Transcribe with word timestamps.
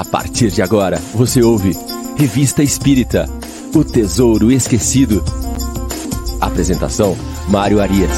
A 0.00 0.04
partir 0.10 0.50
de 0.50 0.62
agora, 0.62 0.96
você 1.14 1.42
ouve 1.42 1.72
Revista 2.16 2.62
Espírita 2.62 3.26
O 3.76 3.84
Tesouro 3.84 4.50
Esquecido. 4.50 5.22
Apresentação: 6.40 7.14
Mário 7.50 7.82
Arias. 7.82 8.10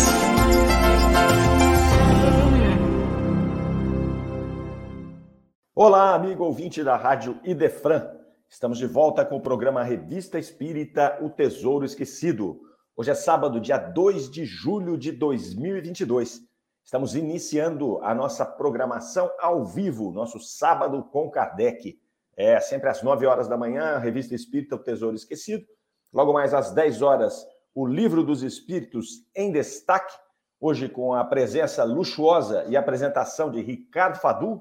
Olá, 5.74 6.14
amigo 6.14 6.44
ouvinte 6.44 6.84
da 6.84 6.96
Rádio 6.96 7.40
Idefran. 7.42 8.06
Estamos 8.48 8.78
de 8.78 8.86
volta 8.86 9.24
com 9.24 9.38
o 9.38 9.42
programa 9.42 9.82
Revista 9.82 10.38
Espírita 10.38 11.18
O 11.20 11.30
Tesouro 11.30 11.84
Esquecido. 11.84 12.60
Hoje 12.96 13.10
é 13.10 13.14
sábado, 13.14 13.60
dia 13.60 13.78
2 13.78 14.30
de 14.30 14.44
julho 14.44 14.96
de 14.96 15.10
2022. 15.10 16.42
Estamos 16.84 17.14
iniciando 17.14 18.02
a 18.02 18.14
nossa 18.14 18.44
programação 18.44 19.30
ao 19.38 19.64
vivo, 19.64 20.10
nosso 20.10 20.38
sábado 20.40 21.04
com 21.04 21.30
Kardec. 21.30 21.98
É 22.36 22.58
sempre 22.60 22.88
às 22.90 23.02
9 23.02 23.24
horas 23.24 23.48
da 23.48 23.56
manhã, 23.56 23.98
Revista 23.98 24.34
Espírita 24.34 24.74
O 24.74 24.78
Tesouro 24.78 25.14
Esquecido. 25.14 25.64
Logo 26.12 26.32
mais 26.32 26.52
às 26.52 26.72
10 26.72 27.00
horas, 27.00 27.46
o 27.74 27.86
Livro 27.86 28.24
dos 28.24 28.42
Espíritos 28.42 29.24
em 29.34 29.52
Destaque. 29.52 30.12
Hoje 30.60 30.88
com 30.88 31.14
a 31.14 31.24
presença 31.24 31.84
luxuosa 31.84 32.64
e 32.68 32.76
apresentação 32.76 33.50
de 33.50 33.62
Ricardo 33.62 34.18
Fadu, 34.18 34.60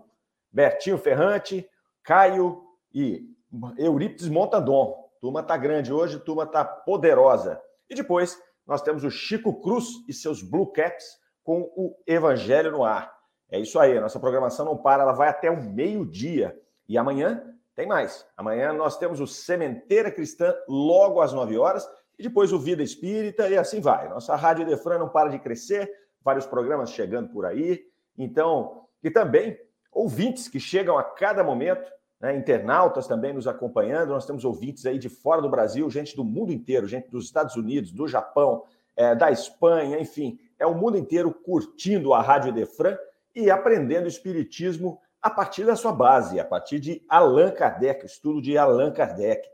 Bertinho 0.51 0.97
Ferrante, 0.97 1.67
Caio 2.03 2.63
e 2.93 3.27
Eurípides 3.77 4.29
Montandon. 4.29 5.09
Turma 5.19 5.43
tá 5.43 5.57
grande 5.57 5.91
hoje, 5.91 6.19
turma 6.19 6.45
tá 6.45 6.63
poderosa. 6.63 7.61
E 7.89 7.95
depois 7.95 8.39
nós 8.65 8.81
temos 8.81 9.03
o 9.03 9.11
Chico 9.11 9.59
Cruz 9.61 9.87
e 10.07 10.13
seus 10.13 10.41
Blue 10.41 10.71
Caps 10.71 11.20
com 11.43 11.61
o 11.75 11.95
Evangelho 12.05 12.71
no 12.71 12.83
ar. 12.83 13.11
É 13.49 13.59
isso 13.59 13.77
aí, 13.79 13.97
a 13.97 14.01
nossa 14.01 14.19
programação 14.19 14.65
não 14.65 14.77
para, 14.77 15.03
ela 15.03 15.11
vai 15.11 15.27
até 15.27 15.51
o 15.51 15.61
meio-dia. 15.61 16.57
E 16.87 16.97
amanhã 16.97 17.43
tem 17.75 17.85
mais. 17.85 18.25
Amanhã 18.37 18.71
nós 18.73 18.97
temos 18.97 19.19
o 19.19 19.27
Sementeira 19.27 20.11
Cristã 20.11 20.55
logo 20.67 21.19
às 21.19 21.33
9 21.33 21.57
horas 21.57 21.87
e 22.17 22.23
depois 22.23 22.53
o 22.53 22.59
Vida 22.59 22.81
Espírita 22.81 23.49
e 23.49 23.57
assim 23.57 23.81
vai. 23.81 24.07
Nossa 24.07 24.35
Rádio 24.35 24.65
Defran 24.65 24.99
não 24.99 25.09
para 25.09 25.29
de 25.29 25.39
crescer, 25.39 25.91
vários 26.23 26.45
programas 26.45 26.91
chegando 26.91 27.29
por 27.29 27.45
aí. 27.45 27.83
Então, 28.17 28.85
e 29.03 29.09
também 29.09 29.57
ouvintes 29.91 30.47
que 30.47 30.59
chegam 30.59 30.97
a 30.97 31.03
cada 31.03 31.43
momento, 31.43 31.91
né, 32.21 32.35
internautas 32.35 33.07
também 33.07 33.33
nos 33.33 33.47
acompanhando. 33.47 34.09
Nós 34.09 34.25
temos 34.25 34.45
ouvintes 34.45 34.85
aí 34.85 34.97
de 34.97 35.09
fora 35.09 35.41
do 35.41 35.49
Brasil, 35.49 35.89
gente 35.89 36.15
do 36.15 36.23
mundo 36.23 36.53
inteiro, 36.53 36.87
gente 36.87 37.09
dos 37.09 37.25
Estados 37.25 37.55
Unidos, 37.55 37.91
do 37.91 38.07
Japão, 38.07 38.63
é, 38.95 39.15
da 39.15 39.29
Espanha, 39.31 39.99
enfim 39.99 40.39
é 40.61 40.65
o 40.67 40.75
mundo 40.75 40.95
inteiro 40.95 41.33
curtindo 41.33 42.13
a 42.13 42.21
Rádio 42.21 42.53
Defran 42.53 42.95
e 43.35 43.49
aprendendo 43.49 44.07
Espiritismo 44.07 45.01
a 45.19 45.27
partir 45.27 45.65
da 45.65 45.75
sua 45.75 45.91
base, 45.91 46.39
a 46.39 46.45
partir 46.45 46.79
de 46.79 47.03
Allan 47.09 47.49
Kardec, 47.49 48.05
estudo 48.05 48.39
de 48.39 48.55
Allan 48.59 48.91
Kardec. 48.91 49.49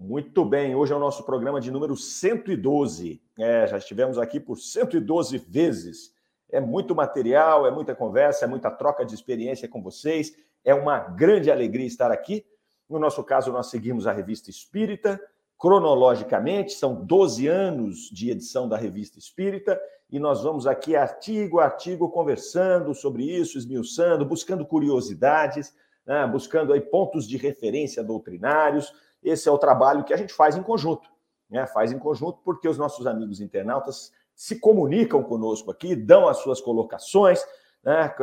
Muito 0.00 0.46
bem, 0.46 0.74
hoje 0.74 0.90
é 0.90 0.96
o 0.96 0.98
nosso 0.98 1.22
programa 1.24 1.60
de 1.60 1.70
número 1.70 1.94
112. 1.94 3.22
É, 3.38 3.66
já 3.66 3.76
estivemos 3.76 4.16
aqui 4.16 4.40
por 4.40 4.56
112 4.56 5.36
vezes. 5.36 6.14
É 6.50 6.60
muito 6.60 6.94
material, 6.94 7.66
é 7.66 7.70
muita 7.70 7.94
conversa, 7.94 8.46
é 8.46 8.48
muita 8.48 8.70
troca 8.70 9.04
de 9.04 9.14
experiência 9.14 9.68
com 9.68 9.82
vocês. 9.82 10.34
É 10.64 10.72
uma 10.72 10.98
grande 10.98 11.50
alegria 11.50 11.86
estar 11.86 12.10
aqui. 12.10 12.42
No 12.88 12.98
nosso 12.98 13.22
caso, 13.22 13.52
nós 13.52 13.66
seguimos 13.66 14.06
a 14.06 14.12
revista 14.12 14.48
Espírita, 14.48 15.20
cronologicamente, 15.58 16.72
são 16.72 16.94
12 17.04 17.48
anos 17.48 18.08
de 18.12 18.30
edição 18.30 18.68
da 18.68 18.76
Revista 18.76 19.18
Espírita, 19.18 19.78
e 20.10 20.18
nós 20.18 20.42
vamos 20.42 20.66
aqui 20.66 20.94
artigo 20.94 21.58
a 21.58 21.64
artigo 21.64 22.08
conversando 22.08 22.94
sobre 22.94 23.24
isso, 23.24 23.58
esmiuçando, 23.58 24.24
buscando 24.24 24.64
curiosidades, 24.64 25.74
né, 26.06 26.26
buscando 26.26 26.72
aí 26.72 26.80
pontos 26.80 27.28
de 27.28 27.36
referência 27.36 28.02
doutrinários. 28.02 28.92
Esse 29.22 29.48
é 29.48 29.52
o 29.52 29.58
trabalho 29.58 30.04
que 30.04 30.14
a 30.14 30.16
gente 30.16 30.32
faz 30.32 30.56
em 30.56 30.62
conjunto, 30.62 31.10
né? 31.50 31.66
faz 31.66 31.92
em 31.92 31.98
conjunto 31.98 32.38
porque 32.44 32.68
os 32.68 32.78
nossos 32.78 33.06
amigos 33.06 33.40
internautas 33.40 34.12
se 34.34 34.60
comunicam 34.60 35.22
conosco 35.22 35.70
aqui, 35.70 35.96
dão 35.96 36.28
as 36.28 36.38
suas 36.38 36.60
colocações, 36.60 37.44
né, 37.82 38.14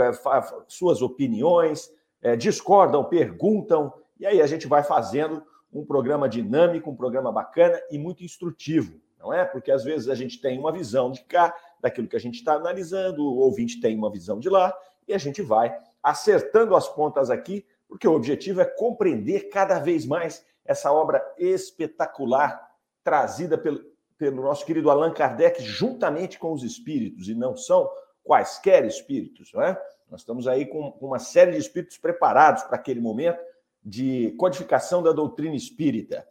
suas 0.67 1.01
opiniões, 1.01 1.91
é, 2.21 2.35
discordam, 2.37 3.03
perguntam, 3.03 3.93
e 4.17 4.25
aí 4.25 4.41
a 4.41 4.47
gente 4.47 4.65
vai 4.65 4.81
fazendo 4.81 5.43
um 5.79 5.85
programa 5.85 6.29
dinâmico, 6.29 6.89
um 6.89 6.95
programa 6.95 7.31
bacana 7.31 7.79
e 7.91 7.97
muito 7.97 8.23
instrutivo, 8.23 8.99
não 9.19 9.33
é? 9.33 9.43
Porque 9.43 9.71
às 9.71 9.83
vezes 9.83 10.07
a 10.07 10.15
gente 10.15 10.39
tem 10.39 10.57
uma 10.57 10.71
visão 10.71 11.11
de 11.11 11.21
cá, 11.23 11.53
daquilo 11.81 12.07
que 12.07 12.15
a 12.15 12.19
gente 12.19 12.35
está 12.35 12.53
analisando, 12.53 13.21
o 13.23 13.39
ouvinte 13.39 13.81
tem 13.81 13.97
uma 13.97 14.09
visão 14.09 14.39
de 14.39 14.49
lá, 14.49 14.73
e 15.07 15.13
a 15.13 15.17
gente 15.17 15.41
vai 15.41 15.77
acertando 16.01 16.75
as 16.75 16.87
pontas 16.87 17.29
aqui, 17.29 17.65
porque 17.87 18.07
o 18.07 18.13
objetivo 18.13 18.61
é 18.61 18.65
compreender 18.65 19.49
cada 19.49 19.77
vez 19.77 20.05
mais 20.05 20.45
essa 20.63 20.91
obra 20.91 21.23
espetacular 21.37 22.71
trazida 23.03 23.57
pelo, 23.57 23.83
pelo 24.17 24.41
nosso 24.41 24.65
querido 24.65 24.89
Allan 24.89 25.11
Kardec 25.11 25.61
juntamente 25.61 26.39
com 26.39 26.53
os 26.53 26.63
espíritos, 26.63 27.27
e 27.27 27.35
não 27.35 27.57
são 27.57 27.89
quaisquer 28.23 28.85
espíritos, 28.85 29.51
não 29.53 29.61
é? 29.61 29.79
Nós 30.09 30.21
estamos 30.21 30.47
aí 30.47 30.65
com 30.65 30.97
uma 31.01 31.19
série 31.19 31.51
de 31.51 31.57
espíritos 31.57 31.97
preparados 31.97 32.63
para 32.63 32.77
aquele 32.77 33.01
momento 33.01 33.39
de 33.85 34.31
codificação 34.40 35.03
da 35.03 35.12
doutrina 35.12 35.56
espírita. 35.56 36.28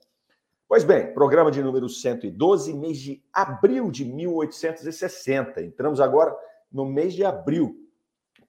Pois 0.66 0.82
bem, 0.82 1.14
programa 1.14 1.52
de 1.52 1.62
número 1.62 1.88
112, 1.88 2.74
mês 2.74 2.98
de 2.98 3.22
abril 3.32 3.92
de 3.92 4.04
1860. 4.04 5.62
Entramos 5.62 6.00
agora 6.00 6.34
no 6.72 6.84
mês 6.84 7.14
de 7.14 7.24
abril. 7.24 7.76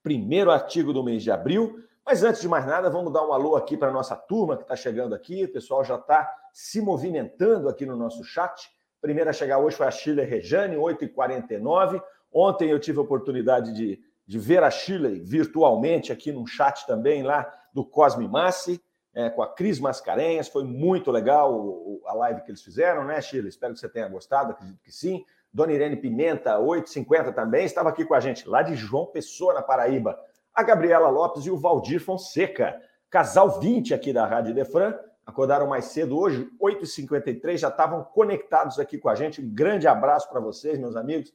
Primeiro 0.02 0.50
artigo 0.50 0.92
do 0.92 1.04
mês 1.04 1.22
de 1.22 1.30
abril. 1.30 1.84
Mas 2.04 2.24
antes 2.24 2.42
de 2.42 2.48
mais 2.48 2.66
nada, 2.66 2.90
vamos 2.90 3.14
dar 3.14 3.28
um 3.28 3.32
alô 3.32 3.56
aqui 3.56 3.78
para 3.78 3.90
a 3.90 3.94
nossa 3.94 4.16
turma 4.16 4.58
que 4.58 4.64
está 4.64 4.76
chegando 4.76 5.14
aqui. 5.14 5.44
O 5.44 5.52
pessoal 5.52 5.84
já 5.84 5.96
está 5.96 6.28
se 6.52 6.82
movimentando 6.82 7.70
aqui 7.70 7.86
no 7.86 7.96
nosso 7.96 8.24
chat. 8.24 8.70
Primeira 9.02 9.30
a 9.30 9.34
chegar 9.34 9.60
hoje 9.60 9.76
foi 9.76 9.86
a 9.86 9.92
Chile 9.92 10.24
Rejane, 10.24 10.78
8h49. 10.78 12.02
Ontem 12.32 12.72
eu 12.72 12.80
tive 12.80 12.98
a 12.98 13.04
oportunidade 13.04 13.72
de, 13.74 14.00
de 14.26 14.40
ver 14.40 14.64
a 14.64 14.72
Chile 14.72 15.20
virtualmente 15.20 16.12
aqui 16.12 16.32
num 16.32 16.48
chat 16.48 16.88
também 16.88 17.22
lá 17.22 17.52
do 17.72 17.86
Cosme 17.86 18.28
Massi 18.28 18.82
é, 19.16 19.30
com 19.30 19.42
a 19.42 19.48
Cris 19.48 19.80
Mascarenhas. 19.80 20.50
Foi 20.50 20.64
muito 20.64 21.10
legal 21.10 22.02
a 22.06 22.14
live 22.14 22.42
que 22.42 22.52
eles 22.52 22.62
fizeram, 22.62 23.06
né, 23.06 23.22
Sheila? 23.22 23.48
Espero 23.48 23.74
que 23.74 23.80
você 23.80 23.90
tenha 23.90 24.08
gostado, 24.10 24.52
acredito 24.52 24.80
que 24.84 24.92
sim. 24.92 25.26
Dona 25.52 25.72
Irene 25.72 25.96
Pimenta, 25.96 26.60
850 26.60 27.32
também, 27.32 27.66
estava 27.66 27.88
aqui 27.88 28.04
com 28.04 28.14
a 28.14 28.20
gente, 28.20 28.48
lá 28.48 28.62
de 28.62 28.76
João 28.76 29.06
Pessoa, 29.06 29.54
na 29.54 29.62
Paraíba. 29.62 30.20
A 30.54 30.62
Gabriela 30.62 31.10
Lopes 31.10 31.46
e 31.46 31.50
o 31.50 31.58
Valdir 31.58 32.02
Fonseca, 32.02 32.78
casal 33.10 33.58
20 33.60 33.94
aqui 33.94 34.12
da 34.12 34.26
Rádio 34.26 34.54
Defran, 34.54 34.94
acordaram 35.26 35.66
mais 35.66 35.86
cedo 35.86 36.20
hoje, 36.20 36.50
8h53, 36.62 37.58
já 37.58 37.70
estavam 37.70 38.04
conectados 38.04 38.80
aqui 38.80 38.98
com 38.98 39.08
a 39.08 39.16
gente. 39.16 39.42
Um 39.42 39.50
grande 39.50 39.88
abraço 39.88 40.30
para 40.30 40.42
vocês, 40.42 40.78
meus 40.78 40.98
amigos. 40.98 41.34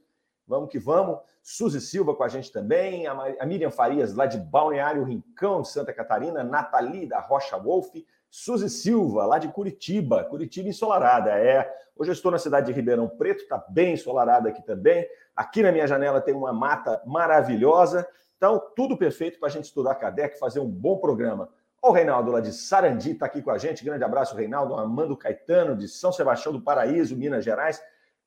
Vamos 0.51 0.69
que 0.69 0.81
vamos. 0.81 1.21
Suzy 1.41 1.81
Silva 1.81 2.13
com 2.13 2.25
a 2.25 2.29
gente 2.29 2.51
também, 2.51 3.07
a 3.07 3.47
Miriam 3.47 3.71
Farias, 3.71 4.13
lá 4.13 4.27
de 4.27 4.37
Balneário 4.37 5.05
Rincão, 5.05 5.65
Santa 5.65 5.93
Catarina, 5.93 6.43
Nathalie 6.43 7.07
da 7.07 7.21
Rocha 7.21 7.57
Wolf, 7.57 7.95
Suzy 8.29 8.69
Silva, 8.69 9.25
lá 9.27 9.39
de 9.39 9.47
Curitiba, 9.47 10.25
Curitiba 10.25 10.69
ensolarada, 10.69 11.31
é. 11.31 11.73
Hoje 11.97 12.11
eu 12.11 12.15
estou 12.15 12.33
na 12.33 12.39
cidade 12.39 12.67
de 12.67 12.73
Ribeirão 12.73 13.09
Preto, 13.09 13.43
está 13.43 13.65
bem 13.69 13.95
ensolarada 13.95 14.49
aqui 14.49 14.61
também. 14.63 15.07
Aqui 15.37 15.63
na 15.63 15.71
minha 15.71 15.87
janela 15.87 16.21
tem 16.21 16.35
uma 16.35 16.53
mata 16.53 17.01
maravilhosa. 17.07 18.07
Então, 18.37 18.61
tudo 18.75 18.97
perfeito 18.97 19.39
para 19.39 19.49
a 19.49 19.53
gente 19.53 19.67
estudar 19.67 19.95
Kardec, 19.95 20.37
fazer 20.37 20.59
um 20.59 20.69
bom 20.69 20.99
programa. 20.99 21.49
O 21.81 21.93
Reinaldo 21.93 22.33
lá 22.33 22.41
de 22.41 22.53
Sarandi 22.53 23.13
está 23.13 23.27
aqui 23.27 23.41
com 23.41 23.51
a 23.51 23.57
gente. 23.57 23.85
Grande 23.85 24.03
abraço, 24.03 24.35
Reinaldo. 24.35 24.75
Armando 24.75 25.17
Caetano, 25.17 25.77
de 25.77 25.87
São 25.87 26.11
Sebastião 26.11 26.53
do 26.53 26.61
Paraíso, 26.61 27.17
Minas 27.17 27.45
Gerais. 27.45 27.81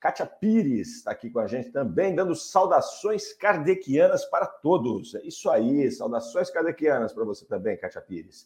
Kátia 0.04 0.26
Pires 0.26 0.98
está 0.98 1.12
aqui 1.12 1.30
com 1.30 1.40
a 1.40 1.48
gente 1.48 1.72
também, 1.72 2.14
dando 2.14 2.36
saudações 2.36 3.32
kardecianas 3.32 4.26
para 4.26 4.46
todos. 4.46 5.16
É 5.16 5.22
isso 5.26 5.50
aí, 5.50 5.90
saudações 5.90 6.50
kardecianas 6.50 7.14
para 7.14 7.24
você 7.24 7.46
também, 7.46 7.78
Kátia 7.78 8.02
Pires. 8.02 8.46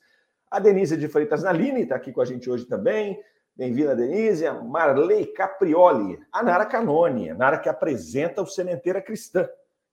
A 0.52 0.60
Denise 0.60 0.96
de 0.96 1.08
Freitas 1.08 1.42
Naline 1.42 1.82
está 1.82 1.96
aqui 1.96 2.12
com 2.12 2.22
a 2.22 2.26
gente 2.26 2.48
hoje 2.48 2.66
também. 2.66 3.20
Bem-vinda, 3.56 3.96
Denise. 3.96 4.46
A 4.46 4.54
Marley 4.54 5.26
Caprioli. 5.34 6.20
A 6.32 6.44
Nara 6.44 6.64
Canone, 6.64 7.32
a 7.32 7.34
Nara 7.34 7.58
que 7.58 7.68
apresenta 7.68 8.44
o 8.44 8.46
Sementeira 8.46 9.02
Cristã. 9.02 9.50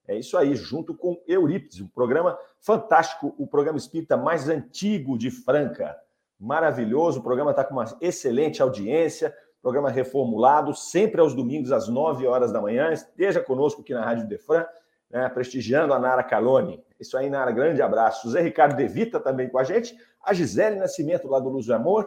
É 0.06 0.18
isso 0.18 0.36
aí, 0.36 0.54
junto 0.54 0.94
com 0.94 1.18
Eurípides, 1.26 1.80
um 1.80 1.88
programa 1.88 2.38
fantástico, 2.60 3.34
o 3.38 3.46
programa 3.46 3.78
espírita 3.78 4.18
mais 4.18 4.50
antigo 4.50 5.16
de 5.16 5.30
Franca. 5.30 5.96
Maravilhoso, 6.38 7.20
o 7.20 7.22
programa 7.22 7.52
está 7.52 7.64
com 7.64 7.72
uma 7.72 7.86
excelente 8.02 8.60
audiência 8.60 9.34
programa 9.64 9.88
reformulado, 9.88 10.74
sempre 10.74 11.22
aos 11.22 11.34
domingos, 11.34 11.72
às 11.72 11.88
9 11.88 12.26
horas 12.26 12.52
da 12.52 12.60
manhã. 12.60 12.92
Esteja 12.92 13.40
conosco 13.40 13.80
aqui 13.80 13.94
na 13.94 14.04
Rádio 14.04 14.28
Defran, 14.28 14.66
né, 15.10 15.26
prestigiando 15.30 15.94
a 15.94 15.98
Nara 15.98 16.22
Calone. 16.22 16.84
Isso 17.00 17.16
aí, 17.16 17.30
Nara, 17.30 17.50
grande 17.50 17.80
abraço. 17.80 18.28
Zé 18.30 18.42
Ricardo 18.42 18.76
Devita 18.76 19.18
também 19.18 19.48
com 19.48 19.58
a 19.58 19.64
gente, 19.64 19.96
a 20.22 20.34
Gisele 20.34 20.76
Nascimento, 20.76 21.26
lá 21.26 21.40
do 21.40 21.48
Luz 21.48 21.64
do 21.64 21.74
Amor, 21.74 22.06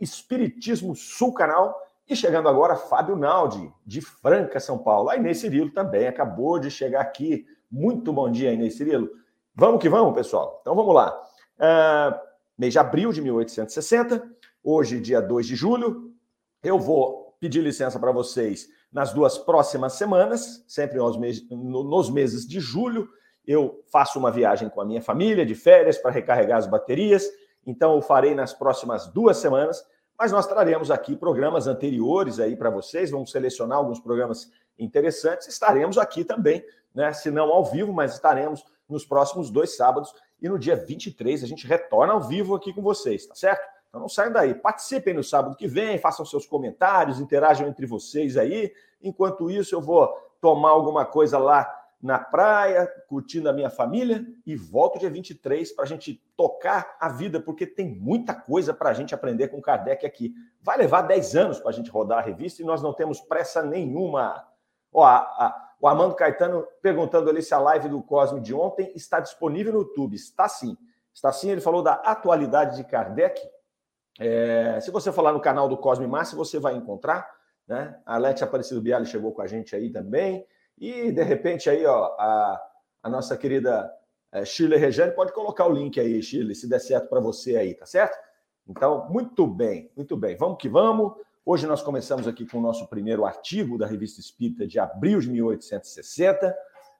Espiritismo 0.00 0.96
Sul 0.96 1.32
Canal, 1.32 1.80
e 2.08 2.16
chegando 2.16 2.48
agora, 2.48 2.74
Fábio 2.74 3.14
Naldi, 3.14 3.72
de 3.86 4.00
Franca, 4.00 4.58
São 4.58 4.76
Paulo. 4.76 5.08
A 5.08 5.16
Inês 5.16 5.38
Cirilo 5.38 5.70
também 5.70 6.08
acabou 6.08 6.58
de 6.58 6.72
chegar 6.72 7.02
aqui. 7.02 7.46
Muito 7.70 8.12
bom 8.12 8.28
dia, 8.28 8.52
Inês 8.52 8.74
Cirilo. 8.74 9.08
Vamos 9.54 9.80
que 9.80 9.88
vamos, 9.88 10.12
pessoal. 10.12 10.58
Então 10.60 10.74
vamos 10.74 10.92
lá. 10.92 11.16
Uh, 11.56 12.18
mês 12.58 12.72
de 12.72 12.80
abril 12.80 13.12
de 13.12 13.22
1860. 13.22 14.28
Hoje, 14.62 14.98
dia 14.98 15.22
2 15.22 15.46
de 15.46 15.54
julho, 15.54 16.05
eu 16.66 16.78
vou 16.80 17.36
pedir 17.38 17.60
licença 17.60 17.98
para 17.98 18.10
vocês 18.10 18.68
nas 18.92 19.12
duas 19.12 19.38
próximas 19.38 19.92
semanas, 19.92 20.64
sempre 20.66 20.98
nos 20.98 21.16
meses, 21.16 21.46
nos 21.50 22.10
meses 22.10 22.46
de 22.46 22.58
julho. 22.58 23.08
Eu 23.46 23.84
faço 23.92 24.18
uma 24.18 24.32
viagem 24.32 24.68
com 24.68 24.80
a 24.80 24.84
minha 24.84 25.00
família 25.00 25.46
de 25.46 25.54
férias 25.54 25.96
para 25.96 26.10
recarregar 26.10 26.58
as 26.58 26.66
baterias, 26.66 27.28
então 27.64 27.94
eu 27.94 28.02
farei 28.02 28.34
nas 28.34 28.52
próximas 28.52 29.06
duas 29.06 29.36
semanas, 29.36 29.84
mas 30.18 30.32
nós 30.32 30.46
traremos 30.46 30.90
aqui 30.90 31.14
programas 31.14 31.68
anteriores 31.68 32.40
aí 32.40 32.56
para 32.56 32.70
vocês, 32.70 33.10
vamos 33.10 33.30
selecionar 33.30 33.78
alguns 33.78 34.00
programas 34.00 34.50
interessantes, 34.76 35.46
estaremos 35.46 35.98
aqui 35.98 36.24
também, 36.24 36.64
né? 36.92 37.12
Se 37.12 37.30
não 37.30 37.52
ao 37.52 37.64
vivo, 37.64 37.92
mas 37.92 38.14
estaremos 38.14 38.64
nos 38.88 39.04
próximos 39.04 39.50
dois 39.50 39.76
sábados 39.76 40.12
e 40.40 40.48
no 40.48 40.58
dia 40.58 40.74
23 40.74 41.44
a 41.44 41.46
gente 41.46 41.66
retorna 41.66 42.12
ao 42.12 42.20
vivo 42.20 42.54
aqui 42.54 42.72
com 42.72 42.82
vocês, 42.82 43.26
tá 43.26 43.34
certo? 43.34 43.75
Então 43.96 44.02
não 44.02 44.08
saiam 44.10 44.30
daí. 44.30 44.54
Participem 44.54 45.14
no 45.14 45.24
sábado 45.24 45.56
que 45.56 45.66
vem, 45.66 45.96
façam 45.96 46.26
seus 46.26 46.44
comentários, 46.44 47.18
interajam 47.18 47.66
entre 47.66 47.86
vocês 47.86 48.36
aí. 48.36 48.70
Enquanto 49.02 49.50
isso, 49.50 49.74
eu 49.74 49.80
vou 49.80 50.08
tomar 50.38 50.68
alguma 50.70 51.06
coisa 51.06 51.38
lá 51.38 51.66
na 52.02 52.18
praia, 52.18 52.86
curtindo 53.08 53.48
a 53.48 53.54
minha 53.54 53.70
família 53.70 54.22
e 54.44 54.54
volto 54.54 54.98
dia 54.98 55.08
23 55.08 55.72
para 55.72 55.84
a 55.84 55.88
gente 55.88 56.22
tocar 56.36 56.94
a 57.00 57.08
vida, 57.08 57.40
porque 57.40 57.66
tem 57.66 57.88
muita 57.88 58.34
coisa 58.34 58.74
para 58.74 58.90
a 58.90 58.92
gente 58.92 59.14
aprender 59.14 59.48
com 59.48 59.62
Kardec 59.62 60.04
aqui. 60.04 60.34
Vai 60.60 60.76
levar 60.76 61.00
10 61.02 61.34
anos 61.34 61.58
para 61.58 61.70
a 61.70 61.72
gente 61.72 61.90
rodar 61.90 62.18
a 62.18 62.22
revista 62.22 62.60
e 62.60 62.66
nós 62.66 62.82
não 62.82 62.92
temos 62.92 63.18
pressa 63.18 63.62
nenhuma. 63.62 64.46
Ó, 64.92 65.02
a, 65.02 65.16
a, 65.16 65.72
o 65.80 65.88
Armando 65.88 66.14
Caetano 66.14 66.66
perguntando 66.82 67.30
ali 67.30 67.40
se 67.40 67.54
a 67.54 67.58
live 67.58 67.88
do 67.88 68.02
Cosme 68.02 68.42
de 68.42 68.52
ontem 68.52 68.92
está 68.94 69.20
disponível 69.20 69.72
no 69.72 69.78
YouTube. 69.80 70.14
Está 70.14 70.46
sim. 70.48 70.76
Está 71.14 71.32
sim, 71.32 71.50
ele 71.50 71.62
falou 71.62 71.82
da 71.82 71.94
atualidade 71.94 72.76
de 72.76 72.84
Kardec. 72.84 73.40
É, 74.18 74.80
se 74.80 74.90
você 74.90 75.12
falar 75.12 75.32
no 75.32 75.40
canal 75.40 75.68
do 75.68 75.76
Cosme 75.76 76.06
Márcio, 76.06 76.36
você 76.36 76.58
vai 76.58 76.74
encontrar. 76.74 77.28
Né? 77.66 77.98
A 78.06 78.16
Lete 78.18 78.44
Aparecido 78.44 78.80
Bialy 78.80 79.06
chegou 79.06 79.32
com 79.32 79.42
a 79.42 79.46
gente 79.46 79.74
aí 79.74 79.90
também. 79.90 80.46
E, 80.78 81.10
de 81.10 81.22
repente, 81.22 81.68
aí, 81.68 81.84
ó, 81.86 82.14
a, 82.18 82.62
a 83.02 83.10
nossa 83.10 83.36
querida 83.36 83.90
é, 84.32 84.44
Shirley 84.44 84.78
Regiane 84.78 85.12
pode 85.12 85.32
colocar 85.32 85.66
o 85.66 85.72
link 85.72 85.98
aí, 85.98 86.22
Shirley, 86.22 86.54
se 86.54 86.68
der 86.68 86.80
certo 86.80 87.08
para 87.08 87.20
você 87.20 87.56
aí, 87.56 87.74
tá 87.74 87.86
certo? 87.86 88.16
Então, 88.68 89.08
muito 89.10 89.46
bem, 89.46 89.90
muito 89.96 90.16
bem. 90.16 90.36
Vamos 90.36 90.58
que 90.58 90.68
vamos. 90.68 91.14
Hoje 91.44 91.66
nós 91.66 91.82
começamos 91.82 92.26
aqui 92.26 92.44
com 92.44 92.58
o 92.58 92.60
nosso 92.60 92.88
primeiro 92.88 93.24
artigo 93.24 93.78
da 93.78 93.86
Revista 93.86 94.20
Espírita 94.20 94.66
de 94.66 94.78
abril 94.80 95.20
de 95.20 95.30
1860. 95.30 96.56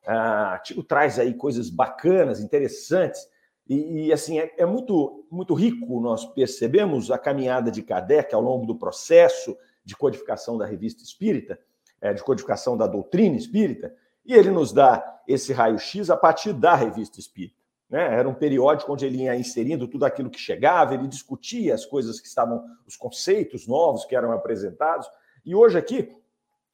Ah, 0.06 0.48
o 0.50 0.52
artigo 0.52 0.84
traz 0.84 1.18
aí 1.18 1.34
coisas 1.34 1.68
bacanas, 1.68 2.40
interessantes 2.40 3.28
e, 3.68 4.06
e 4.06 4.12
assim, 4.12 4.38
é, 4.38 4.54
é, 4.58 4.66
muito, 4.66 5.26
muito 5.30 5.52
rico, 5.54 6.00
nós 6.00 6.24
percebemos 6.24 7.10
a 7.10 7.18
caminhada 7.18 7.70
de 7.70 7.82
Kardec 7.82 8.34
ao 8.34 8.40
longo 8.40 8.64
do 8.64 8.76
processo 8.76 9.56
de 9.84 9.96
codificação 9.96 10.56
da 10.56 10.64
revista 10.64 11.02
espírita, 11.02 11.58
é, 12.00 12.12
de 12.12 12.22
codificação 12.22 12.76
da 12.76 12.86
doutrina 12.86 13.36
espírita, 13.36 13.94
e 14.24 14.34
ele 14.34 14.50
nos 14.50 14.72
dá 14.72 15.20
esse 15.26 15.52
raio-x 15.52 16.10
a 16.10 16.16
partir 16.16 16.52
da 16.52 16.74
revista 16.74 17.18
espírita. 17.18 17.56
Né? 17.88 18.02
Era 18.02 18.28
um 18.28 18.34
periódico 18.34 18.92
onde 18.92 19.06
ele 19.06 19.22
ia 19.22 19.36
inserindo 19.36 19.88
tudo 19.88 20.04
aquilo 20.04 20.30
que 20.30 20.38
chegava, 20.38 20.94
ele 20.94 21.08
discutia 21.08 21.74
as 21.74 21.84
coisas 21.84 22.20
que 22.20 22.26
estavam, 22.26 22.64
os 22.86 22.96
conceitos 22.96 23.66
novos 23.66 24.04
que 24.04 24.14
eram 24.14 24.32
apresentados. 24.32 25.08
E 25.44 25.54
hoje 25.54 25.78
aqui 25.78 26.12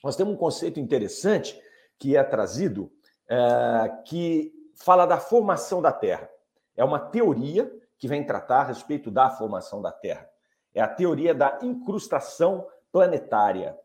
nós 0.02 0.16
temos 0.16 0.34
um 0.34 0.38
conceito 0.38 0.80
interessante 0.80 1.58
que 1.98 2.16
é 2.16 2.24
trazido, 2.24 2.90
é, 3.28 3.92
que 4.04 4.52
fala 4.74 5.06
da 5.06 5.18
formação 5.18 5.80
da 5.80 5.92
Terra. 5.92 6.28
É 6.76 6.84
uma 6.84 6.98
teoria 6.98 7.70
que 7.98 8.08
vem 8.08 8.24
tratar 8.24 8.60
a 8.60 8.64
respeito 8.64 9.10
da 9.10 9.30
formação 9.30 9.80
da 9.80 9.92
Terra. 9.92 10.28
É 10.74 10.80
a 10.80 10.88
teoria 10.88 11.34
da 11.34 11.58
incrustação 11.62 12.66
planetária. 12.90 13.76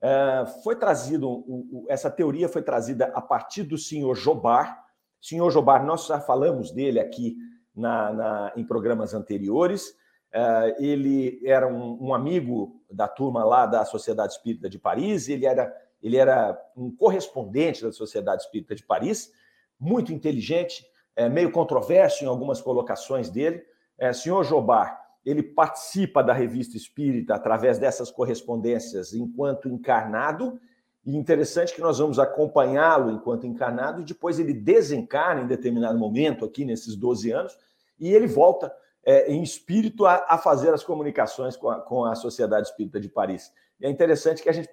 É, 0.00 0.44
foi 0.62 0.76
trazido, 0.76 1.44
essa 1.88 2.10
teoria 2.10 2.48
foi 2.48 2.62
trazida 2.62 3.06
a 3.14 3.20
partir 3.20 3.64
do 3.64 3.76
senhor 3.76 4.14
Jobar. 4.14 4.84
Senhor 5.20 5.50
Jobar, 5.50 5.84
nós 5.84 6.06
já 6.06 6.20
falamos 6.20 6.70
dele 6.70 7.00
aqui 7.00 7.36
na, 7.74 8.12
na 8.12 8.52
em 8.56 8.64
programas 8.64 9.14
anteriores. 9.14 9.96
É, 10.32 10.76
ele 10.78 11.40
era 11.44 11.66
um, 11.66 12.08
um, 12.08 12.14
amigo 12.14 12.82
da 12.90 13.08
turma 13.08 13.44
lá 13.44 13.64
da 13.64 13.84
Sociedade 13.84 14.34
Espírita 14.34 14.68
de 14.68 14.78
Paris, 14.78 15.28
ele 15.28 15.46
era, 15.46 15.74
ele 16.02 16.16
era 16.18 16.56
um 16.76 16.94
correspondente 16.94 17.82
da 17.82 17.90
Sociedade 17.90 18.42
Espírita 18.42 18.74
de 18.74 18.84
Paris, 18.84 19.32
muito 19.80 20.12
inteligente, 20.12 20.84
é, 21.18 21.28
meio 21.28 21.50
controverso 21.50 22.24
em 22.24 22.28
algumas 22.28 22.60
colocações 22.60 23.28
dele. 23.28 23.60
É, 23.98 24.12
senhor 24.12 24.44
Jobar, 24.44 25.04
ele 25.26 25.42
participa 25.42 26.22
da 26.22 26.32
revista 26.32 26.76
Espírita 26.76 27.34
através 27.34 27.76
dessas 27.76 28.08
correspondências 28.08 29.12
enquanto 29.12 29.68
encarnado, 29.68 30.60
e 31.04 31.16
interessante 31.16 31.74
que 31.74 31.80
nós 31.80 31.98
vamos 31.98 32.20
acompanhá-lo 32.20 33.10
enquanto 33.10 33.48
encarnado, 33.48 34.00
e 34.00 34.04
depois 34.04 34.38
ele 34.38 34.52
desencarna 34.52 35.42
em 35.42 35.46
determinado 35.48 35.98
momento, 35.98 36.44
aqui 36.44 36.64
nesses 36.64 36.94
12 36.94 37.32
anos, 37.32 37.58
e 37.98 38.14
ele 38.14 38.28
volta 38.28 38.72
é, 39.04 39.32
em 39.32 39.42
espírito 39.42 40.06
a, 40.06 40.24
a, 40.28 40.38
fazer 40.38 40.72
as 40.72 40.84
comunicações 40.84 41.56
com 41.56 41.68
a, 41.68 41.80
com 41.80 42.04
a 42.04 42.14
Sociedade 42.14 42.68
Espírita 42.68 43.00
de 43.00 43.08
Paris. 43.08 43.52
E 43.80 43.86
é 43.86 43.90
interessante 43.90 44.40
que 44.40 44.48
a 44.48 44.52
gente 44.52 44.68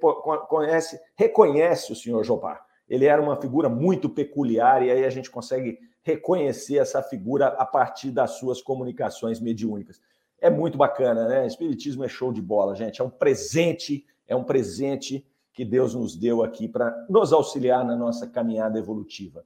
conhece, 0.47 0.99
reconhece 1.15 1.91
o 1.91 1.95
senhor 1.95 2.23
Jobar. 2.23 2.63
Ele 2.87 3.05
era 3.05 3.19
uma 3.19 3.35
figura 3.35 3.67
muito 3.67 4.07
peculiar, 4.09 4.83
e 4.83 4.91
aí 4.91 5.05
a 5.05 5.09
gente 5.09 5.31
consegue 5.31 5.79
reconhecer 6.05 6.77
essa 6.77 7.01
figura 7.01 7.47
a 7.47 7.65
partir 7.65 8.11
das 8.11 8.37
suas 8.37 8.61
comunicações 8.61 9.39
mediúnicas. 9.39 9.99
É 10.39 10.51
muito 10.51 10.77
bacana, 10.77 11.27
né? 11.27 11.47
Espiritismo 11.47 12.03
é 12.03 12.07
show 12.07 12.31
de 12.31 12.41
bola, 12.41 12.75
gente. 12.75 13.01
É 13.01 13.03
um 13.03 13.09
presente, 13.09 14.05
é 14.27 14.35
um 14.35 14.43
presente 14.43 15.25
que 15.51 15.65
Deus 15.65 15.95
nos 15.95 16.15
deu 16.15 16.43
aqui 16.43 16.67
para 16.67 16.95
nos 17.09 17.33
auxiliar 17.33 17.83
na 17.83 17.95
nossa 17.95 18.27
caminhada 18.27 18.77
evolutiva. 18.77 19.43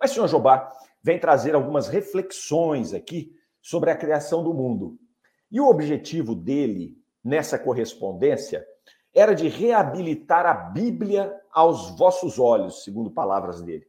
Mas 0.00 0.10
senhor 0.10 0.26
Jobá 0.26 0.72
vem 1.00 1.20
trazer 1.20 1.54
algumas 1.54 1.86
reflexões 1.86 2.92
aqui 2.92 3.36
sobre 3.60 3.88
a 3.90 3.96
criação 3.96 4.42
do 4.42 4.52
mundo. 4.52 4.98
E 5.52 5.60
o 5.60 5.68
objetivo 5.68 6.34
dele 6.34 6.98
nessa 7.22 7.56
correspondência 7.56 8.66
era 9.14 9.34
de 9.34 9.46
reabilitar 9.46 10.46
a 10.46 10.54
Bíblia 10.54 11.32
aos 11.52 11.96
vossos 11.96 12.40
olhos, 12.40 12.82
segundo 12.82 13.10
palavras 13.10 13.62
dele. 13.62 13.86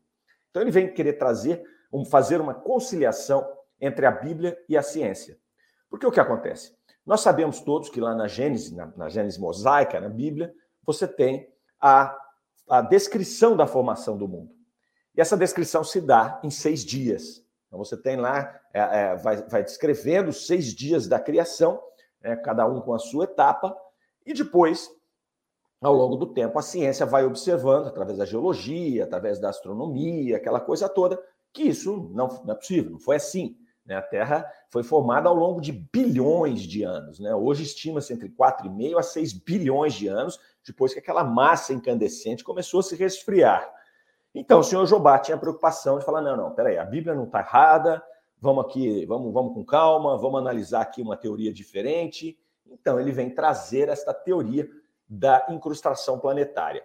Então 0.51 0.62
ele 0.62 0.69
vem 0.69 0.94
querer 0.94 1.13
trazer 1.13 1.63
Vamos 1.94 2.10
fazer 2.10 2.42
uma 2.42 2.56
conciliação 2.56 3.48
entre 3.80 4.07
a 4.07 4.12
Bíblia 4.12 4.57
e 4.68 4.75
a 4.75 4.81
ciência. 4.81 5.38
Porque 5.92 6.07
o 6.07 6.12
que 6.12 6.19
acontece? 6.19 6.76
Nós 7.06 7.21
sabemos 7.21 7.62
todos 7.62 7.88
que 7.88 8.02
lá 8.02 8.16
na 8.16 8.28
Gênesis, 8.28 8.71
na, 8.71 8.88
na 8.97 9.09
Gênesis 9.09 9.40
mosaica, 9.40 10.02
na 10.02 10.09
Bíblia, 10.09 10.52
você 10.83 11.07
tem 11.07 11.47
a, 11.80 12.18
a 12.68 12.81
descrição 12.81 13.56
da 13.56 13.68
formação 13.68 14.18
do 14.18 14.28
mundo. 14.28 14.52
E 15.16 15.21
essa 15.21 15.38
descrição 15.38 15.83
se 15.83 16.02
dá 16.02 16.42
em 16.44 16.50
seis 16.50 16.83
dias. 16.83 17.45
Então 17.68 17.78
você 17.78 17.95
tem 17.95 18.18
lá, 18.18 18.59
é, 18.73 18.80
é, 18.80 19.16
vai, 19.16 19.38
vai, 19.44 19.64
descrevendo 19.64 20.33
seis 20.33 20.73
dias 20.73 21.07
da 21.07 21.19
criação, 21.19 21.80
é, 22.23 22.35
cada 22.35 22.66
um 22.66 22.81
com 22.81 22.95
a 22.95 23.00
sua 23.00 23.26
etapa, 23.26 23.78
e 24.26 24.33
depois, 24.33 24.90
ao 25.80 25.94
longo 25.94 26.16
do 26.16 26.33
tempo, 26.33 26.57
a 26.57 26.64
ciência 26.64 27.06
vai 27.06 27.23
observando, 27.23 27.85
através 27.85 28.18
da 28.18 28.26
geologia, 28.26 29.04
através 29.04 29.40
da 29.40 29.50
astronomia, 29.50 30.38
aquela 30.38 30.59
coisa 30.59 30.90
toda, 30.90 31.21
que 31.54 31.64
isso 31.64 32.10
não, 32.14 32.28
não 32.44 32.54
é 32.54 32.57
possível, 32.57 32.92
não 32.92 33.00
foi 33.00 33.18
assim. 33.18 33.56
Né? 33.86 33.95
A 33.95 34.02
Terra 34.02 34.45
foi 34.69 34.83
formada 34.83 35.30
ao 35.30 35.36
longo 35.36 35.62
de 35.62 35.72
bilhões 35.72 36.62
de 36.62 36.83
anos. 36.83 37.19
Né? 37.19 37.33
Hoje 37.36 37.64
estima-se 37.64 38.14
entre 38.14 38.30
4,5 38.30 38.98
a 38.98 39.04
6 39.04 39.33
bilhões 39.33 39.94
de 39.94 40.07
anos, 40.07 40.40
depois 40.66 40.94
que 40.94 41.00
aquela 41.00 41.24
massa 41.24 41.74
incandescente 41.74 42.44
começou 42.44 42.80
a 42.80 42.83
se 42.83 42.95
resfriar. 42.95 43.72
Então, 44.33 44.60
o 44.60 44.64
senhor 44.64 44.86
Jobá 44.88 45.19
tinha 45.19 45.36
a 45.36 45.40
preocupação 45.40 46.00
de 46.00 46.06
falar: 46.06 46.22
não, 46.22 46.36
não, 46.36 46.52
peraí, 46.52 46.78
a 46.78 46.86
Bíblia 46.86 47.14
não 47.14 47.26
está 47.26 47.40
errada, 47.40 48.04
vamos 48.40 48.66
aqui, 48.66 49.06
vamos, 49.06 49.31
vamos 49.31 49.54
com 49.54 49.64
calma, 49.64 50.18
vamos 50.18 50.40
analisar 50.40 50.81
aqui 50.81 51.02
uma 51.02 51.16
teoria 51.16 51.54
diferente. 51.54 52.38
Então, 52.66 53.00
ele 53.00 53.12
vem 53.12 53.30
trazer 53.30 53.90
esta 53.90 54.14
teoria 54.14 54.68
da 55.07 55.45
incrustação 55.50 56.19
planetária. 56.19 56.83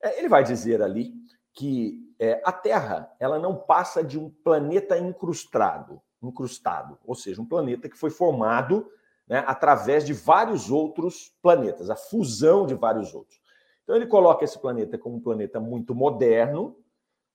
É, 0.00 0.18
ele 0.18 0.28
vai 0.28 0.44
dizer 0.44 0.80
ali 0.80 1.12
que 1.56 2.14
é, 2.20 2.40
a 2.44 2.52
Terra 2.52 3.10
ela 3.18 3.38
não 3.38 3.56
passa 3.56 4.04
de 4.04 4.18
um 4.18 4.28
planeta 4.28 4.96
incrustado, 4.98 6.02
incrustado, 6.22 6.98
ou 7.04 7.14
seja, 7.14 7.40
um 7.40 7.46
planeta 7.46 7.88
que 7.88 7.96
foi 7.96 8.10
formado 8.10 8.86
né, 9.26 9.42
através 9.46 10.04
de 10.04 10.12
vários 10.12 10.70
outros 10.70 11.34
planetas, 11.42 11.88
a 11.88 11.96
fusão 11.96 12.66
de 12.66 12.74
vários 12.74 13.14
outros. 13.14 13.40
Então 13.82 13.96
ele 13.96 14.06
coloca 14.06 14.44
esse 14.44 14.58
planeta 14.58 14.98
como 14.98 15.16
um 15.16 15.20
planeta 15.20 15.58
muito 15.58 15.94
moderno, 15.94 16.76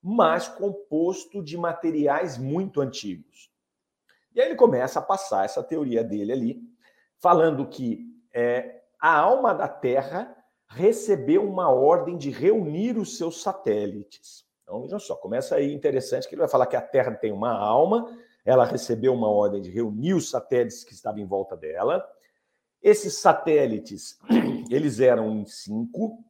mas 0.02 0.48
composto 0.48 1.44
de 1.44 1.58
materiais 1.58 2.38
muito 2.38 2.80
antigos. 2.80 3.52
E 4.36 4.40
aí 4.40 4.48
ele 4.48 4.56
começa 4.56 5.00
a 5.00 5.02
passar 5.02 5.46
essa 5.46 5.64
teoria 5.64 6.04
dele 6.04 6.32
ali, 6.32 6.62
falando 7.20 7.68
que 7.68 8.06
é, 8.34 8.84
a 9.00 9.18
alma 9.18 9.54
da 9.54 9.68
Terra 9.68 10.36
recebeu 10.74 11.48
uma 11.48 11.70
ordem 11.70 12.18
de 12.18 12.30
reunir 12.30 12.98
os 12.98 13.18
seus 13.18 13.42
satélites. 13.42 14.46
Então, 14.64 14.82
veja 14.82 15.00
só, 15.00 15.16
começa 15.16 15.56
aí 15.56 15.74
interessante 15.74 16.28
que 16.28 16.34
ele 16.34 16.42
vai 16.42 16.50
falar 16.50 16.66
que 16.66 16.76
a 16.76 16.82
Terra 16.82 17.12
tem 17.12 17.32
uma 17.32 17.52
alma, 17.52 18.18
ela 18.46 18.66
recebeu 18.66 19.14
uma 19.14 19.30
ordem 19.30 19.62
de 19.62 19.70
reunir 19.70 20.14
os 20.14 20.30
satélites 20.30 20.84
que 20.84 20.94
estavam 20.94 21.20
em 21.20 21.26
volta 21.26 21.58
dela. 21.58 22.08
Esses 22.82 23.18
satélites, 23.18 24.18
eles 24.72 25.00
eram 25.00 25.32
em 25.32 25.46
cinco, 25.46 26.24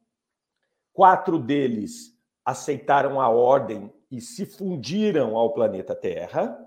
quatro 0.91 1.37
deles 1.37 2.17
aceitaram 2.43 3.21
a 3.21 3.29
ordem 3.29 3.93
e 4.09 4.19
se 4.19 4.45
fundiram 4.45 5.37
ao 5.37 5.53
planeta 5.53 5.95
Terra, 5.95 6.57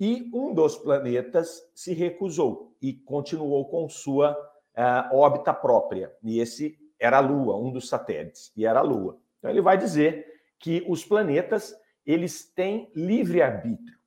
e 0.00 0.30
um 0.32 0.54
dos 0.54 0.76
planetas 0.76 1.62
se 1.74 1.92
recusou 1.92 2.74
e 2.80 2.94
continuou 2.94 3.68
com 3.68 3.88
sua 3.88 4.36
uh, 4.78 5.14
órbita 5.14 5.52
própria. 5.52 6.14
E 6.22 6.38
esse 6.38 6.78
era 6.98 7.18
a 7.18 7.20
Lua, 7.20 7.56
um 7.56 7.72
dos 7.72 7.88
satélites, 7.88 8.52
e 8.56 8.64
era 8.64 8.78
a 8.78 8.82
Lua. 8.82 9.18
Então 9.38 9.50
ele 9.50 9.60
vai 9.60 9.76
dizer 9.76 10.26
que 10.58 10.84
os 10.88 11.04
planetas 11.04 11.74
eles 12.06 12.50
têm 12.54 12.90
livre 12.94 13.42
arbítrio. 13.42 13.98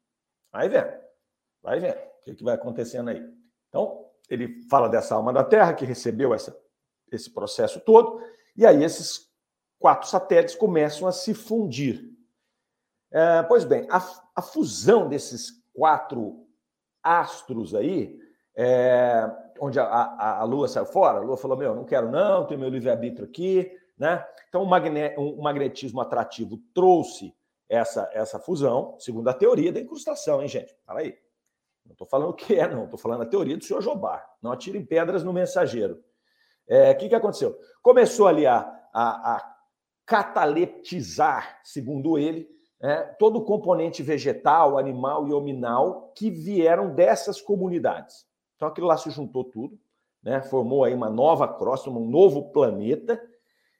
Vai 0.51 0.68
vendo, 0.70 0.92
vai 1.62 1.80
vendo 1.80 1.98
o 1.98 2.24
que, 2.24 2.36
que 2.36 2.44
vai 2.44 2.56
acontecendo 2.56 3.10
aí. 3.10 3.24
Então 3.70 4.06
ele 4.30 4.62
fala 4.70 4.90
dessa 4.90 5.16
alma 5.16 5.32
da 5.34 5.44
Terra 5.44 5.74
que 5.74 5.86
recebeu 5.86 6.34
essa, 6.34 6.58
esse 7.12 7.30
processo 7.30 7.80
todo, 7.82 8.22
e 8.56 8.66
aí 8.66 8.84
esses 8.84 9.30
quatro 9.78 10.08
satélites 10.08 10.56
começam 10.56 11.08
a 11.08 11.12
se 11.12 11.34
fundir. 11.34 12.12
É, 13.12 13.44
pois 13.44 13.66
bem, 13.66 13.86
a, 13.90 13.98
a, 14.36 14.42
fusão 14.42 15.10
desses 15.10 15.62
quatro 15.74 16.48
astros 17.04 17.75
aí, 17.75 18.21
é, 18.55 19.29
onde 19.60 19.79
a, 19.79 19.86
a, 19.86 20.39
a, 20.39 20.43
Lua 20.43 20.67
saiu 20.67 20.86
fora, 20.86 21.20
a 21.20 21.22
Lua 21.22 21.38
falou: 21.38 21.58
Meu, 21.58 21.75
não 21.75 21.86
quero, 21.86 22.10
não, 22.10 22.46
tenho 22.46 22.60
meu 22.60 22.70
livre-arbítrio 22.70 23.25
aqui. 23.25 23.72
Né? 23.98 24.25
Então, 24.50 24.63
o, 24.63 24.65
magne, 24.65 25.15
um 25.17 25.41
magnetismo 25.41 26.01
atrativo 26.01 26.58
trouxe 26.74 27.36
essa, 27.70 28.10
essa 28.13 28.39
fusão, 28.39 28.96
segundo 29.00 29.27
a 29.29 29.34
teoria 29.34 29.72
da 29.72 29.79
incrustação, 29.79 30.41
hein, 30.41 30.48
gente? 30.48 30.75
Fala 30.86 31.00
aí. 31.00 31.17
Não 31.86 31.93
estou 31.93 32.08
falando 32.08 32.29
o 32.29 32.34
que 32.34 32.55
é, 32.55 32.67
não. 32.67 32.86
Estou 32.86 33.00
falando 33.00 33.24
a 33.24 33.25
teoria 33.25 33.58
do 33.58 33.63
senhor 33.63 33.81
Jobar. 33.81 34.27
Não 34.41 34.51
atirem 34.51 34.86
pedras 34.86 35.24
no 35.24 35.34
mensageiro. 35.34 35.96
O 35.96 36.74
é, 36.74 36.93
que, 36.93 37.10
que 37.10 37.15
aconteceu? 37.15 37.58
Começou 37.81 38.27
ali 38.27 38.46
a, 38.46 38.60
a, 38.93 39.36
a 39.36 39.55
cataleptizar, 40.05 41.60
segundo 41.63 42.17
ele, 42.17 42.48
é, 42.81 43.03
todo 43.03 43.38
o 43.38 43.46
componente 43.46 44.01
vegetal, 44.01 44.77
animal 44.77 45.27
e 45.27 45.34
hominal 45.34 46.12
que 46.15 46.29
vieram 46.29 46.93
dessas 46.93 47.39
comunidades. 47.39 48.25
Então 48.62 48.70
aquilo 48.70 48.86
lá 48.86 48.96
se 48.96 49.10
juntou 49.10 49.44
tudo, 49.44 49.75
né, 50.22 50.39
formou 50.39 50.84
aí 50.84 50.94
uma 50.94 51.10
nova 51.10 51.48
crosta, 51.48 51.89
um 51.89 52.08
novo 52.08 52.51
planeta, 52.51 53.20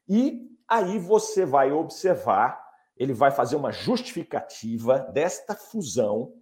e 0.10 0.50
aí 0.68 0.98
você 0.98 1.46
vai 1.46 1.72
observar, 1.72 2.60
ele 2.98 3.14
vai 3.14 3.30
fazer 3.30 3.56
uma 3.56 3.72
justificativa 3.72 4.98
desta 4.98 5.54
fusão 5.54 6.34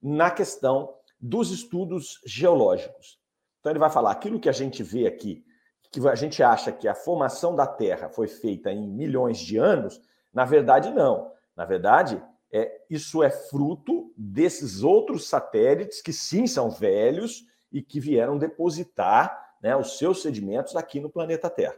na 0.00 0.30
questão 0.30 0.94
dos 1.18 1.50
estudos 1.50 2.20
geológicos. 2.24 3.18
Então 3.58 3.72
ele 3.72 3.80
vai 3.80 3.90
falar 3.90 4.12
aquilo 4.12 4.38
que 4.38 4.48
a 4.48 4.52
gente 4.52 4.80
vê 4.80 5.04
aqui, 5.04 5.44
que 5.90 5.98
a 6.06 6.14
gente 6.14 6.40
acha 6.40 6.70
que 6.70 6.86
a 6.86 6.94
formação 6.94 7.56
da 7.56 7.66
Terra 7.66 8.08
foi 8.08 8.28
feita 8.28 8.70
em 8.70 8.86
milhões 8.86 9.40
de 9.40 9.56
anos, 9.56 10.00
na 10.32 10.44
verdade 10.44 10.90
não. 10.90 11.32
Na 11.56 11.64
verdade, 11.64 12.22
é, 12.52 12.80
isso 12.88 13.24
é 13.24 13.30
fruto 13.30 14.14
desses 14.16 14.84
outros 14.84 15.28
satélites 15.28 16.00
que 16.00 16.12
sim 16.12 16.46
são 16.46 16.70
velhos 16.70 17.47
e 17.72 17.82
que 17.82 18.00
vieram 18.00 18.38
depositar 18.38 19.54
né, 19.62 19.76
os 19.76 19.98
seus 19.98 20.22
sedimentos 20.22 20.76
aqui 20.76 21.00
no 21.00 21.10
planeta 21.10 21.50
Terra. 21.50 21.76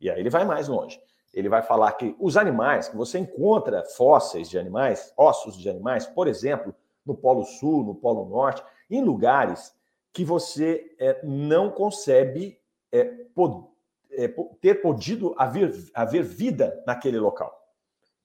E 0.00 0.10
aí 0.10 0.18
ele 0.18 0.30
vai 0.30 0.44
mais 0.44 0.68
longe. 0.68 1.00
Ele 1.32 1.48
vai 1.48 1.62
falar 1.62 1.92
que 1.92 2.16
os 2.18 2.36
animais, 2.36 2.88
que 2.88 2.96
você 2.96 3.18
encontra 3.18 3.84
fósseis 3.84 4.48
de 4.48 4.58
animais, 4.58 5.12
ossos 5.16 5.56
de 5.56 5.68
animais, 5.68 6.06
por 6.06 6.26
exemplo, 6.26 6.74
no 7.06 7.14
Polo 7.14 7.44
Sul, 7.44 7.84
no 7.84 7.94
Polo 7.94 8.28
Norte, 8.28 8.64
em 8.90 9.02
lugares 9.02 9.74
que 10.12 10.24
você 10.24 10.94
é, 10.98 11.20
não 11.24 11.70
concebe 11.70 12.58
é, 12.90 13.04
pod, 13.04 13.64
é, 14.10 14.28
ter 14.60 14.82
podido 14.82 15.34
haver, 15.38 15.72
haver 15.94 16.24
vida 16.24 16.82
naquele 16.86 17.18
local. 17.18 17.56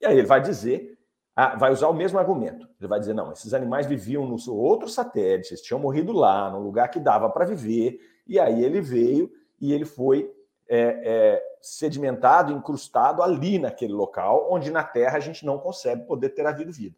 E 0.02 0.06
aí 0.06 0.18
ele 0.18 0.28
vai 0.28 0.42
dizer, 0.42 0.95
ah, 1.36 1.56
vai 1.58 1.72
usar 1.72 1.90
o 1.90 1.94
mesmo 1.94 2.18
argumento. 2.18 2.68
Ele 2.80 2.88
vai 2.88 3.00
dizer: 3.00 3.14
não, 3.14 3.32
esses 3.32 3.54
animais 3.54 3.86
viviam 3.86 4.26
no 4.26 4.38
outro 4.54 4.88
satélite, 4.88 5.52
eles 5.52 5.62
tinham 5.62 5.80
morrido 5.80 6.14
lá, 6.14 6.50
num 6.50 6.60
lugar 6.60 6.90
que 6.90 7.00
dava 7.00 7.30
para 7.30 7.46
viver. 7.46 8.00
E 8.26 8.40
aí 8.40 8.64
ele 8.64 8.80
veio 8.80 9.32
e 9.60 9.74
ele 9.74 9.86
foi 9.86 10.32
é, 10.68 11.02
é, 11.04 11.44
sedimentado, 11.62 12.54
incrustado 12.54 13.22
ali 13.22 13.60
naquele 13.60 13.94
local, 13.94 14.48
onde 14.50 14.72
na 14.72 14.84
Terra 14.84 15.18
a 15.18 15.20
gente 15.20 15.46
não 15.46 15.58
consegue 15.58 16.04
poder 16.06 16.30
ter 16.30 16.46
havido 16.46 16.72
vida. 16.72 16.96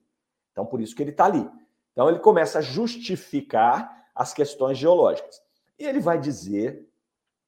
Então, 0.52 0.66
por 0.66 0.82
isso 0.82 0.96
que 0.96 1.02
ele 1.02 1.12
está 1.12 1.26
ali. 1.26 1.50
Então, 1.92 2.10
ele 2.10 2.20
começa 2.20 2.60
a 2.60 2.62
justificar 2.62 4.06
as 4.14 4.34
questões 4.34 4.78
geológicas. 4.78 5.42
E 5.80 5.86
ele 5.86 6.00
vai 6.00 6.20
dizer 6.20 6.88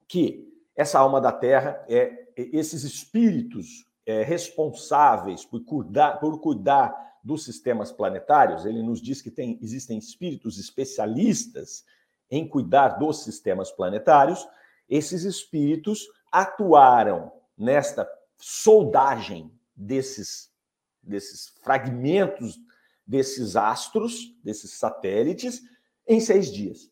que 0.08 0.48
essa 0.76 1.00
alma 1.00 1.22
da 1.22 1.32
Terra, 1.32 1.84
é, 1.88 2.28
esses 2.36 2.84
espíritos 2.84 3.86
é, 4.10 4.24
responsáveis 4.24 5.46
por 5.46 5.64
cuidar, 5.64 6.20
por 6.20 6.40
cuidar 6.42 7.20
dos 7.24 7.46
sistemas 7.46 7.92
planetários, 7.92 8.66
ele 8.66 8.82
nos 8.82 9.00
diz 9.00 9.22
que 9.22 9.30
tem, 9.30 9.60
existem 9.62 10.00
espíritos 10.00 10.58
especialistas 10.58 11.86
em 12.32 12.48
cuidar 12.48 12.98
dos 12.98 13.24
sistemas 13.24 13.72
planetários, 13.72 14.48
esses 14.90 15.26
espíritos 15.26 16.08
atuaram 16.32 17.32
nesta 17.56 18.10
soldagem 18.40 19.52
desses, 19.76 20.52
desses 21.04 21.50
fragmentos 21.62 22.58
desses 23.06 23.56
astros, 23.56 24.36
desses 24.44 24.74
satélites, 24.74 25.62
em 26.08 26.20
seis 26.20 26.52
dias. 26.52 26.92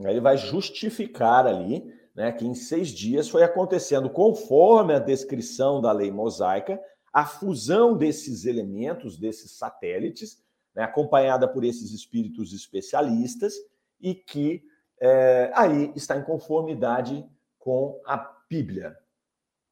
Ele 0.00 0.20
vai 0.20 0.36
justificar 0.36 1.46
ali 1.46 1.92
né, 2.18 2.32
que 2.32 2.44
em 2.44 2.52
seis 2.52 2.88
dias 2.88 3.28
foi 3.28 3.44
acontecendo, 3.44 4.10
conforme 4.10 4.92
a 4.92 4.98
descrição 4.98 5.80
da 5.80 5.92
lei 5.92 6.10
mosaica, 6.10 6.82
a 7.12 7.24
fusão 7.24 7.96
desses 7.96 8.44
elementos, 8.44 9.16
desses 9.16 9.52
satélites, 9.52 10.42
né, 10.74 10.82
acompanhada 10.82 11.46
por 11.46 11.62
esses 11.62 11.92
espíritos 11.92 12.52
especialistas, 12.52 13.54
e 14.00 14.16
que 14.16 14.64
é, 15.00 15.52
aí 15.54 15.92
está 15.94 16.16
em 16.16 16.24
conformidade 16.24 17.24
com 17.56 18.00
a 18.04 18.16
Bíblia. 18.50 18.98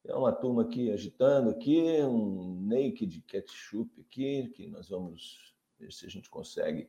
Tem 0.01 0.15
uma 0.15 0.31
turma 0.31 0.61
aqui 0.61 0.89
agitando 0.89 1.49
aqui, 1.49 2.01
um 2.01 2.61
naked 2.61 3.25
ketchup 3.27 3.91
aqui, 3.99 4.47
que 4.55 4.67
nós 4.67 4.87
vamos 4.87 5.53
ver 5.77 5.91
se 5.91 6.05
a 6.05 6.09
gente 6.09 6.29
consegue 6.29 6.87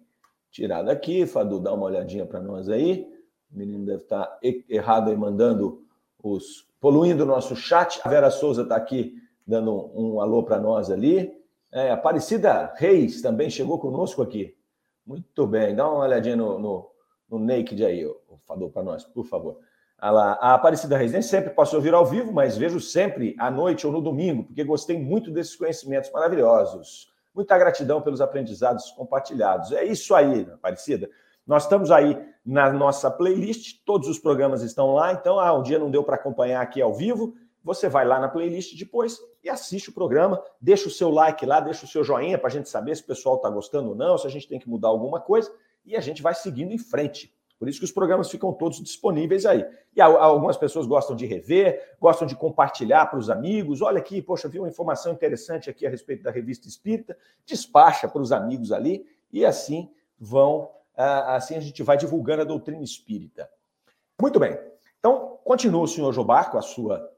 tirar 0.52 0.84
daqui. 0.84 1.26
Fadu, 1.26 1.58
dá 1.58 1.74
uma 1.74 1.86
olhadinha 1.86 2.24
para 2.24 2.40
nós 2.40 2.68
aí. 2.68 3.17
O 3.52 3.58
menino 3.58 3.84
deve 3.84 4.02
estar 4.02 4.38
errado 4.68 5.10
aí 5.10 5.16
mandando 5.16 5.82
os. 6.22 6.66
poluindo 6.80 7.24
o 7.24 7.26
nosso 7.26 7.56
chat. 7.56 8.00
A 8.04 8.08
Vera 8.08 8.30
Souza 8.30 8.62
está 8.62 8.76
aqui 8.76 9.14
dando 9.46 9.90
um, 9.94 10.20
alô 10.20 10.42
para 10.42 10.60
nós 10.60 10.90
ali. 10.90 11.32
É, 11.72 11.90
Aparecida 11.90 12.72
Reis 12.76 13.22
também 13.22 13.48
chegou 13.50 13.78
conosco 13.78 14.22
aqui. 14.22 14.56
Muito 15.06 15.46
bem, 15.46 15.74
dá 15.74 15.88
uma 15.88 16.04
olhadinha 16.04 16.36
no, 16.36 16.58
no, 16.58 16.90
no 17.30 17.38
Naked 17.38 17.82
aí, 17.84 18.04
o 18.04 18.38
Fador, 18.46 18.70
para 18.70 18.82
nós, 18.82 19.04
por 19.04 19.24
favor. 19.24 19.58
A 20.00 20.54
Aparecida 20.54 20.96
Reis 20.96 21.12
nem 21.12 21.22
sempre 21.22 21.50
posso 21.50 21.74
ouvir 21.74 21.92
ao 21.92 22.06
vivo, 22.06 22.32
mas 22.32 22.56
vejo 22.56 22.78
sempre 22.78 23.34
à 23.38 23.50
noite 23.50 23.86
ou 23.86 23.92
no 23.92 24.00
domingo, 24.00 24.44
porque 24.44 24.62
gostei 24.62 24.96
muito 24.96 25.30
desses 25.30 25.56
conhecimentos 25.56 26.10
maravilhosos. 26.12 27.12
Muita 27.34 27.58
gratidão 27.58 28.00
pelos 28.00 28.20
aprendizados 28.20 28.90
compartilhados. 28.92 29.72
É 29.72 29.84
isso 29.84 30.14
aí, 30.14 30.42
Aparecida. 30.52 31.10
Nós 31.48 31.62
estamos 31.62 31.90
aí 31.90 32.14
na 32.44 32.70
nossa 32.70 33.10
playlist, 33.10 33.78
todos 33.86 34.06
os 34.06 34.18
programas 34.18 34.60
estão 34.60 34.92
lá, 34.92 35.14
então, 35.14 35.40
ah, 35.40 35.58
um 35.58 35.62
dia 35.62 35.78
não 35.78 35.90
deu 35.90 36.04
para 36.04 36.16
acompanhar 36.16 36.60
aqui 36.60 36.82
ao 36.82 36.92
vivo, 36.92 37.34
você 37.64 37.88
vai 37.88 38.06
lá 38.06 38.20
na 38.20 38.28
playlist 38.28 38.78
depois 38.78 39.18
e 39.42 39.48
assiste 39.48 39.88
o 39.88 39.94
programa, 39.94 40.42
deixa 40.60 40.88
o 40.88 40.90
seu 40.90 41.08
like 41.08 41.46
lá, 41.46 41.58
deixa 41.58 41.86
o 41.86 41.88
seu 41.88 42.04
joinha 42.04 42.36
para 42.36 42.48
a 42.48 42.50
gente 42.50 42.68
saber 42.68 42.94
se 42.94 43.02
o 43.02 43.06
pessoal 43.06 43.36
está 43.36 43.48
gostando 43.48 43.88
ou 43.88 43.94
não, 43.94 44.18
se 44.18 44.26
a 44.26 44.30
gente 44.30 44.46
tem 44.46 44.58
que 44.58 44.68
mudar 44.68 44.88
alguma 44.88 45.20
coisa, 45.20 45.50
e 45.86 45.96
a 45.96 46.00
gente 46.00 46.20
vai 46.20 46.34
seguindo 46.34 46.70
em 46.70 46.76
frente. 46.76 47.34
Por 47.58 47.66
isso 47.66 47.78
que 47.78 47.86
os 47.86 47.92
programas 47.92 48.30
ficam 48.30 48.52
todos 48.52 48.78
disponíveis 48.82 49.46
aí. 49.46 49.66
E 49.96 50.02
algumas 50.02 50.56
pessoas 50.58 50.86
gostam 50.86 51.16
de 51.16 51.24
rever, 51.24 51.96
gostam 51.98 52.28
de 52.28 52.36
compartilhar 52.36 53.06
para 53.06 53.18
os 53.18 53.30
amigos. 53.30 53.80
Olha 53.80 53.98
aqui, 53.98 54.20
poxa, 54.20 54.48
vi 54.48 54.58
uma 54.58 54.68
informação 54.68 55.12
interessante 55.12 55.68
aqui 55.68 55.86
a 55.86 55.90
respeito 55.90 56.22
da 56.22 56.30
revista 56.30 56.68
Espírita, 56.68 57.16
despacha 57.46 58.06
para 58.06 58.20
os 58.20 58.32
amigos 58.32 58.70
ali, 58.70 59.06
e 59.32 59.46
assim 59.46 59.90
vão 60.20 60.70
assim 60.98 61.54
a 61.54 61.60
gente 61.60 61.82
vai 61.82 61.96
divulgando 61.96 62.42
a 62.42 62.44
doutrina 62.44 62.82
espírita. 62.82 63.48
Muito 64.20 64.40
bem. 64.40 64.58
Então, 64.98 65.38
continua 65.44 65.82
o 65.82 65.88
senhor 65.88 66.12
Jobar 66.12 66.50
com 66.50 66.58
a 66.58 66.62
sua, 66.62 67.08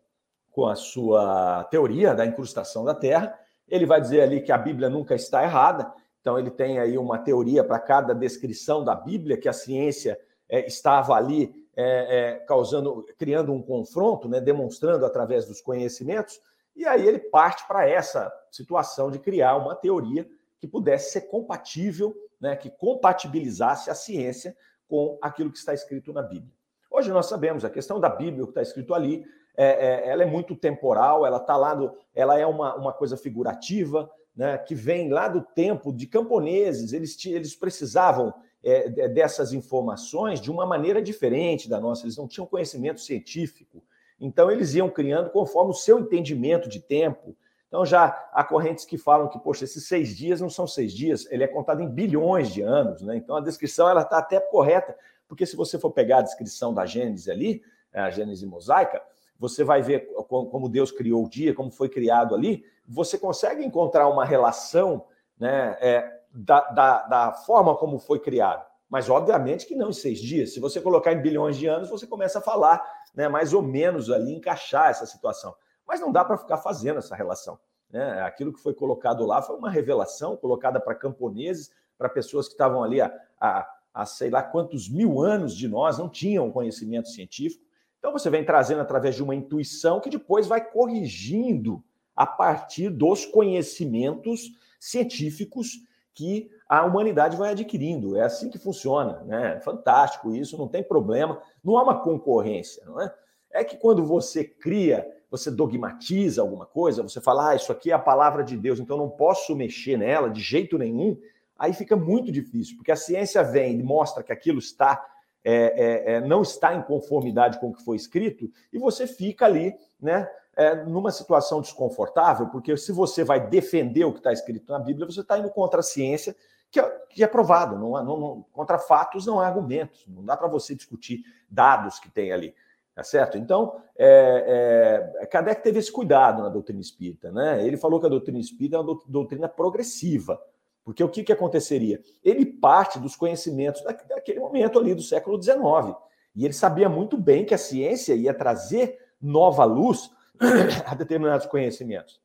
com 0.50 0.66
a 0.66 0.74
sua 0.74 1.64
teoria 1.70 2.14
da 2.14 2.26
incrustação 2.26 2.84
da 2.84 2.94
Terra. 2.94 3.38
Ele 3.66 3.86
vai 3.86 4.00
dizer 4.00 4.20
ali 4.20 4.42
que 4.42 4.52
a 4.52 4.58
Bíblia 4.58 4.90
nunca 4.90 5.14
está 5.14 5.42
errada. 5.42 5.90
Então, 6.20 6.38
ele 6.38 6.50
tem 6.50 6.78
aí 6.78 6.98
uma 6.98 7.18
teoria 7.18 7.64
para 7.64 7.78
cada 7.78 8.14
descrição 8.14 8.84
da 8.84 8.94
Bíblia, 8.94 9.38
que 9.38 9.48
a 9.48 9.52
ciência 9.52 10.20
é, 10.46 10.66
estava 10.66 11.14
ali 11.14 11.54
é, 11.74 12.18
é, 12.18 12.34
causando, 12.40 13.06
criando 13.16 13.52
um 13.52 13.62
confronto, 13.62 14.28
né, 14.28 14.40
demonstrando 14.40 15.06
através 15.06 15.46
dos 15.46 15.62
conhecimentos. 15.62 16.38
E 16.76 16.86
aí 16.86 17.06
ele 17.06 17.18
parte 17.18 17.66
para 17.66 17.88
essa 17.88 18.30
situação 18.50 19.10
de 19.10 19.18
criar 19.18 19.56
uma 19.56 19.74
teoria 19.74 20.28
que 20.58 20.68
pudesse 20.68 21.12
ser 21.12 21.22
compatível 21.22 22.14
né, 22.40 22.56
que 22.56 22.70
compatibilizasse 22.70 23.90
a 23.90 23.94
ciência 23.94 24.56
com 24.88 25.18
aquilo 25.20 25.52
que 25.52 25.58
está 25.58 25.74
escrito 25.74 26.12
na 26.12 26.22
Bíblia. 26.22 26.52
Hoje 26.90 27.10
nós 27.10 27.26
sabemos, 27.26 27.64
a 27.64 27.70
questão 27.70 28.00
da 28.00 28.08
Bíblia, 28.08 28.42
o 28.42 28.46
que 28.46 28.52
está 28.52 28.62
escrito 28.62 28.94
ali, 28.94 29.24
é, 29.56 29.64
é, 29.66 30.08
ela 30.08 30.22
é 30.22 30.26
muito 30.26 30.56
temporal, 30.56 31.26
ela 31.26 31.36
está 31.36 31.56
lá, 31.56 31.74
do, 31.74 31.94
ela 32.14 32.38
é 32.38 32.46
uma, 32.46 32.74
uma 32.74 32.92
coisa 32.92 33.16
figurativa, 33.16 34.10
né, 34.34 34.58
que 34.58 34.74
vem 34.74 35.10
lá 35.10 35.28
do 35.28 35.42
tempo 35.42 35.92
de 35.92 36.06
camponeses, 36.06 36.92
eles, 36.92 37.24
eles 37.26 37.54
precisavam 37.54 38.32
é, 38.62 39.08
dessas 39.08 39.52
informações 39.52 40.40
de 40.40 40.50
uma 40.50 40.66
maneira 40.66 41.00
diferente 41.00 41.68
da 41.68 41.80
nossa, 41.80 42.04
eles 42.04 42.16
não 42.16 42.26
tinham 42.26 42.46
conhecimento 42.46 43.00
científico, 43.00 43.82
então 44.20 44.50
eles 44.50 44.74
iam 44.74 44.90
criando 44.90 45.30
conforme 45.30 45.70
o 45.70 45.74
seu 45.74 45.98
entendimento 45.98 46.68
de 46.68 46.80
tempo. 46.80 47.36
Então 47.70 47.86
já 47.86 48.28
há 48.32 48.42
correntes 48.42 48.84
que 48.84 48.98
falam 48.98 49.28
que, 49.28 49.38
poxa, 49.38 49.62
esses 49.62 49.86
seis 49.86 50.16
dias 50.16 50.40
não 50.40 50.50
são 50.50 50.66
seis 50.66 50.92
dias, 50.92 51.24
ele 51.30 51.44
é 51.44 51.46
contado 51.46 51.80
em 51.80 51.88
bilhões 51.88 52.50
de 52.50 52.62
anos, 52.62 53.00
né? 53.00 53.16
Então 53.16 53.36
a 53.36 53.40
descrição 53.40 53.88
ela 53.88 54.02
está 54.02 54.18
até 54.18 54.40
correta, 54.40 54.92
porque 55.28 55.46
se 55.46 55.54
você 55.54 55.78
for 55.78 55.92
pegar 55.92 56.18
a 56.18 56.22
descrição 56.22 56.74
da 56.74 56.84
Gênesis 56.84 57.28
ali, 57.28 57.62
a 57.94 58.10
Gênesis 58.10 58.42
mosaica, 58.42 59.00
você 59.38 59.62
vai 59.62 59.82
ver 59.82 60.12
como 60.28 60.68
Deus 60.68 60.90
criou 60.90 61.24
o 61.24 61.28
dia, 61.28 61.54
como 61.54 61.70
foi 61.70 61.88
criado 61.88 62.34
ali, 62.34 62.64
você 62.86 63.16
consegue 63.16 63.64
encontrar 63.64 64.08
uma 64.08 64.24
relação 64.24 65.06
né, 65.38 65.78
é, 65.80 66.20
da, 66.34 66.60
da, 66.72 67.06
da, 67.06 67.32
forma 67.32 67.76
como 67.76 68.00
foi 68.00 68.18
criado. 68.18 68.66
Mas, 68.88 69.08
obviamente, 69.08 69.66
que 69.66 69.76
não 69.76 69.90
em 69.90 69.92
seis 69.92 70.18
dias. 70.18 70.52
Se 70.52 70.58
você 70.58 70.80
colocar 70.80 71.12
em 71.12 71.22
bilhões 71.22 71.56
de 71.56 71.68
anos, 71.68 71.88
você 71.88 72.06
começa 72.06 72.40
a 72.40 72.42
falar 72.42 72.84
né, 73.14 73.28
mais 73.28 73.54
ou 73.54 73.62
menos 73.62 74.10
ali, 74.10 74.34
encaixar 74.34 74.90
essa 74.90 75.06
situação. 75.06 75.54
Mas 75.90 76.00
não 76.00 76.10
dá 76.10 76.24
para 76.24 76.38
ficar 76.38 76.56
fazendo 76.56 76.98
essa 76.98 77.14
relação. 77.14 77.58
Né? 77.90 78.22
Aquilo 78.22 78.52
que 78.52 78.60
foi 78.60 78.72
colocado 78.72 79.26
lá 79.26 79.42
foi 79.42 79.56
uma 79.56 79.70
revelação 79.70 80.36
colocada 80.36 80.80
para 80.80 80.94
camponeses, 80.94 81.70
para 81.98 82.08
pessoas 82.08 82.46
que 82.46 82.54
estavam 82.54 82.82
ali 82.82 83.00
há, 83.00 83.12
há, 83.38 83.68
há 83.92 84.06
sei 84.06 84.30
lá 84.30 84.42
quantos 84.42 84.88
mil 84.88 85.20
anos 85.20 85.54
de 85.54 85.68
nós, 85.68 85.98
não 85.98 86.08
tinham 86.08 86.50
conhecimento 86.50 87.08
científico 87.08 87.68
então 88.00 88.12
você 88.12 88.30
vem 88.30 88.42
trazendo 88.42 88.80
através 88.80 89.14
de 89.14 89.22
uma 89.22 89.34
intuição 89.34 90.00
que 90.00 90.08
depois 90.10 90.46
vai 90.46 90.64
corrigindo 90.64 91.84
a 92.16 92.26
partir 92.26 92.88
dos 92.88 93.26
conhecimentos 93.26 94.50
científicos 94.80 95.86
que 96.14 96.50
a 96.66 96.84
humanidade 96.84 97.36
vai 97.36 97.50
adquirindo. 97.50 98.16
É 98.16 98.22
assim 98.22 98.48
que 98.48 98.58
funciona, 98.58 99.22
né? 99.24 99.60
Fantástico 99.60 100.34
isso, 100.34 100.56
não 100.56 100.66
tem 100.66 100.82
problema. 100.82 101.40
Não 101.62 101.76
há 101.76 101.82
uma 101.82 102.02
concorrência, 102.02 102.82
não 102.86 103.00
é? 103.00 103.14
É 103.52 103.64
que 103.64 103.76
quando 103.76 104.04
você 104.04 104.44
cria, 104.44 105.06
você 105.30 105.50
dogmatiza 105.50 106.42
alguma 106.42 106.66
coisa, 106.66 107.02
você 107.02 107.20
fala, 107.20 107.50
ah, 107.50 107.54
isso 107.54 107.70
aqui 107.70 107.90
é 107.90 107.94
a 107.94 107.98
palavra 107.98 108.42
de 108.42 108.56
Deus, 108.56 108.80
então 108.80 108.96
não 108.96 109.08
posso 109.08 109.54
mexer 109.54 109.96
nela 109.96 110.28
de 110.28 110.40
jeito 110.40 110.76
nenhum, 110.76 111.16
aí 111.58 111.72
fica 111.72 111.96
muito 111.96 112.32
difícil, 112.32 112.76
porque 112.76 112.90
a 112.90 112.96
ciência 112.96 113.42
vem 113.42 113.78
e 113.78 113.82
mostra 113.82 114.22
que 114.22 114.32
aquilo 114.32 114.58
está 114.58 115.04
é, 115.42 115.54
é, 115.54 116.14
é, 116.14 116.20
não 116.20 116.42
está 116.42 116.74
em 116.74 116.82
conformidade 116.82 117.58
com 117.58 117.70
o 117.70 117.72
que 117.72 117.84
foi 117.84 117.96
escrito, 117.96 118.50
e 118.72 118.78
você 118.78 119.06
fica 119.06 119.46
ali, 119.46 119.74
né? 120.00 120.28
É, 120.56 120.84
numa 120.84 121.10
situação 121.12 121.60
desconfortável, 121.60 122.48
porque 122.48 122.76
se 122.76 122.92
você 122.92 123.24
vai 123.24 123.48
defender 123.48 124.04
o 124.04 124.12
que 124.12 124.18
está 124.18 124.32
escrito 124.32 124.70
na 124.70 124.80
Bíblia, 124.80 125.06
você 125.06 125.20
está 125.20 125.38
indo 125.38 125.48
contra 125.48 125.80
a 125.80 125.82
ciência, 125.82 126.36
que 126.70 126.78
é, 126.78 126.88
que 127.08 127.24
é 127.24 127.26
provado. 127.26 127.78
Não, 127.78 127.92
não, 128.04 128.20
não, 128.20 128.46
contra 128.52 128.78
fatos 128.78 129.26
não 129.26 129.40
há 129.40 129.46
argumentos. 129.46 130.04
Não 130.06 130.24
dá 130.24 130.36
para 130.36 130.48
você 130.48 130.74
discutir 130.74 131.22
dados 131.48 131.98
que 131.98 132.10
tem 132.10 132.32
ali. 132.32 132.54
Tá 133.00 133.04
certo? 133.04 133.38
Então, 133.38 133.80
é, 133.96 135.14
é, 135.22 135.26
Kardec 135.26 135.62
teve 135.62 135.78
esse 135.78 135.90
cuidado 135.90 136.42
na 136.42 136.50
doutrina 136.50 136.82
espírita. 136.82 137.32
Né? 137.32 137.66
Ele 137.66 137.78
falou 137.78 137.98
que 137.98 138.04
a 138.04 138.10
doutrina 138.10 138.38
espírita 138.38 138.76
é 138.76 138.78
uma 138.78 139.00
doutrina 139.08 139.48
progressiva. 139.48 140.38
Porque 140.84 141.02
o 141.02 141.08
que, 141.08 141.24
que 141.24 141.32
aconteceria? 141.32 142.02
Ele 142.22 142.44
parte 142.44 142.98
dos 142.98 143.16
conhecimentos 143.16 143.82
daquele 143.82 144.38
momento 144.38 144.78
ali 144.78 144.94
do 144.94 145.00
século 145.00 145.42
XIX. 145.42 145.96
E 146.36 146.44
ele 146.44 146.52
sabia 146.52 146.90
muito 146.90 147.16
bem 147.16 147.46
que 147.46 147.54
a 147.54 147.58
ciência 147.58 148.12
ia 148.12 148.34
trazer 148.34 148.98
nova 149.18 149.64
luz 149.64 150.10
a 150.84 150.94
determinados 150.94 151.46
conhecimentos. 151.46 152.20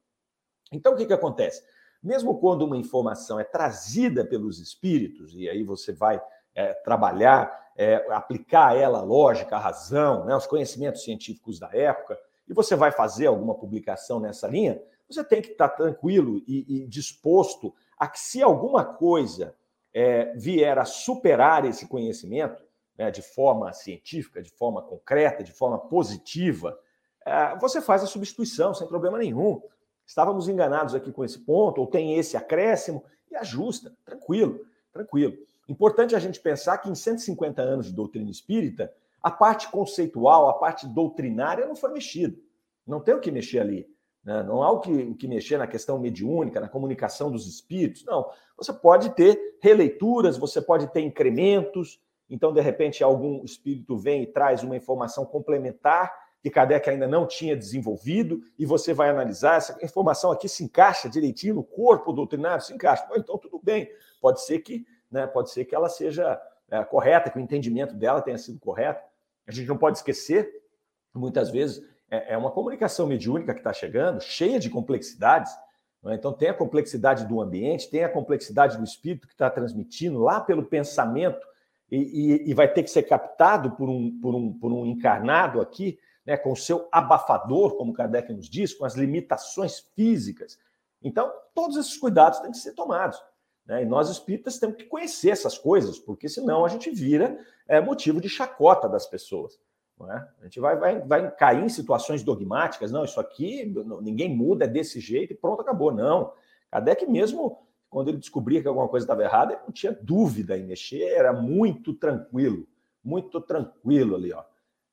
Então, 0.74 0.92
o 0.92 0.98
que, 0.98 1.06
que 1.06 1.14
acontece? 1.14 1.64
Mesmo 2.04 2.38
quando 2.38 2.64
uma 2.64 2.76
informação 2.76 3.40
é 3.40 3.46
trazida 3.46 4.26
pelos 4.26 4.60
espíritos, 4.60 5.34
e 5.36 5.48
aí 5.48 5.64
você 5.64 5.94
vai 5.94 6.22
é, 6.56 6.74
trabalhar, 6.74 7.72
é, 7.76 7.96
aplicar 8.12 8.76
ela 8.76 9.00
a 9.00 9.04
lógica, 9.04 9.56
a 9.56 9.60
razão, 9.60 10.26
né, 10.26 10.36
os 10.36 10.48
conhecimentos 10.48 11.04
científicos 11.04 11.60
da 11.60 11.70
época, 11.74 12.18
e 12.48 12.54
você 12.54 12.76
vai 12.76 12.92
fazer 12.92 13.28
alguma 13.28 13.54
publicação 13.54 14.20
nessa 14.20 14.48
linha, 14.48 14.82
você 15.08 15.24
tem 15.24 15.42
que 15.42 15.52
estar 15.52 15.70
tranquilo 15.70 16.42
e, 16.48 16.84
e 16.84 16.88
disposto 16.88 17.74
a 17.98 18.08
que, 18.08 18.20
se 18.20 18.42
alguma 18.42 18.84
coisa 18.84 19.56
é, 19.94 20.34
vier 20.36 20.78
a 20.78 20.86
superar 20.86 21.66
esse 21.66 21.88
conhecimento, 21.88 22.64
né, 22.98 23.12
de 23.12 23.22
forma 23.22 23.72
científica, 23.74 24.42
de 24.42 24.50
forma 24.50 24.82
concreta, 24.82 25.44
de 25.44 25.52
forma 25.52 25.78
positiva, 25.78 26.78
é, 27.26 27.56
você 27.58 27.82
faz 27.82 28.04
a 28.04 28.08
substituição 28.08 28.74
sem 28.74 28.88
problema 28.88 29.18
nenhum. 29.18 29.62
Estávamos 30.06 30.48
enganados 30.48 30.94
aqui 30.94 31.12
com 31.12 31.24
esse 31.24 31.40
ponto, 31.40 31.82
ou 31.82 31.88
tem 31.88 32.18
esse 32.18 32.38
acréscimo, 32.38 33.04
e 33.30 33.36
ajusta, 33.36 33.96
tranquilo, 34.06 34.60
tranquilo. 34.94 35.36
Importante 35.68 36.16
a 36.16 36.20
gente 36.20 36.40
pensar 36.40 36.78
que 36.78 36.90
em 36.90 36.96
150 36.96 37.62
anos 37.62 37.88
de 37.88 37.94
doutrina 37.94 38.30
espírita, 38.30 38.94
a 39.22 39.32
parte 39.32 39.70
conceitual, 39.70 40.50
a 40.50 40.54
parte 40.54 40.88
doutrinária 40.88 41.66
não 41.66 41.76
foi 41.76 41.92
mexida. 41.92 42.38
Não 42.86 43.00
tem 43.00 43.16
o 43.16 43.20
que 43.20 43.32
mexer 43.32 43.60
ali. 43.60 43.88
Né? 44.24 44.44
Não 44.44 44.62
há 44.62 44.72
o 44.72 44.80
que, 44.80 44.92
o 44.92 45.16
que 45.16 45.28
mexer 45.28 45.58
na 45.58 45.68
questão 45.68 45.98
mediúnica, 46.00 46.60
na 46.60 46.70
comunicação 46.70 47.32
dos 47.32 47.48
espíritos. 47.48 48.06
Não. 48.06 48.30
Você 48.58 48.72
pode 48.72 49.10
ter 49.16 49.58
releituras, 49.62 50.38
você 50.38 50.62
pode 50.62 50.88
ter 50.88 51.02
incrementos. 51.02 52.00
Então, 52.30 52.54
de 52.54 52.62
repente, 52.62 53.04
algum 53.04 53.44
espírito 53.44 53.98
vem 53.98 54.24
e 54.24 54.28
traz 54.28 54.64
uma 54.64 54.78
informação 54.78 55.26
complementar 55.26 56.26
que 56.46 56.50
Kardec 56.52 56.88
ainda 56.88 57.08
não 57.08 57.26
tinha 57.26 57.58
desenvolvido, 57.58 58.40
e 58.60 58.68
você 58.68 58.94
vai 58.94 59.10
analisar, 59.10 59.56
essa 59.56 59.84
informação 59.84 60.32
aqui 60.32 60.48
se 60.48 60.64
encaixa 60.64 61.10
direitinho 61.10 61.56
no 61.56 61.64
corpo 61.64 62.14
doutrinário, 62.14 62.64
se 62.64 62.72
encaixa. 62.72 63.04
então, 63.16 63.36
tudo 63.40 63.60
bem. 63.64 63.90
Pode 64.22 64.46
ser 64.46 64.60
que, 64.60 64.86
né, 65.12 65.28
pode 65.28 65.52
ser 65.52 65.66
que 65.66 65.76
ela 65.76 65.90
seja 65.90 66.42
é, 66.70 66.84
correta, 66.84 67.30
que 67.30 67.38
o 67.38 67.42
entendimento 67.42 67.96
dela 67.96 68.22
tenha 68.22 68.38
sido 68.38 68.60
correto. 68.60 69.04
A 69.48 69.52
gente 69.52 69.68
não 69.68 69.78
pode 69.78 69.98
esquecer, 69.98 70.50
muitas 71.14 71.50
vezes, 71.50 71.84
é, 72.10 72.34
é 72.34 72.38
uma 72.38 72.52
comunicação 72.52 73.08
mediúnica 73.08 73.54
que 73.54 73.60
está 73.60 73.74
chegando, 73.74 74.22
cheia 74.22 74.60
de 74.60 74.70
complexidades. 74.70 75.52
É? 76.06 76.14
Então, 76.14 76.34
tem 76.34 76.50
a 76.50 76.54
complexidade 76.54 77.26
do 77.26 77.42
ambiente, 77.42 77.90
tem 77.90 78.04
a 78.04 78.10
complexidade 78.10 78.78
do 78.78 78.84
espírito 78.84 79.28
que 79.28 79.34
está 79.34 79.50
transmitindo 79.50 80.20
lá 80.20 80.40
pelo 80.40 80.66
pensamento 80.66 81.46
e, 81.92 81.98
e, 81.98 82.50
e, 82.50 82.54
vai 82.54 82.72
ter 82.72 82.82
que 82.82 82.90
ser 82.90 83.04
captado 83.04 83.72
por 83.72 83.88
um, 83.90 84.20
por 84.20 84.34
um, 84.34 84.54
por 84.54 84.72
um 84.72 84.86
encarnado 84.88 85.62
aqui, 85.62 86.00
né, 86.26 86.36
com 86.36 86.52
o 86.52 86.56
seu 86.56 86.88
abafador, 86.92 87.78
como 87.78 87.94
Kardec 87.94 88.34
nos 88.34 88.50
diz, 88.50 88.74
com 88.74 88.86
as 88.86 88.96
limitações 88.96 89.80
físicas. 89.96 90.58
Então, 91.04 91.32
todos 91.54 91.78
esses 91.78 91.96
cuidados 91.98 92.40
têm 92.40 92.50
que 92.50 92.58
ser 92.58 92.74
tomados. 92.74 93.22
Né? 93.66 93.84
E 93.84 93.86
nós 93.86 94.10
espíritas 94.10 94.60
temos 94.60 94.78
que 94.78 94.86
conhecer 94.86 95.32
essas 95.32 95.58
coisas, 95.58 95.98
porque 95.98 96.30
senão 96.30 96.66
a 96.66 96.70
gente 96.70 96.90
vira 96.92 97.38
é, 97.68 97.82
motivo 97.82 98.22
de 98.22 98.30
chacota 98.30 98.88
das 98.88 99.06
pessoas. 99.06 99.60
É? 100.02 100.28
A 100.42 100.44
gente 100.44 100.60
vai, 100.60 100.76
vai, 100.76 101.00
vai 101.00 101.32
cair 101.32 101.64
em 101.64 101.70
situações 101.70 102.22
dogmáticas, 102.22 102.92
não, 102.92 103.06
isso 103.06 103.18
aqui 103.18 103.74
ninguém 104.02 104.36
muda, 104.36 104.66
é 104.66 104.68
desse 104.68 105.00
jeito 105.00 105.32
e 105.32 105.36
pronto, 105.38 105.62
acabou. 105.62 105.90
Não. 105.90 106.34
Kardec 106.70 107.10
mesmo, 107.10 107.66
quando 107.90 108.10
ele 108.10 108.18
descobria 108.18 108.62
que 108.62 108.68
alguma 108.68 108.90
coisa 108.90 109.06
estava 109.06 109.24
errada, 109.24 109.54
ele 109.54 109.62
não 109.64 109.72
tinha 109.72 109.94
dúvida 109.94 110.58
em 110.58 110.66
mexer, 110.66 111.14
era 111.14 111.32
muito 111.32 111.94
tranquilo, 111.94 112.68
muito 113.02 113.40
tranquilo 113.40 114.16
ali, 114.16 114.34
ó. 114.34 114.44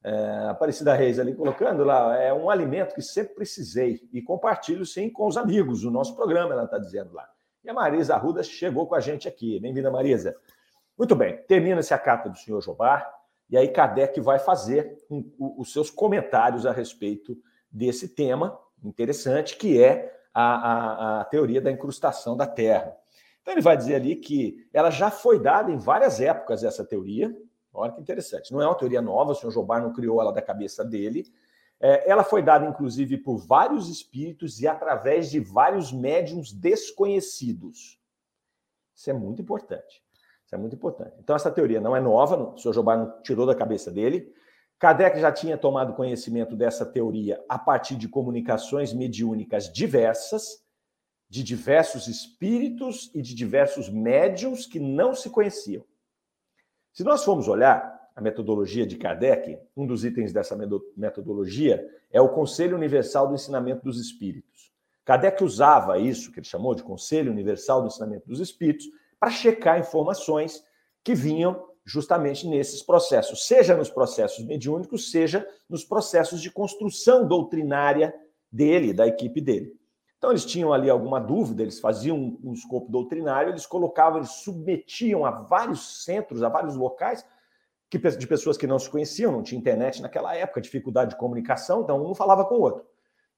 É, 0.04 0.48
Aparecida 0.48 0.94
Reis 0.94 1.18
ali 1.18 1.35
colocando 1.35 1.85
lá, 1.85 2.16
é 2.16 2.32
um 2.32 2.50
alimento 2.50 2.94
que 2.94 3.02
sempre 3.02 3.35
precisei 3.35 4.08
e 4.12 4.20
compartilho 4.20 4.85
sim 4.85 5.11
com 5.11 5.26
os 5.26 5.37
amigos, 5.37 5.85
o 5.85 5.90
nosso 5.90 6.14
programa, 6.14 6.52
ela 6.52 6.64
está 6.64 6.78
dizendo 6.78 7.12
lá. 7.12 7.28
E 7.64 7.70
a 7.70 7.72
Marisa 7.72 8.16
Arruda 8.16 8.42
chegou 8.42 8.88
com 8.88 8.96
a 8.96 9.01
gente 9.01 9.29
aqui. 9.29 9.61
Bem-vinda, 9.61 9.88
Marisa. 9.88 10.35
Muito 10.98 11.14
bem, 11.14 11.37
termina-se 11.46 11.94
a 11.94 11.98
carta 11.98 12.29
do 12.29 12.37
senhor 12.37 12.61
Jobar. 12.61 13.09
E 13.48 13.57
aí 13.57 13.68
Kardec 13.68 14.20
vai 14.20 14.40
fazer 14.40 14.98
um, 15.09 15.25
os 15.57 15.72
seus 15.72 15.88
comentários 15.88 16.66
a 16.66 16.72
respeito 16.72 17.38
desse 17.70 18.09
tema 18.09 18.59
interessante, 18.83 19.57
que 19.57 19.81
é 19.81 20.12
a, 20.35 20.42
a, 20.42 21.20
a 21.20 21.25
teoria 21.27 21.61
da 21.61 21.70
incrustação 21.70 22.37
da 22.37 22.48
Terra. 22.48 22.96
Então 23.40 23.55
ele 23.55 23.61
vai 23.61 23.77
dizer 23.77 23.94
ali 23.94 24.16
que 24.16 24.68
ela 24.72 24.90
já 24.90 25.09
foi 25.09 25.38
dada 25.38 25.70
em 25.70 25.79
várias 25.79 26.20
épocas, 26.20 26.64
essa 26.64 26.85
teoria. 26.85 27.33
Olha 27.72 27.92
que 27.92 28.01
interessante. 28.01 28.53
Não 28.53 28.61
é 28.61 28.66
uma 28.66 28.75
teoria 28.75 29.01
nova, 29.01 29.31
o 29.31 29.35
senhor 29.37 29.53
Jobar 29.53 29.81
não 29.81 29.92
criou 29.92 30.20
ela 30.20 30.33
da 30.33 30.42
cabeça 30.42 30.85
dele. 30.85 31.33
É, 31.85 32.09
ela 32.09 32.23
foi 32.23 32.40
dada, 32.40 32.64
inclusive, 32.64 33.18
por 33.18 33.38
vários 33.38 33.88
espíritos 33.88 34.61
e 34.61 34.68
através 34.68 35.29
de 35.29 35.40
vários 35.40 35.92
médiums 35.92 36.53
desconhecidos. 36.53 37.99
Isso 38.95 39.11
é 39.11 39.12
muito 39.12 39.42
importante. 39.42 40.01
Isso 40.47 40.55
é 40.55 40.59
muito 40.59 40.77
importante. 40.77 41.16
Então, 41.18 41.35
essa 41.35 41.51
teoria 41.51 41.81
não 41.81 41.97
é 41.97 42.01
nova, 42.01 42.37
o 42.37 42.57
senhor 42.57 42.73
Jobá 42.73 42.97
não 42.97 43.21
tirou 43.23 43.45
da 43.45 43.55
cabeça 43.55 43.90
dele. 43.90 44.33
Kardec 44.79 45.18
já 45.18 45.33
tinha 45.33 45.59
tomado 45.59 45.95
conhecimento 45.95 46.55
dessa 46.55 46.87
teoria 46.87 47.45
a 47.49 47.59
partir 47.59 47.97
de 47.97 48.09
comunicações 48.09 48.92
mediúnicas 48.92 49.73
diversas, 49.73 50.64
de 51.29 51.42
diversos 51.42 52.07
espíritos 52.07 53.11
e 53.12 53.23
de 53.23 53.35
diversos 53.35 53.88
médiums 53.88 54.66
que 54.66 54.79
não 54.79 55.14
se 55.14 55.31
conheciam. 55.31 55.85
Se 56.92 57.03
nós 57.03 57.25
formos 57.25 57.49
olhar 57.49 57.91
a 58.14 58.20
metodologia 58.20 58.87
de 58.87 58.96
Kardec, 58.96 59.59
um 59.77 59.87
dos 59.87 60.05
itens 60.05 60.33
dessa 60.33 60.57
metodologia 60.96 61.87
é 62.11 62.20
o 62.20 62.29
Conselho 62.29 62.77
Universal 62.77 63.29
do 63.29 63.35
Ensinamento 63.35 63.85
dos 63.85 63.98
Espíritos. 63.98 64.72
Kardec 65.05 65.42
usava 65.42 65.98
isso, 65.98 66.31
que 66.31 66.38
ele 66.38 66.46
chamou 66.46 66.75
de 66.75 66.83
Conselho 66.83 67.33
Universal 67.33 67.81
do 67.81 67.88
Ensinamento 67.88 68.29
dos 68.29 68.40
Espíritos, 68.40 68.87
para 69.18 69.31
checar 69.31 69.81
informações 69.81 70.64
que 71.03 71.14
vinham 71.14 71.64
justamente 71.85 72.46
nesses 72.46 72.83
processos, 72.83 73.46
seja 73.46 73.77
nos 73.77 73.90
processos 73.90 74.44
mediúnicos, 74.44 75.11
seja 75.11 75.46
nos 75.68 75.85
processos 75.85 76.40
de 76.40 76.51
construção 76.51 77.27
doutrinária 77.27 78.14
dele, 78.51 78.92
da 78.92 79.07
equipe 79.07 79.40
dele. 79.40 79.75
Então, 80.18 80.31
eles 80.31 80.44
tinham 80.44 80.72
ali 80.72 80.88
alguma 80.88 81.18
dúvida, 81.18 81.62
eles 81.62 81.81
faziam 81.81 82.38
um 82.44 82.53
escopo 82.53 82.88
doutrinário, 82.88 83.51
eles 83.51 83.66
colocavam, 83.66 84.18
eles 84.18 84.31
submetiam 84.31 85.25
a 85.25 85.33
vários 85.33 86.05
centros, 86.05 86.44
a 86.44 86.48
vários 86.48 86.77
locais, 86.77 87.27
que, 87.92 87.98
de 88.16 88.26
pessoas 88.26 88.57
que 88.57 88.66
não 88.66 88.78
se 88.78 88.88
conheciam, 88.88 89.31
não 89.31 89.42
tinha 89.42 89.59
internet 89.59 90.00
naquela 90.00 90.35
época, 90.35 90.62
dificuldade 90.62 91.11
de 91.11 91.18
comunicação, 91.18 91.83
então 91.83 92.00
um 92.00 92.05
não 92.05 92.14
falava 92.14 92.42
com 92.42 92.55
o 92.55 92.61
outro. 92.62 92.87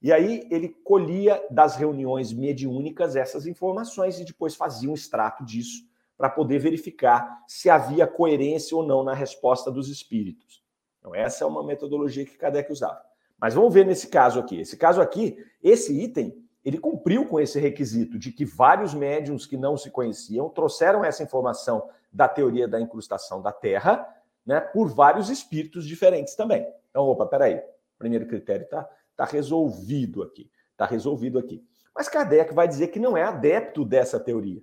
E 0.01 0.13
aí 0.13 0.47
ele 0.49 0.69
colhia 0.69 1.45
das 1.51 1.75
reuniões 1.75 2.31
mediúnicas 2.31 3.17
essas 3.17 3.45
informações 3.45 4.17
e 4.17 4.23
depois 4.23 4.55
fazia 4.55 4.89
um 4.89 4.93
extrato 4.93 5.43
disso 5.43 5.83
para 6.17 6.29
poder 6.29 6.59
verificar 6.59 7.43
se 7.45 7.69
havia 7.69 8.07
coerência 8.07 8.77
ou 8.77 8.85
não 8.85 9.03
na 9.03 9.13
resposta 9.13 9.69
dos 9.69 9.89
espíritos. 9.89 10.63
Então, 10.99 11.13
essa 11.13 11.43
é 11.43 11.47
uma 11.47 11.61
metodologia 11.61 12.25
que 12.25 12.37
Kardec 12.37 12.71
usava. 12.71 13.01
Mas 13.37 13.53
vamos 13.53 13.73
ver 13.73 13.85
nesse 13.85 14.07
caso 14.07 14.39
aqui. 14.39 14.61
Esse 14.61 14.77
caso 14.77 15.01
aqui, 15.01 15.37
esse 15.61 15.93
item, 16.01 16.33
ele 16.63 16.77
cumpriu 16.77 17.25
com 17.25 17.41
esse 17.41 17.59
requisito 17.59 18.17
de 18.17 18.31
que 18.31 18.45
vários 18.45 18.93
médiums 18.93 19.45
que 19.45 19.57
não 19.57 19.75
se 19.75 19.91
conheciam 19.91 20.47
trouxeram 20.47 21.03
essa 21.03 21.23
informação 21.23 21.89
da 22.09 22.29
teoria 22.29 22.69
da 22.69 22.79
incrustação 22.79 23.41
da 23.41 23.51
Terra, 23.51 24.07
né, 24.45 24.59
por 24.59 24.89
vários 24.89 25.29
espíritos 25.29 25.85
diferentes 25.85 26.35
também. 26.35 26.65
Então, 26.89 27.03
opa, 27.03 27.25
peraí. 27.25 27.61
Primeiro 27.97 28.27
critério 28.27 28.65
está 28.65 28.87
tá 29.15 29.25
resolvido 29.25 30.21
aqui. 30.21 30.49
Está 30.71 30.85
resolvido 30.85 31.39
aqui. 31.39 31.63
Mas 31.95 32.09
Kardec 32.09 32.53
vai 32.53 32.67
dizer 32.67 32.89
que 32.89 32.99
não 32.99 33.15
é 33.15 33.23
adepto 33.23 33.85
dessa 33.85 34.19
teoria 34.19 34.61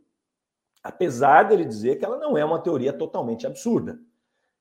apesar 0.83 1.45
dele 1.45 1.65
dizer 1.65 1.97
que 1.97 2.05
ela 2.05 2.19
não 2.19 2.37
é 2.37 2.45
uma 2.45 2.59
teoria 2.59 2.93
totalmente 2.93 3.47
absurda. 3.47 3.99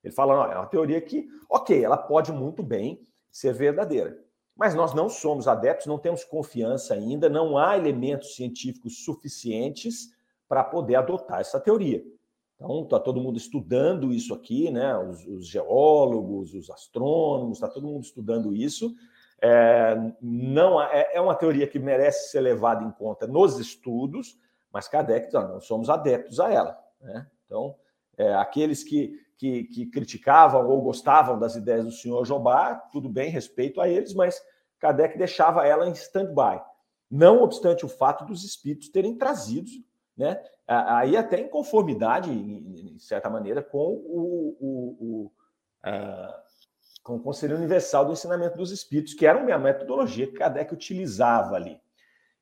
Ele 0.03 0.13
fala, 0.13 0.35
não, 0.35 0.51
é 0.51 0.55
uma 0.55 0.67
teoria 0.67 1.01
que, 1.01 1.27
ok, 1.49 1.83
ela 1.83 1.97
pode 1.97 2.31
muito 2.31 2.61
bem 2.61 3.01
ser 3.31 3.53
verdadeira, 3.53 4.19
mas 4.55 4.75
nós 4.75 4.93
não 4.93 5.09
somos 5.09 5.47
adeptos, 5.47 5.87
não 5.87 5.97
temos 5.97 6.23
confiança 6.23 6.93
ainda, 6.93 7.29
não 7.29 7.57
há 7.57 7.77
elementos 7.77 8.35
científicos 8.35 9.03
suficientes 9.03 10.13
para 10.47 10.63
poder 10.63 10.95
adotar 10.95 11.39
essa 11.39 11.59
teoria. 11.59 12.03
Então, 12.63 12.83
está 12.83 12.99
todo 12.99 13.19
mundo 13.19 13.37
estudando 13.37 14.13
isso 14.13 14.35
aqui, 14.35 14.69
né? 14.69 14.95
Os, 14.95 15.25
os 15.25 15.47
geólogos, 15.47 16.53
os 16.53 16.69
astrônomos, 16.69 17.57
está 17.57 17.67
todo 17.67 17.87
mundo 17.87 18.03
estudando 18.03 18.53
isso. 18.53 18.93
É, 19.41 19.95
não 20.21 20.79
é, 20.79 21.09
é 21.15 21.19
uma 21.19 21.33
teoria 21.33 21.65
que 21.65 21.79
merece 21.79 22.29
ser 22.29 22.41
levada 22.41 22.83
em 22.85 22.91
conta 22.91 23.25
nos 23.25 23.57
estudos, 23.57 24.37
mas 24.71 24.87
Kardec 24.87 25.33
não, 25.33 25.53
não 25.53 25.59
somos 25.59 25.89
adeptos 25.89 26.39
a 26.39 26.53
ela. 26.53 26.79
Né? 27.01 27.27
Então, 27.47 27.75
é, 28.15 28.31
aqueles 28.35 28.83
que, 28.83 29.19
que, 29.39 29.63
que, 29.63 29.87
criticavam 29.87 30.69
ou 30.69 30.83
gostavam 30.83 31.39
das 31.39 31.55
ideias 31.55 31.83
do 31.83 31.91
senhor 31.91 32.23
Jobá, 32.25 32.75
tudo 32.91 33.09
bem, 33.09 33.31
respeito 33.31 33.81
a 33.81 33.89
eles, 33.89 34.13
mas 34.13 34.39
Kardec 34.77 35.17
deixava 35.17 35.65
ela 35.65 35.89
em 35.89 35.93
stand-by. 35.93 36.61
Não 37.09 37.41
obstante 37.41 37.83
o 37.83 37.89
fato 37.89 38.23
dos 38.23 38.43
espíritos 38.43 38.89
terem 38.89 39.17
trazido, 39.17 39.71
né, 40.21 40.39
aí 40.67 41.17
até 41.17 41.39
em 41.39 41.49
conformidade, 41.49 42.31
em, 42.31 42.97
certa 42.99 43.29
maneira, 43.29 43.63
com 43.63 43.77
o, 43.77 44.57
o, 44.59 44.97
o 44.99 45.31
a, 45.83 46.43
com 47.03 47.15
o 47.15 47.19
Conselho 47.19 47.57
Universal 47.57 48.05
do 48.05 48.13
Ensinamento 48.13 48.57
dos 48.57 48.71
Espíritos, 48.71 49.15
que 49.15 49.25
era 49.25 49.37
uma 49.37 49.57
metodologia 49.57 50.27
que 50.27 50.33
Kardec 50.33 50.71
utilizava 50.71 51.55
ali. 51.55 51.81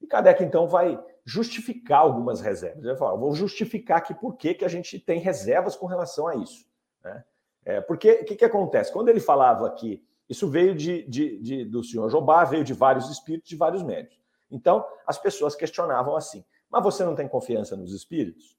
E 0.02 0.06
Kardec, 0.06 0.44
então, 0.44 0.68
vai 0.68 1.02
justificar 1.26 2.02
algumas 2.02 2.42
reservas. 2.42 2.84
Ele 2.84 2.98
fala, 2.98 3.18
vou 3.18 3.34
justificar 3.34 4.00
aqui 4.00 4.14
por 4.14 4.36
que, 4.36 4.54
que 4.54 4.66
a 4.66 4.70
gente 4.70 5.00
tem 5.00 5.20
reservas 5.20 5.76
com 5.76 5.86
relação 5.86 6.28
a 6.28 6.36
isso. 6.36 6.66
Né? 7.04 7.24
É, 7.64 7.82
porque 7.82 8.12
o 8.12 8.26
que, 8.26 8.36
que 8.36 8.46
acontece? 8.46 8.92
Quando 8.92 9.08
ele 9.08 9.20
falava 9.22 9.70
que 9.72 10.04
isso 10.28 10.50
veio 10.50 10.76
de, 10.76 11.08
de, 11.08 11.40
de, 11.40 11.66
do 11.66 11.84
senhor 11.84 12.10
Jobá, 12.10 12.44
veio 12.44 12.64
de 12.64 12.74
vários 12.74 13.10
espíritos, 13.10 13.50
de 13.50 13.56
vários 13.56 13.82
médios. 13.82 14.20
Então, 14.52 14.86
as 15.08 15.18
pessoas 15.18 15.56
questionavam 15.56 16.16
assim: 16.16 16.44
mas 16.70 16.84
você 16.84 17.04
não 17.04 17.16
tem 17.16 17.28
confiança 17.28 17.76
nos 17.76 17.94
espíritos? 17.94 18.58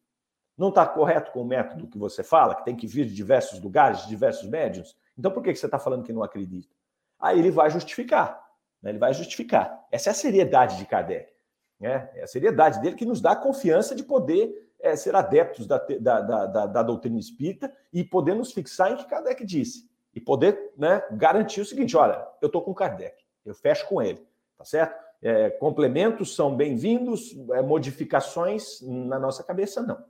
Não 0.57 0.69
está 0.69 0.87
correto 0.87 1.31
com 1.33 1.43
o 1.43 1.45
método 1.45 1.87
que 1.87 1.97
você 1.97 2.23
fala, 2.23 2.55
que 2.55 2.65
tem 2.65 2.77
que 2.77 2.87
vir 2.87 3.07
de 3.07 3.15
diversos 3.15 3.61
lugares, 3.61 4.03
de 4.03 4.09
diversos 4.09 4.49
médios? 4.49 4.97
Então, 5.17 5.31
por 5.31 5.43
que, 5.43 5.53
que 5.53 5.59
você 5.59 5.67
está 5.67 5.79
falando 5.79 6.05
que 6.05 6.13
não 6.13 6.23
acredita? 6.23 6.75
Aí 7.19 7.39
ele 7.39 7.51
vai 7.51 7.71
justificar. 7.71 8.47
Né? 8.83 8.91
Ele 8.91 8.99
vai 8.99 9.15
justificar. 9.15 9.87
Essa 9.91 10.11
é 10.11 10.13
a 10.13 10.15
seriedade 10.15 10.77
de 10.77 10.87
Kardec. 10.87 11.33
Né? 11.79 12.11
É 12.15 12.23
a 12.23 12.27
seriedade 12.27 12.81
dele 12.81 12.97
que 12.97 13.07
nos 13.07 13.21
dá 13.21 13.33
a 13.33 13.37
confiança 13.37 13.95
de 13.95 14.03
poder 14.03 14.71
é, 14.81 14.97
ser 14.97 15.15
adeptos 15.15 15.67
da, 15.67 15.79
da, 15.79 16.21
da, 16.21 16.67
da, 16.67 16.83
doutrina 16.83 17.19
espírita 17.19 17.73
e 17.93 18.03
poder 18.03 18.35
nos 18.35 18.53
fixar 18.53 18.93
em 18.93 18.97
que 18.97 19.07
Kardec 19.07 19.45
disse. 19.45 19.89
E 20.15 20.21
poder 20.21 20.73
né, 20.77 21.03
garantir 21.13 21.61
o 21.61 21.65
seguinte: 21.65 21.97
olha, 21.97 22.27
eu 22.41 22.47
estou 22.47 22.63
com 22.63 22.75
Kardec, 22.75 23.23
eu 23.45 23.55
fecho 23.55 23.87
com 23.87 24.03
ele, 24.03 24.27
tá 24.59 24.65
certo? 24.65 25.10
É, 25.23 25.51
complementos 25.51 26.35
são 26.35 26.57
bem-vindos, 26.57 27.37
é, 27.53 27.63
modificações 27.63 28.81
na 28.83 29.19
nossa 29.19 29.45
cabeça, 29.45 29.83
não. 29.83 30.03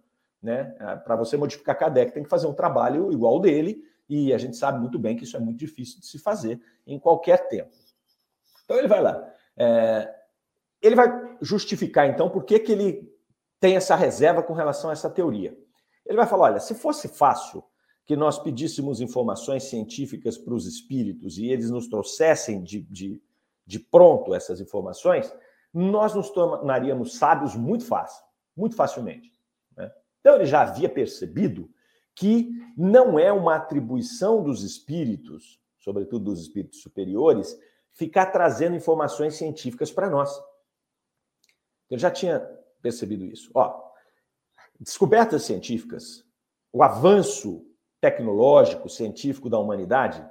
Né? 0.42 0.74
É, 0.78 0.96
Para 0.96 1.16
você 1.16 1.36
modificar 1.36 1.78
Kardec, 1.78 2.12
tem 2.12 2.22
que 2.22 2.28
fazer 2.28 2.46
um 2.46 2.54
trabalho 2.54 3.12
igual 3.12 3.40
dele, 3.40 3.82
e 4.08 4.32
a 4.32 4.38
gente 4.38 4.56
sabe 4.56 4.80
muito 4.80 4.98
bem 4.98 5.16
que 5.16 5.24
isso 5.24 5.36
é 5.36 5.40
muito 5.40 5.58
difícil 5.58 6.00
de 6.00 6.06
se 6.06 6.18
fazer 6.18 6.60
em 6.86 6.98
qualquer 6.98 7.48
tempo. 7.48 7.70
Então 8.64 8.76
ele 8.76 8.88
vai 8.88 9.02
lá. 9.02 9.32
É, 9.56 10.14
ele 10.80 10.96
vai 10.96 11.36
justificar, 11.40 12.08
então, 12.08 12.30
por 12.30 12.44
que, 12.44 12.58
que 12.58 12.72
ele 12.72 13.10
tem 13.60 13.76
essa 13.76 13.94
reserva 13.94 14.42
com 14.42 14.54
relação 14.54 14.88
a 14.88 14.94
essa 14.94 15.10
teoria. 15.10 15.56
Ele 16.04 16.16
vai 16.16 16.26
falar: 16.26 16.46
olha, 16.46 16.60
se 16.60 16.74
fosse 16.74 17.06
fácil 17.06 17.62
que 18.06 18.16
nós 18.16 18.38
pedíssemos 18.38 19.00
informações 19.00 19.64
científicas 19.64 20.36
para 20.36 20.54
os 20.54 20.66
espíritos 20.66 21.38
e 21.38 21.46
eles 21.46 21.70
nos 21.70 21.86
trouxessem 21.86 22.62
de, 22.64 22.80
de, 22.82 23.22
de 23.70 23.78
pronto 23.78 24.34
essas 24.34 24.60
informações, 24.60 25.32
nós 25.72 26.12
nos 26.12 26.28
tornaríamos 26.30 27.14
sábios 27.14 27.54
muito 27.54 27.84
fácil, 27.84 28.24
muito 28.56 28.74
facilmente. 28.74 29.32
Né? 29.76 29.88
Então 30.18 30.34
ele 30.34 30.44
já 30.44 30.62
havia 30.62 30.88
percebido 30.88 31.70
que 32.16 32.50
não 32.76 33.16
é 33.16 33.32
uma 33.32 33.54
atribuição 33.54 34.42
dos 34.42 34.64
espíritos, 34.64 35.62
sobretudo 35.78 36.24
dos 36.24 36.40
espíritos 36.40 36.82
superiores, 36.82 37.56
ficar 37.92 38.26
trazendo 38.26 38.74
informações 38.74 39.36
científicas 39.36 39.92
para 39.92 40.10
nós. 40.10 40.36
Ele 41.88 42.00
já 42.00 42.10
tinha 42.10 42.40
percebido 42.82 43.24
isso. 43.24 43.52
Ó, 43.54 43.80
descobertas 44.80 45.44
científicas, 45.44 46.24
o 46.72 46.82
avanço 46.82 47.64
tecnológico, 48.00 48.88
científico 48.88 49.48
da 49.48 49.60
humanidade, 49.60 50.28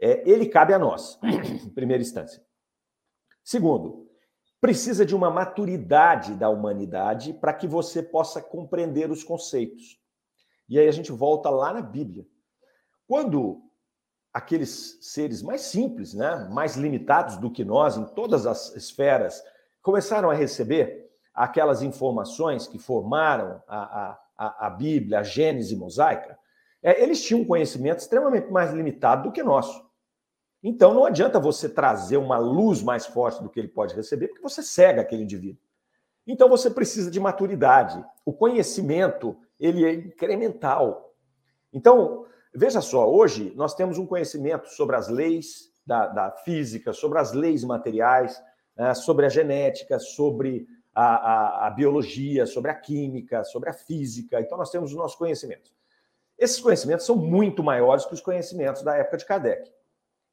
é, 0.00 0.22
ele 0.30 0.46
cabe 0.46 0.72
a 0.72 0.78
nós, 0.78 1.18
em 1.24 1.68
primeira 1.70 2.02
instância. 2.02 2.45
Segundo, 3.46 4.08
precisa 4.60 5.06
de 5.06 5.14
uma 5.14 5.30
maturidade 5.30 6.34
da 6.34 6.48
humanidade 6.48 7.32
para 7.32 7.54
que 7.54 7.68
você 7.68 8.02
possa 8.02 8.42
compreender 8.42 9.08
os 9.08 9.22
conceitos. 9.22 10.00
E 10.68 10.76
aí 10.76 10.88
a 10.88 10.92
gente 10.92 11.12
volta 11.12 11.48
lá 11.48 11.72
na 11.72 11.80
Bíblia. 11.80 12.26
Quando 13.06 13.62
aqueles 14.34 14.98
seres 15.00 15.42
mais 15.42 15.60
simples, 15.60 16.12
né, 16.12 16.48
mais 16.50 16.74
limitados 16.74 17.36
do 17.36 17.48
que 17.48 17.64
nós 17.64 17.96
em 17.96 18.04
todas 18.04 18.48
as 18.48 18.74
esferas 18.74 19.40
começaram 19.80 20.28
a 20.28 20.34
receber 20.34 21.08
aquelas 21.32 21.82
informações 21.82 22.66
que 22.66 22.80
formaram 22.80 23.62
a, 23.68 24.18
a, 24.36 24.66
a 24.66 24.70
Bíblia, 24.70 25.20
a 25.20 25.22
Gênese 25.22 25.76
mosaica, 25.76 26.36
é, 26.82 27.00
eles 27.00 27.22
tinham 27.22 27.42
um 27.42 27.46
conhecimento 27.46 28.00
extremamente 28.00 28.50
mais 28.50 28.72
limitado 28.72 29.28
do 29.28 29.32
que 29.32 29.44
nosso. 29.44 29.85
Então 30.68 30.92
não 30.92 31.04
adianta 31.04 31.38
você 31.38 31.68
trazer 31.68 32.16
uma 32.16 32.38
luz 32.38 32.82
mais 32.82 33.06
forte 33.06 33.40
do 33.40 33.48
que 33.48 33.60
ele 33.60 33.68
pode 33.68 33.94
receber, 33.94 34.26
porque 34.26 34.42
você 34.42 34.64
cega 34.64 35.00
aquele 35.00 35.22
indivíduo. 35.22 35.62
Então 36.26 36.48
você 36.48 36.68
precisa 36.68 37.08
de 37.08 37.20
maturidade. 37.20 38.04
O 38.24 38.32
conhecimento, 38.32 39.36
ele 39.60 39.84
é 39.84 39.92
incremental. 39.92 41.14
Então, 41.72 42.26
veja 42.52 42.80
só, 42.80 43.08
hoje 43.08 43.52
nós 43.54 43.76
temos 43.76 43.96
um 43.96 44.04
conhecimento 44.04 44.68
sobre 44.70 44.96
as 44.96 45.08
leis 45.08 45.72
da, 45.86 46.08
da 46.08 46.32
física, 46.32 46.92
sobre 46.92 47.20
as 47.20 47.32
leis 47.32 47.62
materiais, 47.62 48.42
né, 48.76 48.92
sobre 48.92 49.24
a 49.24 49.28
genética, 49.28 50.00
sobre 50.00 50.66
a, 50.92 51.04
a, 51.04 51.66
a, 51.68 51.70
biologia, 51.70 52.44
sobre 52.44 52.72
a 52.72 52.74
química, 52.74 53.44
sobre 53.44 53.70
a 53.70 53.72
física. 53.72 54.40
Então, 54.40 54.58
nós 54.58 54.70
temos 54.72 54.90
os 54.90 54.96
nossos 54.96 55.16
conhecimentos. 55.16 55.72
Esses 56.36 56.58
conhecimentos 56.58 57.06
são 57.06 57.14
muito 57.14 57.62
maiores 57.62 58.04
que 58.04 58.14
os 58.14 58.20
conhecimentos 58.20 58.82
da 58.82 58.96
época 58.96 59.16
de 59.18 59.24
Kardec, 59.24 59.75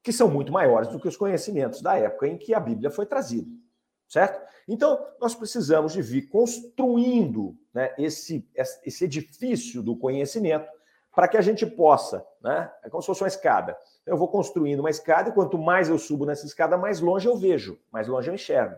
que 0.04 0.12
são 0.12 0.28
muito 0.28 0.52
maiores 0.52 0.88
do 0.88 1.00
que 1.00 1.08
os 1.08 1.16
conhecimentos 1.16 1.80
da 1.80 1.96
época 1.96 2.28
em 2.28 2.36
que 2.36 2.52
a 2.52 2.60
Bíblia 2.60 2.90
foi 2.90 3.06
trazida. 3.06 3.50
certo? 4.06 4.38
Então, 4.68 5.02
nós 5.18 5.34
precisamos 5.34 5.94
de 5.94 6.02
vir 6.02 6.28
construindo 6.28 7.56
né, 7.72 7.92
esse, 7.98 8.46
esse 8.84 9.04
edifício 9.06 9.82
do 9.82 9.96
conhecimento 9.96 10.68
para 11.10 11.26
que 11.26 11.38
a 11.38 11.40
gente 11.40 11.64
possa, 11.64 12.24
né? 12.42 12.70
É 12.82 12.90
como 12.90 13.00
se 13.00 13.06
fosse 13.06 13.22
uma 13.22 13.28
escada. 13.28 13.76
Eu 14.04 14.16
vou 14.16 14.28
construindo 14.28 14.80
uma 14.80 14.90
escada 14.90 15.30
e 15.30 15.32
quanto 15.32 15.56
mais 15.56 15.88
eu 15.88 15.98
subo 15.98 16.26
nessa 16.26 16.44
escada, 16.44 16.76
mais 16.76 17.00
longe 17.00 17.26
eu 17.26 17.36
vejo, 17.36 17.78
mais 17.90 18.06
longe 18.06 18.28
eu 18.28 18.34
enxergo. 18.34 18.76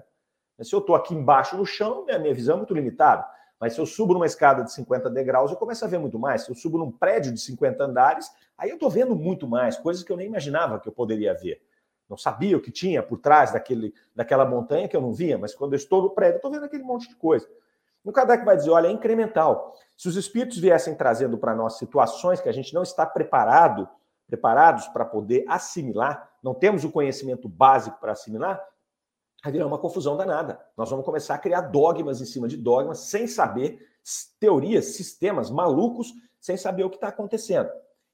Se 0.63 0.75
eu 0.75 0.79
estou 0.79 0.95
aqui 0.95 1.15
embaixo 1.15 1.57
no 1.57 1.67
chão, 1.67 2.07
a 2.09 2.19
minha 2.19 2.35
visão 2.35 2.55
é 2.55 2.59
muito 2.59 2.75
limitada. 2.75 3.27
Mas 3.61 3.75
se 3.75 3.81
eu 3.81 3.87
subo 3.87 4.13
numa 4.13 4.27
escada 4.27 4.63
de 4.63 4.73
50 4.73 5.09
degraus, 5.11 5.51
eu 5.51 5.57
começo 5.57 5.85
a 5.85 5.89
ver 5.89 5.99
muito 5.99 6.19
mais. 6.19 6.43
Se 6.43 6.51
eu 6.51 6.55
subo 6.55 6.79
num 6.79 6.91
prédio 6.91 7.33
de 7.33 7.41
50 7.41 7.85
andares, 7.85 8.31
aí 8.57 8.69
eu 8.69 8.75
estou 8.75 8.91
vendo 8.91 9.17
muito 9.17 9.49
mais, 9.49 9.79
coisas 9.79 10.03
que 10.03 10.13
eu 10.13 10.17
nem 10.17 10.27
imaginava 10.27 10.79
que 10.79 10.89
eu 10.89 10.93
poderia 10.93 11.35
ver. 11.35 11.63
Não 12.09 12.17
sabia 12.17 12.57
o 12.57 12.61
que 12.61 12.71
tinha 12.71 13.03
por 13.03 13.19
trás 13.19 13.53
daquele, 13.53 13.93
daquela 14.15 14.45
montanha 14.45 14.87
que 14.87 14.97
eu 14.97 15.01
não 15.01 15.13
via, 15.13 15.37
mas 15.37 15.55
quando 15.55 15.73
eu 15.73 15.77
estou 15.77 16.03
no 16.03 16.11
prédio, 16.11 16.35
eu 16.35 16.37
estou 16.37 16.51
vendo 16.51 16.65
aquele 16.65 16.85
monte 16.85 17.09
de 17.09 17.17
coisa. 17.17 17.49
O 18.05 18.13
Kardec 18.13 18.45
vai 18.45 18.57
dizer: 18.57 18.71
olha, 18.71 18.87
é 18.87 18.91
incremental. 18.91 19.75
Se 19.97 20.09
os 20.09 20.17
espíritos 20.17 20.59
viessem 20.59 20.95
trazendo 20.95 21.37
para 21.37 21.55
nós 21.55 21.77
situações 21.79 22.41
que 22.41 22.49
a 22.49 22.53
gente 22.53 22.73
não 22.73 22.83
está 22.83 23.05
preparado, 23.05 23.89
preparados 24.29 24.87
para 24.89 25.05
poder 25.05 25.45
assimilar, 25.49 26.31
não 26.43 26.55
temos 26.55 26.85
o 26.85 26.91
conhecimento 26.91 27.49
básico 27.49 27.99
para 27.99 28.13
assimilar, 28.13 28.63
vai 29.47 29.53
virar 29.53 29.67
uma 29.67 29.79
confusão 29.79 30.17
danada. 30.17 30.61
Nós 30.77 30.91
vamos 30.91 31.05
começar 31.05 31.35
a 31.35 31.39
criar 31.39 31.63
dogmas 31.63 32.21
em 32.21 32.25
cima 32.25 32.49
de 32.49 32.57
dogmas, 32.57 32.99
sem 32.99 33.27
saber 33.27 33.79
teorias, 34.39 34.97
sistemas 34.97 35.51
malucos, 35.51 36.13
sem 36.41 36.57
saber 36.57 36.85
o 36.85 36.91
que 36.91 36.97
está 36.97 37.09
acontecendo. 37.09 37.71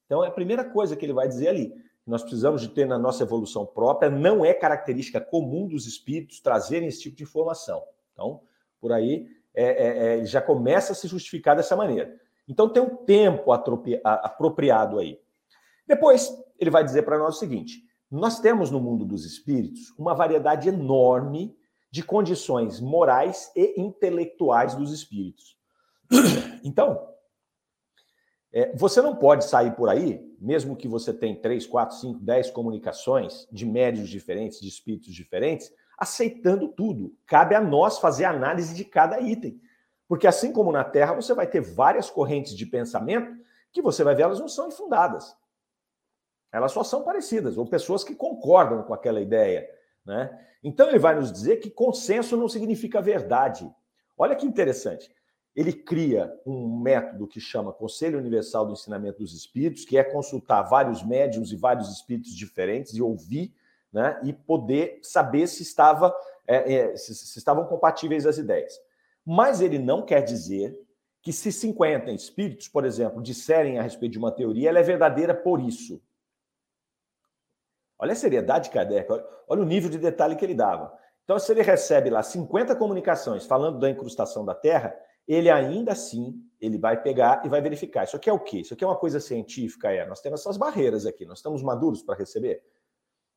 Então, 0.07 0.23
é 0.23 0.29
a 0.29 0.33
primeira 0.33 0.65
coisa 0.65 0.95
que 0.95 1.05
ele 1.05 1.13
vai 1.13 1.27
dizer 1.27 1.49
ali 1.49 1.75
nós 2.07 2.23
precisamos 2.23 2.61
de 2.61 2.69
ter 2.69 2.87
na 2.87 2.99
nossa 2.99 3.23
evolução 3.23 3.65
própria, 3.65 4.11
não 4.11 4.45
é 4.45 4.53
característica 4.53 5.21
comum 5.21 5.69
dos 5.69 5.87
espíritos 5.87 6.41
trazerem 6.41 6.89
esse 6.89 7.01
tipo 7.01 7.17
de 7.17 7.23
informação. 7.23 7.83
Então, 8.13 8.41
por 8.81 8.93
aí, 8.93 9.29
é, 9.55 9.65
é, 9.65 10.21
é, 10.21 10.25
já 10.25 10.43
começa 10.43 10.93
a 10.93 10.97
se 10.97 11.07
justificar 11.07 11.55
dessa 11.55 11.77
maneira. 11.77 12.19
Então, 12.49 12.69
tem 12.69 12.83
um 12.83 12.97
tempo 12.97 13.53
apropriado 13.53 14.99
aí. 14.99 15.21
Depois, 15.87 16.37
ele 16.59 16.71
vai 16.71 16.83
dizer 16.83 17.03
para 17.03 17.19
nós 17.19 17.37
o 17.37 17.39
seguinte: 17.39 17.85
nós 18.13 18.39
temos 18.41 18.71
no 18.71 18.79
mundo 18.79 19.07
dos 19.07 19.25
espíritos 19.25 19.91
uma 19.99 20.15
variedade 20.15 20.69
enorme 20.69 21.57
de 21.91 22.03
condições 22.03 22.79
morais 22.79 23.51
e 23.57 23.81
intelectuais 23.81 24.75
dos 24.75 24.93
espíritos. 24.93 25.57
Então, 26.65 27.09
é, 28.53 28.73
você 28.77 29.03
não 29.03 29.17
pode 29.17 29.45
sair 29.47 29.75
por 29.75 29.89
aí, 29.89 30.25
mesmo 30.39 30.77
que 30.77 30.87
você 30.87 31.13
tenha 31.13 31.35
3, 31.35 31.67
4, 31.67 31.97
5, 31.97 32.21
10 32.21 32.51
comunicações 32.53 33.49
de 33.51 33.67
médios 33.67 34.09
diferentes, 34.09 34.61
de 34.61 34.69
espíritos 34.69 35.13
diferentes, 35.13 35.73
aceitando 35.99 36.69
tudo. 36.69 37.17
Cabe 37.27 37.57
a 37.57 37.61
nós 37.61 37.99
fazer 37.99 38.27
análise 38.27 38.77
de 38.77 38.85
cada 38.85 39.21
item. 39.21 39.61
Porque 40.07 40.29
assim 40.29 40.53
como 40.53 40.71
na 40.71 40.85
Terra, 40.85 41.15
você 41.15 41.35
vai 41.35 41.49
ter 41.49 41.61
várias 41.61 42.09
correntes 42.09 42.55
de 42.55 42.65
pensamento 42.65 43.35
que 43.73 43.83
você 43.83 44.05
vai 44.05 44.15
ver, 44.15 44.23
elas 44.23 44.39
não 44.39 44.49
são 44.49 44.69
infundadas. 44.69 45.35
Elas 46.53 46.73
só 46.73 46.85
são 46.85 47.03
parecidas, 47.03 47.57
ou 47.57 47.67
pessoas 47.67 48.05
que 48.05 48.15
concordam 48.15 48.83
com 48.83 48.93
aquela 48.93 49.21
ideia. 49.21 49.69
Né? 50.05 50.31
Então 50.63 50.89
ele 50.89 50.99
vai 50.99 51.15
nos 51.15 51.33
dizer 51.33 51.57
que 51.57 51.71
consenso 51.71 52.37
não 52.37 52.49
significa 52.49 53.01
verdade. 53.01 53.69
Olha 54.17 54.37
que 54.37 54.47
interessante 54.47 55.11
ele 55.55 55.73
cria 55.73 56.33
um 56.47 56.81
método 56.81 57.27
que 57.27 57.39
chama 57.39 57.73
Conselho 57.73 58.19
Universal 58.19 58.67
do 58.67 58.73
Ensinamento 58.73 59.19
dos 59.19 59.35
Espíritos, 59.35 59.85
que 59.85 59.99
é 59.99 60.05
consultar 60.05 60.63
vários 60.63 61.03
médiums 61.05 61.53
e 61.53 61.57
vários 61.57 61.91
espíritos 61.93 62.35
diferentes 62.35 62.95
e 62.95 63.03
ouvir, 63.03 63.55
né, 63.93 64.19
e 64.25 64.33
poder 64.33 64.99
saber 65.03 65.47
se, 65.47 65.63
estava, 65.63 66.15
é, 66.47 66.75
é, 66.75 66.97
se, 66.97 67.15
se 67.15 67.39
estavam 67.39 67.67
compatíveis 67.67 68.27
as 68.27 68.39
ideias. 68.39 68.73
Mas 69.25 69.61
ele 69.61 69.79
não 69.79 70.03
quer 70.03 70.23
dizer 70.23 70.75
que 71.21 71.33
se 71.33 71.53
50 71.53 72.11
espíritos, 72.13 72.67
por 72.67 72.87
exemplo, 72.87 73.23
disserem 73.23 73.79
a 73.79 73.83
respeito 73.83 74.13
de 74.13 74.19
uma 74.19 74.33
teoria, 74.33 74.71
ela 74.71 74.79
é 74.79 74.83
verdadeira 74.83 75.35
por 75.35 75.61
isso. 75.61 76.01
Olha 78.03 78.15
a 78.15 78.17
seriedade 78.17 78.65
de 78.65 78.71
Kardec, 78.75 79.09
olha 79.47 79.63
o 79.63 79.65
nível 79.65 79.89
de 79.89 79.97
detalhe 79.97 80.35
que 80.35 80.45
ele 80.45 80.57
dava. 80.57 80.93
Então, 81.23 81.39
se 81.39 81.53
ele 81.53 81.63
recebe 81.63 82.11
lá 82.11 82.21
50 82.21 82.75
comunicações 82.75 83.47
falando 83.47 83.79
da 83.79 83.89
incrustação 83.89 84.45
da 84.45 84.57
Terra, 84.57 84.93
ele 85.27 85.49
ainda 85.49 85.93
assim 85.93 86.35
ele 86.61 86.79
vai 86.79 87.01
pegar 87.01 87.47
e 87.47 87.49
vai 87.49 87.61
verificar. 87.61 88.03
Isso 88.03 88.17
aqui 88.17 88.29
é 88.29 88.33
o 88.33 88.41
quê? 88.41 88.59
Isso 88.59 88.75
aqui 88.75 88.83
é 88.83 88.87
uma 88.89 88.97
coisa 88.97 89.21
científica? 89.21 89.89
É. 89.93 90.05
Nós 90.05 90.21
temos 90.21 90.41
essas 90.41 90.57
barreiras 90.57 91.07
aqui, 91.07 91.25
nós 91.25 91.39
estamos 91.39 91.63
maduros 91.63 92.03
para 92.03 92.17
receber? 92.17 92.61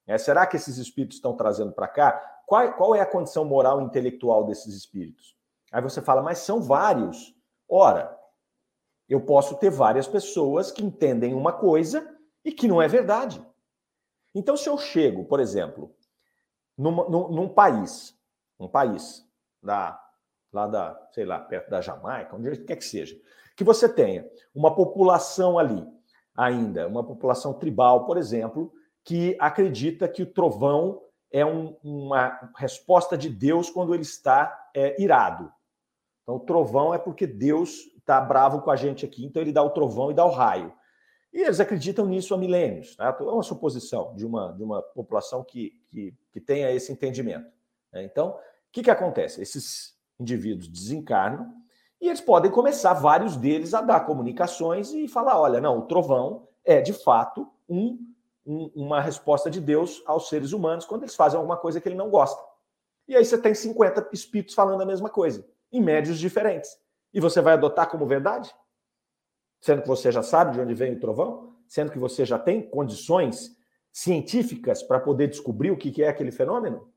É, 0.08 0.18
será 0.18 0.48
que 0.48 0.56
esses 0.56 0.80
espíritos 0.80 1.18
estão 1.18 1.36
trazendo 1.36 1.72
para 1.72 1.88
cá? 1.88 2.42
Qual, 2.48 2.74
qual 2.74 2.96
é 2.96 3.02
a 3.02 3.06
condição 3.06 3.46
moral 3.46 3.80
e 3.80 3.84
intelectual 3.84 4.46
desses 4.46 4.76
espíritos? 4.76 5.38
Aí 5.72 5.82
você 5.82 6.02
fala, 6.02 6.24
mas 6.24 6.40
são 6.40 6.60
vários. 6.60 7.36
Ora, 7.70 8.20
eu 9.08 9.22
posso 9.22 9.58
ter 9.58 9.70
várias 9.70 10.08
pessoas 10.08 10.72
que 10.72 10.84
entendem 10.84 11.36
uma 11.36 11.54
coisa 11.54 12.18
e 12.44 12.52
que 12.52 12.68
não 12.68 12.82
é 12.82 12.88
verdade. 12.88 13.46
Então, 14.36 14.58
se 14.58 14.68
eu 14.68 14.78
chego, 14.78 15.24
por 15.26 15.40
exemplo, 15.40 15.96
num, 16.78 16.92
num, 17.10 17.30
num 17.30 17.50
país, 17.50 18.14
um 18.60 18.68
país 18.68 19.26
da 19.64 20.02
lá 20.56 20.68
da, 20.68 21.08
sei 21.12 21.26
lá, 21.26 21.38
perto 21.38 21.70
da 21.70 21.82
Jamaica, 21.82 22.34
onde 22.34 22.56
quer 22.64 22.78
que 22.78 22.86
seja, 22.86 23.20
que 23.58 23.64
você 23.64 23.90
tenha 23.90 24.26
uma 24.54 24.74
população 24.74 25.60
ali 25.60 25.86
ainda, 26.36 26.88
uma 26.88 27.04
população 27.04 27.54
tribal, 27.54 28.06
por 28.06 28.18
exemplo, 28.18 28.72
que 29.04 29.36
acredita 29.40 30.08
que 30.08 30.24
o 30.24 30.34
trovão 30.34 31.02
é 31.30 31.46
um, 31.46 31.76
uma 31.84 32.52
resposta 32.56 33.18
de 33.18 33.30
Deus 33.30 33.70
quando 33.70 33.94
ele 33.94 34.04
está 34.04 34.70
é, 34.74 35.02
irado. 35.02 35.52
Então, 36.24 36.36
o 36.36 36.40
trovão 36.40 36.94
é 36.94 36.98
porque 36.98 37.28
Deus 37.28 37.80
está 37.98 38.22
bravo 38.22 38.62
com 38.62 38.72
a 38.72 38.76
gente 38.76 39.06
aqui, 39.06 39.26
então 39.26 39.42
ele 39.42 39.52
dá 39.52 39.62
o 39.62 39.72
trovão 39.72 40.10
e 40.10 40.14
dá 40.14 40.26
o 40.26 40.32
raio. 40.32 40.74
E 41.36 41.42
eles 41.42 41.60
acreditam 41.60 42.06
nisso 42.06 42.34
há 42.34 42.38
milênios. 42.38 42.96
Né? 42.98 43.14
É 43.20 43.24
uma 43.24 43.44
suposição 43.44 44.16
de 44.16 44.26
uma, 44.26 44.54
de 44.54 44.64
uma 44.64 44.82
população 44.82 45.44
que, 45.44 45.74
que, 45.90 46.14
que 46.32 46.40
tenha 46.40 46.72
esse 46.72 46.94
entendimento. 46.94 47.52
Né? 47.92 48.06
Então, 48.06 48.30
o 48.30 48.40
que, 48.72 48.82
que 48.82 48.90
acontece? 48.90 49.42
Esses 49.42 49.94
indivíduos 50.18 50.70
desencarnam 50.70 51.54
e 52.00 52.08
eles 52.08 52.22
podem 52.22 52.50
começar, 52.50 52.94
vários 52.94 53.36
deles, 53.36 53.74
a 53.74 53.82
dar 53.82 54.06
comunicações 54.06 54.94
e 54.94 55.10
falar: 55.10 55.38
olha, 55.38 55.60
não, 55.60 55.80
o 55.80 55.82
trovão 55.82 56.48
é 56.64 56.80
de 56.80 56.94
fato 56.94 57.52
um, 57.68 58.00
um, 58.46 58.72
uma 58.74 59.02
resposta 59.02 59.52
de 59.52 59.60
Deus 59.60 60.02
aos 60.06 60.30
seres 60.30 60.54
humanos 60.54 60.86
quando 60.86 61.04
eles 61.04 61.16
fazem 61.16 61.38
alguma 61.38 61.58
coisa 61.58 61.82
que 61.82 61.90
ele 61.90 61.98
não 61.98 62.10
gosta. 62.10 62.42
E 63.10 63.16
aí 63.16 63.26
você 63.26 63.38
tem 63.38 63.54
50 63.54 64.08
espíritos 64.14 64.56
falando 64.56 64.82
a 64.82 64.86
mesma 64.86 65.10
coisa, 65.10 65.46
em 65.70 65.82
médios 65.82 66.18
diferentes. 66.18 66.78
E 67.14 67.20
você 67.20 67.42
vai 67.42 67.54
adotar 67.54 67.90
como 67.90 68.06
verdade? 68.06 68.56
Sendo 69.66 69.82
que 69.82 69.88
você 69.88 70.12
já 70.12 70.22
sabe 70.22 70.52
de 70.52 70.62
onde 70.62 70.76
vem 70.76 70.94
o 70.94 71.00
trovão? 71.00 71.56
Sendo 71.68 71.92
que 71.92 71.98
você 71.98 72.24
já 72.24 72.38
tem 72.38 72.62
condições 72.62 73.58
científicas 73.92 74.84
para 74.84 75.00
poder 75.00 75.28
descobrir 75.28 75.72
o 75.72 75.76
que 75.76 76.04
é 76.04 76.08
aquele 76.08 76.32
fenômeno? 76.32 76.88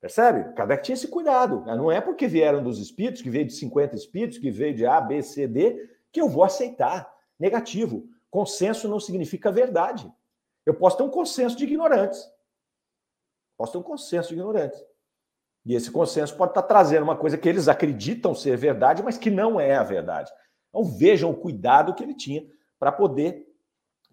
Percebe? 0.00 0.54
Kardec 0.54 0.84
tinha 0.84 0.94
esse 0.94 1.08
cuidado. 1.08 1.62
Né? 1.62 1.74
Não 1.74 1.90
é 1.90 2.00
porque 2.00 2.28
vieram 2.28 2.62
dos 2.62 2.78
espíritos, 2.78 3.22
que 3.22 3.28
veio 3.28 3.44
de 3.44 3.54
50 3.54 3.96
espíritos, 3.96 4.38
que 4.38 4.52
veio 4.52 4.72
de 4.72 4.86
A, 4.86 5.00
B, 5.00 5.20
C, 5.20 5.48
D, 5.48 5.90
que 6.12 6.20
eu 6.20 6.28
vou 6.28 6.44
aceitar. 6.44 7.12
Negativo. 7.40 8.08
Consenso 8.30 8.86
não 8.86 9.00
significa 9.00 9.50
verdade. 9.50 10.08
Eu 10.64 10.74
posso 10.74 10.96
ter 10.96 11.02
um 11.02 11.10
consenso 11.10 11.56
de 11.56 11.64
ignorantes. 11.64 12.24
Posso 13.56 13.72
ter 13.72 13.78
um 13.78 13.82
consenso 13.82 14.28
de 14.28 14.34
ignorantes. 14.34 14.80
E 15.66 15.74
esse 15.74 15.90
consenso 15.90 16.36
pode 16.36 16.52
estar 16.52 16.62
trazendo 16.62 17.02
uma 17.02 17.16
coisa 17.16 17.36
que 17.36 17.48
eles 17.48 17.66
acreditam 17.66 18.32
ser 18.32 18.56
verdade, 18.56 19.02
mas 19.02 19.18
que 19.18 19.28
não 19.28 19.58
é 19.58 19.74
a 19.74 19.82
verdade. 19.82 20.30
Então 20.74 20.84
vejam 20.84 21.30
o 21.30 21.36
cuidado 21.36 21.94
que 21.94 22.02
ele 22.02 22.14
tinha 22.14 22.44
para 22.80 22.90
poder 22.90 23.48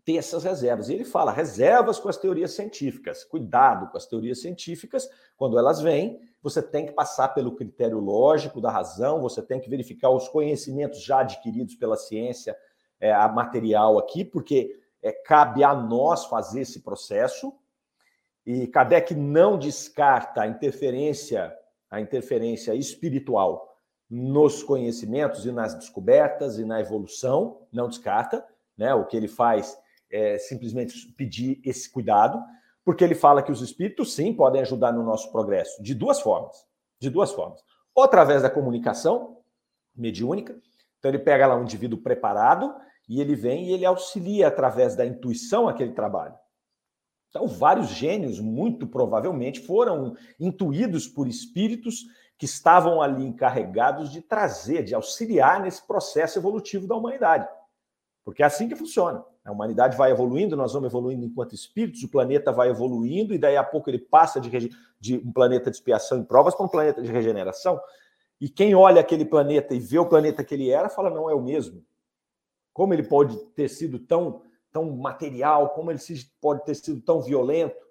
ter 0.05 0.17
essas 0.17 0.43
reservas. 0.43 0.89
E 0.89 0.93
ele 0.93 1.03
fala: 1.03 1.31
reservas 1.31 1.99
com 1.99 2.07
as 2.07 2.17
teorias 2.17 2.51
científicas, 2.51 3.23
cuidado 3.23 3.89
com 3.89 3.97
as 3.97 4.05
teorias 4.05 4.41
científicas, 4.41 5.09
quando 5.35 5.57
elas 5.57 5.81
vêm, 5.81 6.21
você 6.39 6.61
tem 6.61 6.85
que 6.85 6.91
passar 6.91 7.29
pelo 7.29 7.55
critério 7.55 7.99
lógico 7.99 8.61
da 8.61 8.69
razão, 8.69 9.19
você 9.19 9.41
tem 9.41 9.59
que 9.59 9.71
verificar 9.71 10.11
os 10.11 10.29
conhecimentos 10.29 11.03
já 11.03 11.21
adquiridos 11.21 11.73
pela 11.73 11.97
ciência 11.97 12.55
é, 12.99 13.11
a 13.11 13.27
material 13.27 13.97
aqui, 13.97 14.23
porque 14.23 14.79
é, 15.01 15.11
cabe 15.11 15.63
a 15.63 15.73
nós 15.73 16.25
fazer 16.25 16.61
esse 16.61 16.81
processo. 16.81 17.51
E 18.45 18.67
Kardec 18.67 19.15
não 19.15 19.57
descarta 19.57 20.43
a 20.43 20.47
interferência, 20.47 21.55
a 21.89 21.99
interferência 21.99 22.75
espiritual 22.75 23.70
nos 24.11 24.61
conhecimentos 24.61 25.45
e 25.45 25.53
nas 25.53 25.73
descobertas 25.73 26.59
e 26.59 26.65
na 26.65 26.81
evolução, 26.81 27.61
não 27.71 27.87
descarta, 27.87 28.45
né? 28.77 28.93
O 28.93 29.05
que 29.05 29.15
ele 29.15 29.29
faz 29.29 29.77
é, 30.11 30.37
simplesmente 30.37 31.07
pedir 31.13 31.61
esse 31.63 31.89
cuidado, 31.89 32.43
porque 32.83 33.05
ele 33.05 33.15
fala 33.15 33.41
que 33.41 33.53
os 33.53 33.61
espíritos, 33.61 34.13
sim, 34.13 34.33
podem 34.33 34.61
ajudar 34.61 34.91
no 34.91 35.01
nosso 35.01 35.31
progresso, 35.31 35.81
de 35.81 35.95
duas 35.95 36.19
formas. 36.19 36.67
De 36.99 37.09
duas 37.09 37.31
formas. 37.31 37.63
Ou 37.95 38.03
através 38.03 38.41
da 38.41 38.49
comunicação 38.49 39.37
mediúnica, 39.95 40.59
então 40.99 41.09
ele 41.09 41.19
pega 41.19 41.47
lá 41.47 41.55
um 41.55 41.63
indivíduo 41.63 42.01
preparado 42.01 42.75
e 43.07 43.21
ele 43.21 43.33
vem 43.33 43.69
e 43.69 43.71
ele 43.71 43.85
auxilia 43.85 44.47
através 44.47 44.93
da 44.93 45.05
intuição 45.05 45.69
aquele 45.69 45.93
trabalho. 45.93 46.35
Então, 47.29 47.47
vários 47.47 47.87
gênios, 47.87 48.41
muito 48.41 48.85
provavelmente, 48.85 49.61
foram 49.61 50.17
intuídos 50.37 51.07
por 51.07 51.29
espíritos 51.29 52.03
que 52.41 52.45
estavam 52.45 53.03
ali 53.03 53.23
encarregados 53.23 54.11
de 54.11 54.19
trazer, 54.19 54.81
de 54.83 54.95
auxiliar 54.95 55.61
nesse 55.61 55.85
processo 55.85 56.39
evolutivo 56.39 56.87
da 56.87 56.95
humanidade. 56.95 57.47
Porque 58.25 58.41
é 58.41 58.47
assim 58.47 58.67
que 58.67 58.75
funciona. 58.75 59.23
A 59.45 59.51
humanidade 59.51 59.95
vai 59.95 60.09
evoluindo, 60.09 60.57
nós 60.57 60.73
vamos 60.73 60.89
evoluindo 60.89 61.23
enquanto 61.23 61.53
espíritos, 61.53 62.01
o 62.01 62.09
planeta 62.09 62.51
vai 62.51 62.69
evoluindo, 62.69 63.31
e 63.31 63.37
daí 63.37 63.55
a 63.55 63.63
pouco 63.63 63.91
ele 63.91 63.99
passa 63.99 64.41
de, 64.41 64.71
de 64.99 65.17
um 65.17 65.31
planeta 65.31 65.69
de 65.69 65.77
expiação 65.77 66.19
e 66.19 66.25
provas 66.25 66.55
para 66.55 66.65
um 66.65 66.67
planeta 66.67 66.99
de 67.03 67.11
regeneração. 67.11 67.79
E 68.39 68.49
quem 68.49 68.73
olha 68.73 69.01
aquele 69.01 69.23
planeta 69.23 69.75
e 69.75 69.79
vê 69.79 69.99
o 69.99 70.09
planeta 70.09 70.43
que 70.43 70.55
ele 70.55 70.71
era, 70.71 70.89
fala: 70.89 71.11
não 71.11 71.29
é 71.29 71.35
o 71.35 71.43
mesmo. 71.43 71.85
Como 72.73 72.91
ele 72.91 73.03
pode 73.03 73.37
ter 73.51 73.69
sido 73.69 73.99
tão, 73.99 74.41
tão 74.71 74.89
material, 74.97 75.75
como 75.75 75.91
ele 75.91 75.99
pode 76.41 76.65
ter 76.65 76.73
sido 76.73 77.01
tão 77.01 77.21
violento? 77.21 77.85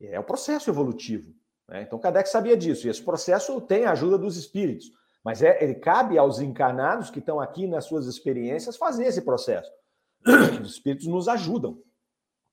É 0.00 0.18
o 0.18 0.24
processo 0.24 0.70
evolutivo. 0.70 1.34
Né? 1.68 1.82
Então, 1.82 1.98
Kardec 1.98 2.28
sabia 2.28 2.56
disso, 2.56 2.86
e 2.86 2.90
esse 2.90 3.02
processo 3.02 3.60
tem 3.60 3.84
a 3.84 3.92
ajuda 3.92 4.18
dos 4.18 4.36
espíritos. 4.36 4.92
Mas 5.24 5.42
é, 5.42 5.62
ele 5.62 5.74
cabe 5.74 6.16
aos 6.16 6.40
encarnados 6.40 7.10
que 7.10 7.18
estão 7.18 7.40
aqui 7.40 7.66
nas 7.66 7.84
suas 7.84 8.06
experiências 8.06 8.76
fazer 8.76 9.06
esse 9.06 9.22
processo. 9.22 9.70
Os 10.62 10.72
espíritos 10.72 11.06
nos 11.06 11.28
ajudam. 11.28 11.78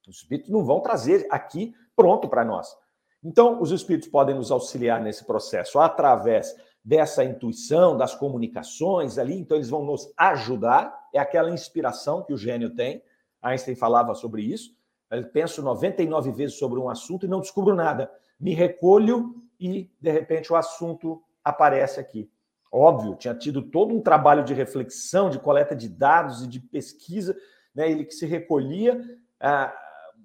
Os 0.08 0.18
espíritos 0.18 0.50
não 0.50 0.66
vão 0.66 0.82
trazer 0.82 1.28
aqui 1.30 1.74
pronto 1.96 2.28
para 2.28 2.44
nós. 2.44 2.76
Então, 3.24 3.62
os 3.62 3.72
espíritos 3.72 4.10
podem 4.10 4.36
nos 4.36 4.52
auxiliar 4.52 5.00
nesse 5.02 5.24
processo 5.24 5.80
através 5.80 6.54
dessa 6.84 7.24
intuição, 7.24 7.96
das 7.96 8.14
comunicações 8.14 9.18
ali, 9.18 9.38
então 9.38 9.56
eles 9.56 9.70
vão 9.70 9.86
nos 9.86 10.12
ajudar. 10.18 11.08
É 11.14 11.20
aquela 11.20 11.50
inspiração 11.50 12.22
que 12.22 12.34
o 12.34 12.38
gênio 12.38 12.76
tem. 12.76 13.02
Einstein 13.42 13.76
falava 13.76 14.14
sobre 14.14 14.42
isso. 14.42 14.76
Eu 15.10 15.24
penso 15.26 15.62
99 15.62 16.32
vezes 16.32 16.58
sobre 16.58 16.80
um 16.80 16.90
assunto 16.90 17.26
e 17.26 17.30
não 17.30 17.40
descubro 17.40 17.74
nada. 17.74 18.12
Me 18.40 18.54
recolho 18.54 19.36
e, 19.60 19.90
de 20.00 20.12
repente, 20.12 20.52
o 20.52 20.56
assunto 20.56 21.24
aparece 21.44 22.00
aqui. 22.00 22.30
Óbvio, 22.72 23.16
tinha 23.16 23.36
tido 23.36 23.62
todo 23.62 23.94
um 23.94 24.02
trabalho 24.02 24.44
de 24.44 24.54
reflexão, 24.54 25.30
de 25.30 25.40
coleta 25.40 25.76
de 25.76 25.88
dados 25.88 26.44
e 26.44 26.48
de 26.48 26.60
pesquisa 26.60 27.36
né? 27.74 27.90
ele 27.90 28.06
que 28.06 28.14
se 28.14 28.26
recolhia, 28.26 29.02
ah, 29.40 29.74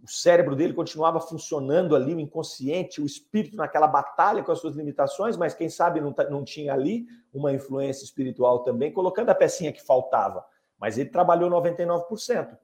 o 0.03 0.09
cérebro 0.09 0.55
dele 0.55 0.73
continuava 0.73 1.21
funcionando 1.21 1.97
ali, 1.97 2.15
o 2.15 2.21
inconsciente, 2.21 3.01
o 3.01 3.07
espírito 3.07 3.57
naquela 3.57 3.87
batalha 3.87 4.43
com 4.43 4.53
as 4.53 4.61
suas 4.61 4.77
limitações, 4.77 5.37
mas 5.37 5.55
quem 5.55 5.69
sabe 5.69 6.01
não, 6.01 6.15
não 6.31 6.45
tinha 6.45 6.73
ali 6.73 7.07
uma 7.33 7.53
influência 7.53 8.05
espiritual 8.05 8.61
também, 8.61 8.93
colocando 8.93 9.31
a 9.31 9.35
pecinha 9.35 9.73
que 9.73 9.85
faltava. 9.85 10.45
Mas 10.79 10.99
ele 10.99 11.11
trabalhou 11.11 11.51
99%. 11.51 12.57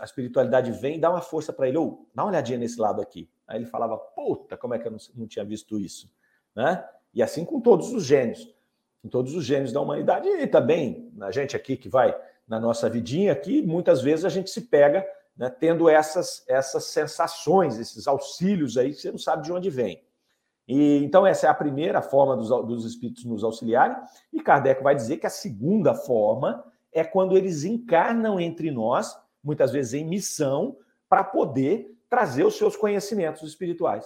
A 0.00 0.04
espiritualidade 0.04 0.72
vem 0.72 0.96
e 0.96 1.00
dá 1.00 1.10
uma 1.10 1.20
força 1.20 1.52
para 1.52 1.68
ele, 1.68 1.78
ou 1.78 1.86
oh, 1.86 2.06
dá 2.14 2.22
uma 2.24 2.30
olhadinha 2.30 2.58
nesse 2.58 2.80
lado 2.80 3.00
aqui. 3.00 3.28
Aí 3.46 3.58
ele 3.58 3.66
falava, 3.66 3.96
puta, 3.96 4.56
como 4.56 4.74
é 4.74 4.78
que 4.78 4.86
eu 4.86 4.92
não, 4.92 4.98
não 5.14 5.26
tinha 5.26 5.44
visto 5.44 5.78
isso? 5.78 6.10
Né? 6.54 6.84
E 7.14 7.22
assim 7.22 7.44
com 7.44 7.60
todos 7.60 7.92
os 7.92 8.04
gênios, 8.04 8.54
com 9.02 9.08
todos 9.08 9.34
os 9.34 9.44
gênios 9.44 9.72
da 9.72 9.80
humanidade, 9.80 10.28
e 10.28 10.46
também 10.46 11.12
a 11.20 11.30
gente 11.30 11.56
aqui 11.56 11.76
que 11.76 11.88
vai 11.88 12.16
na 12.46 12.60
nossa 12.60 12.88
vidinha 12.88 13.32
aqui, 13.32 13.62
muitas 13.62 14.02
vezes 14.02 14.24
a 14.24 14.28
gente 14.28 14.50
se 14.50 14.62
pega 14.62 15.06
né, 15.36 15.50
tendo 15.50 15.88
essas, 15.88 16.44
essas 16.48 16.84
sensações, 16.84 17.78
esses 17.78 18.06
auxílios 18.06 18.76
aí 18.76 18.92
que 18.92 19.00
você 19.00 19.10
não 19.10 19.18
sabe 19.18 19.44
de 19.44 19.52
onde 19.52 19.70
vem. 19.70 20.02
E, 20.68 21.02
então, 21.04 21.26
essa 21.26 21.46
é 21.46 21.50
a 21.50 21.54
primeira 21.54 22.00
forma 22.00 22.36
dos, 22.36 22.48
dos 22.48 22.84
espíritos 22.84 23.24
nos 23.24 23.42
auxiliarem, 23.42 23.96
e 24.32 24.40
Kardec 24.40 24.82
vai 24.82 24.94
dizer 24.94 25.16
que 25.16 25.26
a 25.26 25.30
segunda 25.30 25.94
forma 25.94 26.64
é 26.92 27.02
quando 27.02 27.36
eles 27.36 27.64
encarnam 27.64 28.38
entre 28.38 28.70
nós, 28.70 29.18
muitas 29.42 29.72
vezes 29.72 29.94
em 29.94 30.04
missão, 30.04 30.76
para 31.08 31.24
poder 31.24 31.90
trazer 32.08 32.44
os 32.44 32.56
seus 32.56 32.76
conhecimentos 32.76 33.42
espirituais. 33.42 34.04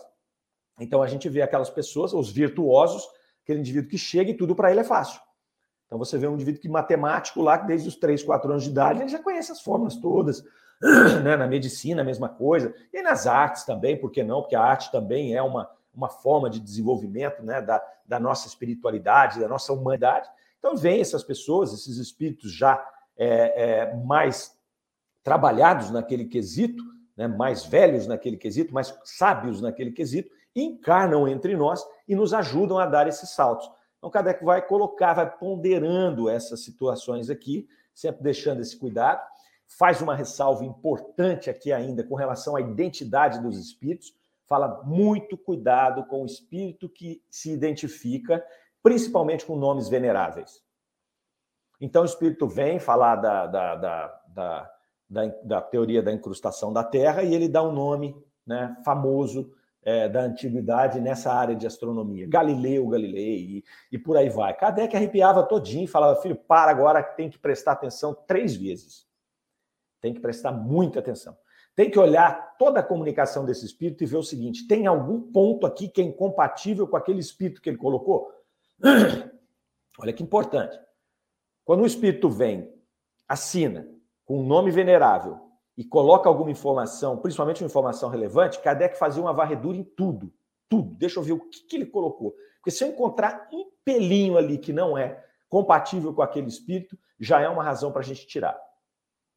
Então 0.80 1.02
a 1.02 1.06
gente 1.06 1.28
vê 1.28 1.42
aquelas 1.42 1.70
pessoas, 1.70 2.12
os 2.12 2.30
virtuosos, 2.30 3.08
aquele 3.42 3.60
indivíduo 3.60 3.90
que 3.90 3.98
chega 3.98 4.30
e 4.30 4.36
tudo 4.36 4.54
para 4.54 4.70
ele 4.70 4.80
é 4.80 4.84
fácil. 4.84 5.20
Então 5.86 5.98
você 5.98 6.18
vê 6.18 6.26
um 6.26 6.34
indivíduo 6.34 6.60
que 6.60 6.68
matemático 6.68 7.40
lá, 7.40 7.58
que 7.58 7.66
desde 7.66 7.88
os 7.88 7.96
3, 7.96 8.22
4 8.22 8.50
anos 8.50 8.64
de 8.64 8.70
idade, 8.70 9.00
ele 9.00 9.08
já 9.08 9.22
conhece 9.22 9.52
as 9.52 9.60
fórmulas 9.60 9.96
todas. 9.96 10.42
Né? 11.24 11.36
Na 11.36 11.46
medicina, 11.46 12.02
a 12.02 12.04
mesma 12.04 12.28
coisa. 12.28 12.74
E 12.92 13.00
nas 13.00 13.26
artes 13.26 13.64
também, 13.64 13.98
por 13.98 14.10
que 14.10 14.22
não? 14.22 14.42
Porque 14.42 14.54
a 14.54 14.60
arte 14.60 14.92
também 14.92 15.34
é 15.34 15.42
uma, 15.42 15.70
uma 15.94 16.10
forma 16.10 16.50
de 16.50 16.60
desenvolvimento 16.60 17.42
né? 17.42 17.62
da, 17.62 17.82
da 18.04 18.20
nossa 18.20 18.46
espiritualidade, 18.46 19.40
da 19.40 19.48
nossa 19.48 19.72
humanidade. 19.72 20.28
Então 20.58 20.76
vem 20.76 21.00
essas 21.00 21.24
pessoas, 21.24 21.72
esses 21.72 21.96
espíritos 21.96 22.52
já 22.52 22.84
é, 23.16 23.84
é, 23.84 23.94
mais 23.94 24.55
trabalhados 25.26 25.90
naquele 25.90 26.26
quesito, 26.26 26.84
né? 27.16 27.26
mais 27.26 27.64
velhos 27.64 28.06
naquele 28.06 28.36
quesito, 28.36 28.72
mais 28.72 28.96
sábios 29.02 29.60
naquele 29.60 29.90
quesito, 29.90 30.30
encarnam 30.54 31.26
entre 31.26 31.56
nós 31.56 31.84
e 32.06 32.14
nos 32.14 32.32
ajudam 32.32 32.78
a 32.78 32.86
dar 32.86 33.08
esses 33.08 33.30
saltos. 33.30 33.68
Então, 33.98 34.08
Kardec 34.08 34.44
vai 34.44 34.64
colocar, 34.64 35.14
vai 35.14 35.28
ponderando 35.28 36.30
essas 36.30 36.62
situações 36.62 37.28
aqui, 37.28 37.66
sempre 37.92 38.22
deixando 38.22 38.60
esse 38.60 38.78
cuidado. 38.78 39.20
Faz 39.66 40.00
uma 40.00 40.14
ressalva 40.14 40.64
importante 40.64 41.50
aqui 41.50 41.72
ainda 41.72 42.04
com 42.04 42.14
relação 42.14 42.54
à 42.54 42.60
identidade 42.60 43.42
dos 43.42 43.58
espíritos. 43.58 44.14
Fala 44.46 44.80
muito 44.84 45.36
cuidado 45.36 46.06
com 46.06 46.22
o 46.22 46.26
espírito 46.26 46.88
que 46.88 47.20
se 47.28 47.50
identifica, 47.50 48.46
principalmente 48.80 49.44
com 49.44 49.56
nomes 49.56 49.88
veneráveis. 49.88 50.62
Então, 51.80 52.02
o 52.02 52.06
espírito 52.06 52.46
vem 52.46 52.78
falar 52.78 53.16
da, 53.16 53.46
da, 53.48 53.74
da, 53.74 54.20
da, 54.28 54.75
da, 55.08 55.26
da 55.42 55.60
teoria 55.60 56.02
da 56.02 56.12
incrustação 56.12 56.72
da 56.72 56.82
Terra 56.82 57.22
e 57.22 57.34
ele 57.34 57.48
dá 57.48 57.62
um 57.62 57.72
nome 57.72 58.16
né, 58.46 58.76
famoso 58.84 59.52
é, 59.82 60.08
da 60.08 60.22
antiguidade 60.22 61.00
nessa 61.00 61.32
área 61.32 61.54
de 61.54 61.66
astronomia. 61.66 62.26
Galileu 62.26 62.88
Galilei 62.88 63.36
e, 63.36 63.64
e 63.92 63.98
por 63.98 64.16
aí 64.16 64.28
vai. 64.28 64.52
Kardec 64.54 64.96
arrepiava 64.96 65.44
todinho 65.44 65.86
falava, 65.86 66.20
filho, 66.20 66.36
para 66.36 66.70
agora, 66.70 67.02
tem 67.02 67.30
que 67.30 67.38
prestar 67.38 67.72
atenção 67.72 68.12
três 68.26 68.56
vezes. 68.56 69.06
Tem 70.00 70.12
que 70.12 70.20
prestar 70.20 70.52
muita 70.52 70.98
atenção. 70.98 71.36
Tem 71.74 71.90
que 71.90 71.98
olhar 71.98 72.56
toda 72.58 72.80
a 72.80 72.82
comunicação 72.82 73.44
desse 73.44 73.64
espírito 73.64 74.02
e 74.02 74.06
ver 74.06 74.16
o 74.16 74.22
seguinte: 74.22 74.66
tem 74.66 74.86
algum 74.86 75.20
ponto 75.20 75.66
aqui 75.66 75.88
que 75.88 76.00
é 76.00 76.04
incompatível 76.04 76.88
com 76.88 76.96
aquele 76.96 77.20
espírito 77.20 77.60
que 77.60 77.68
ele 77.68 77.76
colocou? 77.76 78.30
Olha 80.00 80.12
que 80.12 80.22
importante. 80.22 80.78
Quando 81.64 81.82
o 81.82 81.86
espírito 81.86 82.28
vem, 82.28 82.72
assina 83.28 83.88
com 84.26 84.40
um 84.40 84.46
nome 84.46 84.70
venerável, 84.70 85.46
e 85.76 85.84
coloca 85.84 86.28
alguma 86.28 86.50
informação, 86.50 87.18
principalmente 87.18 87.62
uma 87.62 87.66
informação 87.66 88.08
relevante, 88.08 88.60
Kardec 88.60 88.98
fazia 88.98 89.22
uma 89.22 89.32
varredura 89.32 89.76
em 89.76 89.84
tudo. 89.84 90.32
Tudo. 90.68 90.94
Deixa 90.96 91.20
eu 91.20 91.22
ver 91.22 91.32
o 91.32 91.40
que, 91.40 91.60
que 91.66 91.76
ele 91.76 91.86
colocou. 91.86 92.34
Porque 92.56 92.70
se 92.70 92.82
eu 92.82 92.88
encontrar 92.88 93.48
um 93.52 93.70
pelinho 93.84 94.36
ali 94.36 94.58
que 94.58 94.72
não 94.72 94.96
é 94.96 95.22
compatível 95.48 96.12
com 96.14 96.22
aquele 96.22 96.48
espírito, 96.48 96.98
já 97.20 97.40
é 97.40 97.48
uma 97.48 97.62
razão 97.62 97.92
para 97.92 98.00
a 98.00 98.04
gente 98.04 98.26
tirar. 98.26 98.58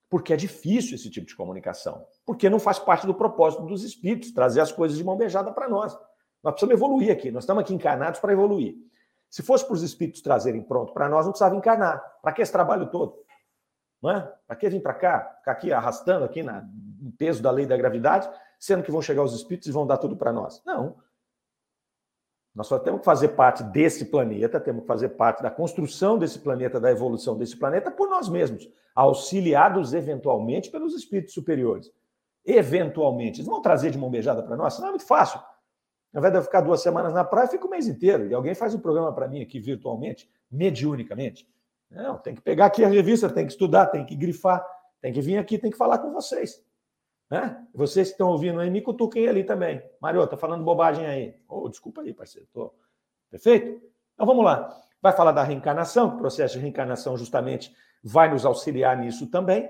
Porque 0.10 0.34
é 0.34 0.38
difícil 0.38 0.96
esse 0.96 1.10
tipo 1.10 1.28
de 1.28 1.36
comunicação. 1.36 2.08
Porque 2.26 2.50
não 2.50 2.58
faz 2.60 2.80
parte 2.80 3.06
do 3.06 3.14
propósito 3.14 3.64
dos 3.66 3.84
espíritos 3.84 4.32
trazer 4.32 4.62
as 4.62 4.72
coisas 4.72 4.98
de 4.98 5.04
mão 5.04 5.18
beijada 5.18 5.52
para 5.52 5.70
nós. 5.70 5.94
Nós 6.42 6.54
precisamos 6.54 6.74
evoluir 6.74 7.12
aqui. 7.12 7.30
Nós 7.30 7.44
estamos 7.44 7.62
aqui 7.62 7.74
encarnados 7.74 8.20
para 8.20 8.34
evoluir. 8.34 8.76
Se 9.30 9.44
fosse 9.44 9.64
para 9.66 9.76
os 9.76 9.84
espíritos 9.84 10.22
trazerem 10.22 10.64
pronto 10.64 10.94
para 10.94 11.08
nós, 11.08 11.26
não 11.26 11.32
precisava 11.32 11.56
encarnar. 11.56 12.02
Para 12.24 12.32
que 12.32 12.42
esse 12.42 12.52
trabalho 12.52 12.90
todo? 12.90 13.24
Não 14.02 14.12
é? 14.12 14.34
Para 14.48 14.56
que 14.56 14.70
vir 14.70 14.82
para 14.82 14.94
cá, 14.94 15.36
ficar 15.40 15.52
aqui 15.52 15.74
arrastando 15.74 16.26
aqui 16.26 16.42
na, 16.42 16.62
no 17.02 17.12
peso 17.12 17.42
da 17.42 17.52
lei 17.52 17.66
da 17.66 17.76
gravidade, 17.76 18.30
sendo 18.60 18.84
que 18.84 18.92
vão 18.92 19.02
chegar 19.02 19.24
os 19.24 19.34
espíritos 19.34 19.68
e 19.68 19.72
vão 19.72 19.86
dar 19.86 19.98
tudo 19.98 20.16
para 20.16 20.32
nós? 20.32 20.62
Não. 20.66 20.98
Nós 22.54 22.68
só 22.68 22.80
temos 22.80 23.00
que 23.00 23.06
fazer 23.06 23.30
parte 23.30 23.64
desse 23.64 24.06
planeta, 24.06 24.60
temos 24.60 24.82
que 24.82 24.88
fazer 24.88 25.10
parte 25.10 25.44
da 25.44 25.52
construção 25.52 26.18
desse 26.18 26.40
planeta, 26.40 26.80
da 26.80 26.92
evolução 26.92 27.38
desse 27.38 27.56
planeta 27.56 27.92
por 27.92 28.10
nós 28.10 28.28
mesmos, 28.28 28.70
auxiliados 28.96 29.94
eventualmente 29.94 30.70
pelos 30.70 30.94
espíritos 30.94 31.34
superiores. 31.34 31.92
Eventualmente. 32.46 33.40
Eles 33.40 33.48
vão 33.48 33.62
trazer 33.62 33.92
de 33.92 33.98
mão 33.98 34.10
beijada 34.10 34.42
para 34.42 34.58
nós? 34.58 34.80
Não 34.80 34.88
é 34.88 34.90
muito 34.90 35.06
fácil. 35.06 35.40
Ao 36.14 36.20
invés 36.20 36.34
de 36.34 36.40
eu 36.40 36.44
ficar 36.44 36.62
duas 36.62 36.82
semanas 36.82 37.14
na 37.14 37.24
praia, 37.24 37.48
fico 37.48 37.68
o 37.68 37.70
mês 37.70 37.88
inteiro. 37.88 38.28
E 38.28 38.34
alguém 38.34 38.56
faz 38.56 38.74
um 38.74 38.80
programa 38.80 39.14
para 39.14 39.28
mim 39.28 39.42
aqui 39.42 39.60
virtualmente, 39.60 40.30
mediunicamente. 40.52 41.48
Não, 41.90 42.18
tem 42.18 42.36
que 42.36 42.42
pegar 42.42 42.68
aqui 42.68 42.84
a 42.84 42.88
revista, 42.88 43.30
tem 43.30 43.46
que 43.46 43.52
estudar, 43.52 43.88
tem 43.88 44.06
que 44.06 44.16
grifar, 44.16 44.66
tem 45.02 45.12
que 45.12 45.22
vir 45.22 45.38
aqui, 45.38 45.58
tem 45.58 45.72
que 45.72 45.78
falar 45.78 45.98
com 45.98 46.12
vocês. 46.12 46.64
Né? 47.30 47.66
Vocês 47.74 48.08
que 48.08 48.14
estão 48.14 48.30
ouvindo 48.30 48.60
aí, 48.60 48.70
me 48.70 48.82
cutuquem 48.82 49.28
ali 49.28 49.44
também. 49.44 49.82
Mário, 50.02 50.26
tá 50.28 50.38
falando 50.38 50.64
bobagem 50.64 51.06
aí. 51.06 51.36
Oh, 51.48 51.70
desculpa 51.70 52.02
aí, 52.02 52.14
parceiro. 52.14 52.48
Tô... 52.52 52.74
Perfeito? 53.30 53.82
Então 54.14 54.26
vamos 54.26 54.44
lá. 54.44 54.76
Vai 55.02 55.14
falar 55.14 55.32
da 55.32 55.44
reencarnação, 55.44 56.10
que 56.10 56.16
o 56.16 56.20
processo 56.20 56.56
de 56.56 56.60
reencarnação 56.60 57.16
justamente 57.18 57.74
vai 58.04 58.30
nos 58.30 58.46
auxiliar 58.46 58.98
nisso 58.98 59.28
também. 59.28 59.70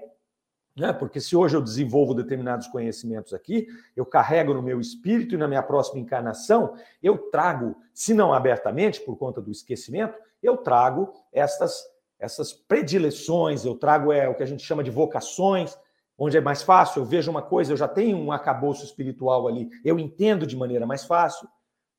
Né? 0.75 0.93
Porque 0.93 1.19
se 1.19 1.35
hoje 1.35 1.57
eu 1.57 1.61
desenvolvo 1.61 2.13
determinados 2.13 2.67
conhecimentos 2.67 3.33
aqui, 3.33 3.67
eu 3.95 4.05
carrego 4.05 4.53
no 4.53 4.61
meu 4.61 4.79
espírito 4.79 5.35
e 5.35 5.37
na 5.37 5.47
minha 5.47 5.61
próxima 5.61 5.99
encarnação, 5.99 6.75
eu 7.03 7.17
trago, 7.29 7.75
se 7.93 8.13
não 8.13 8.33
abertamente, 8.33 9.01
por 9.01 9.17
conta 9.17 9.41
do 9.41 9.51
esquecimento, 9.51 10.17
eu 10.41 10.55
trago 10.55 11.13
estas 11.33 11.83
essas 12.19 12.51
predileções, 12.51 13.63
eu 13.63 13.75
trago 13.75 14.11
é, 14.11 14.27
o 14.27 14.35
que 14.35 14.43
a 14.43 14.45
gente 14.45 14.63
chama 14.63 14.83
de 14.83 14.91
vocações, 14.91 15.77
onde 16.17 16.37
é 16.37 16.41
mais 16.41 16.61
fácil, 16.61 17.01
eu 17.01 17.05
vejo 17.05 17.31
uma 17.31 17.41
coisa, 17.41 17.71
eu 17.71 17.77
já 17.77 17.87
tenho 17.87 18.17
um 18.17 18.31
acabouço 18.31 18.83
espiritual 18.83 19.47
ali, 19.47 19.69
eu 19.85 19.97
entendo 19.97 20.45
de 20.45 20.57
maneira 20.57 20.85
mais 20.85 21.05
fácil. 21.05 21.47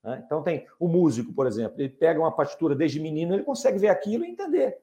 Né? 0.05 0.23
Então 0.25 0.43
tem 0.43 0.66
o 0.79 0.87
músico, 0.87 1.33
por 1.33 1.47
exemplo, 1.47 1.81
ele 1.81 1.89
pega 1.89 2.21
uma 2.21 2.31
partitura 2.31 2.75
desde 2.75 3.01
menino, 3.01 3.35
ele 3.35 3.43
consegue 3.43 3.79
ver 3.79 3.89
aquilo 3.89 4.25
e 4.25 4.29
entender. 4.29 4.79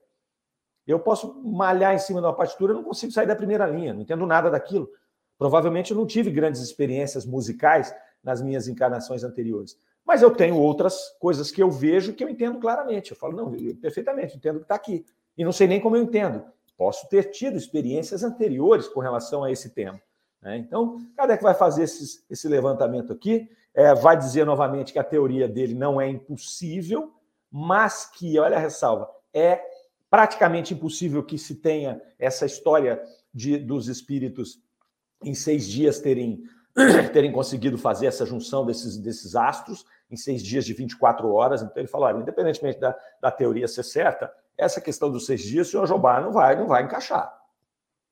Eu 0.88 1.00
posso 1.00 1.40
malhar 1.44 1.94
em 1.94 2.00
cima 2.00 2.20
de 2.20 2.26
uma 2.26 2.34
partitura, 2.34 2.72
eu 2.72 2.78
não 2.78 2.84
consigo 2.84 3.12
sair 3.12 3.28
da 3.28 3.36
primeira 3.36 3.68
linha, 3.68 3.94
não 3.94 4.02
entendo 4.02 4.26
nada 4.26 4.50
daquilo. 4.50 4.90
Provavelmente 5.38 5.92
eu 5.92 5.98
não 5.98 6.08
tive 6.08 6.32
grandes 6.32 6.62
experiências 6.62 7.26
musicais 7.26 7.94
nas 8.24 8.42
minhas 8.42 8.68
encarnações 8.68 9.24
anteriores. 9.24 9.78
Mas 10.06 10.22
eu 10.22 10.32
tenho 10.32 10.58
outras 10.58 11.10
coisas 11.20 11.52
que 11.52 11.62
eu 11.62 11.70
vejo 11.70 12.14
que 12.14 12.24
eu 12.24 12.30
entendo 12.30 12.58
claramente. 12.60 13.12
Eu 13.12 13.18
falo, 13.18 13.36
não, 13.36 13.54
eu 13.54 13.76
perfeitamente, 13.76 14.38
entendo 14.38 14.56
o 14.56 14.60
que 14.60 14.66
está 14.66 14.76
aqui. 14.76 15.06
E 15.38 15.44
não 15.44 15.52
sei 15.52 15.68
nem 15.68 15.80
como 15.80 15.96
eu 15.96 16.04
entendo. 16.04 16.44
Posso 16.78 17.08
ter 17.10 17.32
tido 17.32 17.58
experiências 17.58 18.24
anteriores 18.24 18.88
com 18.88 19.00
relação 19.00 19.44
a 19.44 19.52
esse 19.52 19.70
tema. 19.72 20.02
Né? 20.42 20.58
Então, 20.58 20.98
Kardec 21.16 21.42
vai 21.42 21.54
fazer 21.54 21.84
esses, 21.84 22.24
esse 22.30 22.48
levantamento 22.48 23.12
aqui, 23.12 23.50
é, 23.74 23.94
vai 23.94 24.18
dizer 24.18 24.46
novamente 24.46 24.94
que 24.94 25.00
a 25.00 25.04
teoria 25.04 25.48
dele 25.48 25.74
não 25.74 26.00
é 26.00 26.08
impossível, 26.08 27.14
mas 27.52 28.10
que, 28.10 28.38
olha 28.40 28.58
a 28.58 28.60
ressalva, 28.60 29.10
é 29.34 29.62
praticamente 30.10 30.74
impossível 30.74 31.24
que 31.24 31.38
se 31.38 31.56
tenha 31.56 32.02
essa 32.18 32.46
história 32.46 33.02
de, 33.34 33.58
dos 33.58 33.88
espíritos 33.88 34.60
em 35.24 35.34
seis 35.34 35.68
dias 35.68 36.00
terem, 36.00 36.44
terem 37.14 37.32
conseguido 37.32 37.78
fazer 37.78 38.08
essa 38.08 38.26
junção 38.26 38.66
desses, 38.66 38.98
desses 38.98 39.36
astros, 39.36 39.86
em 40.10 40.16
seis 40.16 40.44
dias 40.44 40.66
de 40.66 40.74
24 40.74 41.32
horas. 41.32 41.62
Então 41.62 41.78
ele 41.78 41.88
falou: 41.88 42.08
olha, 42.08 42.20
independentemente 42.20 42.80
da, 42.80 42.98
da 43.22 43.32
teoria 43.32 43.68
ser 43.68 43.84
certa, 43.84 44.32
essa 44.58 44.82
questão 44.82 45.12
dos 45.12 45.26
seis 45.26 45.41
dias, 45.41 45.68
o 45.68 45.72
senhor 45.72 45.86
Jobá 45.86 46.20
não 46.20 46.32
vai, 46.32 46.55
não 46.55 46.68
vai 46.68 46.84
encaixar. 46.84 47.32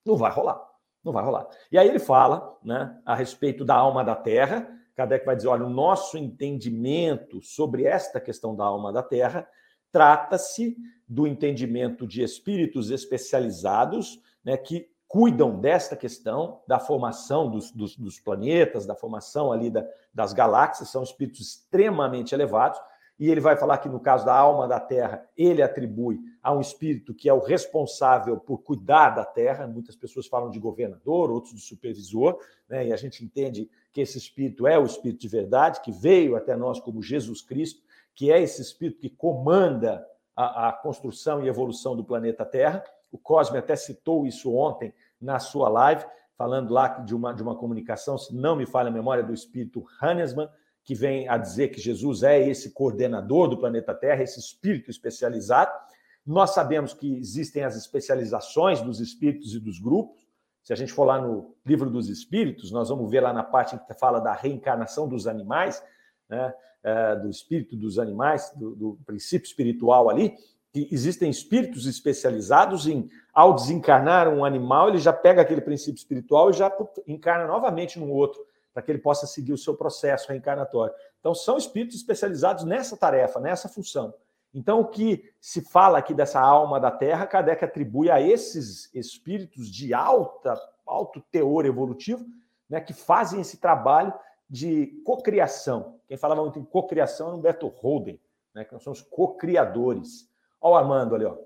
Não 0.06 0.16
vai 0.16 0.32
rolar. 0.32 0.62
Não 1.04 1.12
vai 1.12 1.24
rolar. 1.24 1.48
E 1.72 1.78
aí 1.78 1.88
ele 1.88 2.00
fala 2.00 2.58
né, 2.64 3.00
a 3.06 3.16
respeito 3.16 3.66
da 3.66 3.76
alma 3.76 4.04
da 4.04 4.16
terra. 4.16 4.68
Kardec 4.96 5.26
vai 5.26 5.36
dizer: 5.36 5.48
olha, 5.48 5.66
o 5.66 5.70
nosso 5.70 6.18
entendimento 6.18 7.42
sobre 7.42 7.86
esta 7.86 8.20
questão 8.20 8.56
da 8.56 8.64
alma 8.64 8.94
da 8.94 9.04
terra 9.04 9.48
trata-se 9.92 10.76
do 11.08 11.26
entendimento 11.26 12.06
de 12.08 12.22
espíritos 12.22 12.92
especializados 12.92 14.22
né, 14.44 14.58
que 14.58 14.90
cuidam 15.08 15.60
desta 15.60 15.96
questão 15.96 16.62
da 16.68 16.80
formação 16.80 17.50
dos, 17.50 17.72
dos, 17.72 17.96
dos 17.96 18.20
planetas, 18.20 18.86
da 18.86 18.96
formação 18.96 19.52
ali 19.52 19.70
da, 19.70 19.88
das 20.14 20.34
galáxias, 20.34 20.90
são 20.90 21.04
espíritos 21.04 21.42
extremamente 21.42 22.34
elevados 22.34 22.80
e 23.18 23.32
ele 23.32 23.40
vai 23.40 23.56
falar 23.56 23.78
que 23.78 23.88
no 23.88 24.00
caso 24.00 24.26
da 24.26 24.36
alma 24.36 24.68
da 24.68 24.80
Terra, 24.80 25.26
ele 25.38 25.62
atribui 25.62 26.20
a 26.44 26.54
um 26.54 26.60
espírito 26.60 27.14
que 27.14 27.30
é 27.30 27.34
o 27.34 27.40
responsável 27.40 28.38
por 28.38 28.58
cuidar 28.58 29.12
da 29.12 29.24
Terra. 29.24 29.66
Muitas 29.66 29.96
pessoas 29.96 30.28
falam 30.28 30.50
de 30.50 30.60
governador, 30.60 31.32
outros 31.32 31.54
de 31.56 31.62
supervisor, 31.62 32.38
né? 32.68 32.88
e 32.88 32.94
a 32.94 32.98
gente 32.98 33.24
entende 33.24 33.70
que 33.94 34.02
esse 34.02 34.18
espírito 34.18 34.68
é 34.68 34.78
o 34.78 34.86
espírito 34.86 35.22
de 35.22 35.30
verdade, 35.30 35.80
que 35.80 35.94
veio 35.94 36.36
até 36.36 36.58
nós 36.58 36.80
como 36.80 37.02
Jesus 37.02 37.42
Cristo, 37.42 37.82
que 38.14 38.32
é 38.32 38.42
esse 38.42 38.62
espírito 38.62 39.00
que 39.00 39.10
comanda 39.10 40.06
a, 40.36 40.70
a 40.70 40.74
construção 40.74 41.42
e 41.42 41.48
evolução 41.48 41.96
do 41.96 42.04
planeta 42.04 42.44
Terra. 42.44 42.84
O 43.12 43.18
Cosme 43.18 43.58
até 43.58 43.78
citou 43.78 44.28
isso 44.28 44.54
ontem 44.54 44.94
na 45.22 45.40
sua 45.40 45.70
live, 45.70 46.06
falando 46.38 46.74
lá 46.74 46.90
de 47.00 47.16
uma, 47.16 47.34
de 47.34 47.42
uma 47.42 47.56
comunicação, 47.56 48.18
se 48.18 48.36
não 48.36 48.58
me 48.58 48.66
falha 48.66 48.90
a 48.90 48.92
memória, 48.92 49.24
do 49.24 49.34
espírito 49.34 49.86
Hannesmann, 50.02 50.50
que 50.86 50.94
vem 50.94 51.28
a 51.28 51.36
dizer 51.36 51.70
que 51.70 51.82
Jesus 51.82 52.22
é 52.22 52.40
esse 52.48 52.70
coordenador 52.70 53.50
do 53.50 53.58
planeta 53.58 53.94
Terra, 53.94 54.22
esse 54.22 54.40
espírito 54.40 54.92
especializado. 54.92 55.72
Nós 56.24 56.52
sabemos 56.52 56.94
que 56.94 57.18
existem 57.18 57.64
as 57.64 57.76
especializações 57.76 58.80
dos 58.82 59.00
espíritos 59.00 59.56
e 59.56 59.60
dos 59.60 59.80
grupos. 59.80 60.24
Se 60.64 60.72
a 60.72 60.76
gente 60.76 60.94
for 60.94 61.06
lá 61.06 61.20
no 61.20 61.56
livro 61.66 61.90
dos 61.90 62.08
espíritos, 62.08 62.72
nós 62.72 62.90
vamos 62.90 63.10
ver 63.10 63.22
lá 63.22 63.34
na 63.34 63.44
parte 63.44 63.78
que 63.78 63.94
fala 63.96 64.20
da 64.20 64.34
reencarnação 64.34 65.08
dos 65.10 65.26
animais, 65.26 65.84
né, 66.30 66.54
é, 66.84 67.16
do 67.16 67.30
espírito 67.30 67.76
dos 67.76 67.98
animais, 67.98 68.52
do, 68.56 68.76
do 68.76 69.00
princípio 69.08 69.48
espiritual 69.48 70.08
ali, 70.08 70.36
que 70.72 70.88
existem 70.92 71.32
espíritos 71.32 71.88
especializados 71.88 72.86
em, 72.86 73.10
ao 73.34 73.56
desencarnar 73.56 74.28
um 74.28 74.46
animal, 74.46 74.90
ele 74.90 75.00
já 75.00 75.14
pega 75.14 75.42
aquele 75.42 75.62
princípio 75.62 75.98
espiritual 75.98 76.52
e 76.52 76.54
já 76.54 76.72
encarna 77.08 77.48
novamente 77.48 77.98
no 77.98 78.12
outro 78.12 78.46
para 78.76 78.84
que 78.84 78.92
ele 78.92 79.00
possa 79.00 79.26
seguir 79.26 79.54
o 79.54 79.58
seu 79.58 79.74
processo 79.74 80.28
reencarnatório. 80.28 80.94
Então, 81.22 81.34
são 81.34 81.58
espíritos 81.58 81.96
especializados 81.96 82.66
nessa 82.66 82.98
tarefa, 82.98 83.40
nessa 83.40 83.70
função. 83.70 84.14
Então, 84.54 84.82
o 84.82 84.88
que 84.90 85.34
se 85.40 85.62
fala 85.62 85.98
aqui 85.98 86.14
dessa 86.14 86.42
alma 86.42 86.78
da 86.78 86.92
Terra, 86.92 87.26
Kardec 87.26 87.64
atribui 87.64 88.12
a 88.12 88.20
esses 88.20 88.94
espíritos 88.94 89.72
de 89.72 89.94
alta, 89.94 90.60
alto 90.86 91.22
teor 91.32 91.66
evolutivo, 91.66 92.26
né, 92.70 92.82
que 92.82 92.92
fazem 92.92 93.40
esse 93.40 93.62
trabalho 93.62 94.14
de 94.50 94.88
cocriação. 95.06 96.02
Quem 96.06 96.18
falava 96.18 96.42
muito 96.42 96.60
em 96.60 96.66
cocriação 96.66 97.30
é 97.30 97.34
Humberto 97.34 97.68
Holden, 97.70 98.20
né, 98.54 98.66
que 98.66 98.74
nós 98.74 98.84
somos 98.84 99.02
cocriadores. 99.02 100.30
Olha 100.60 100.74
o 100.74 100.78
Armando 100.78 101.16
ali, 101.16 101.24
ó. 101.24 101.38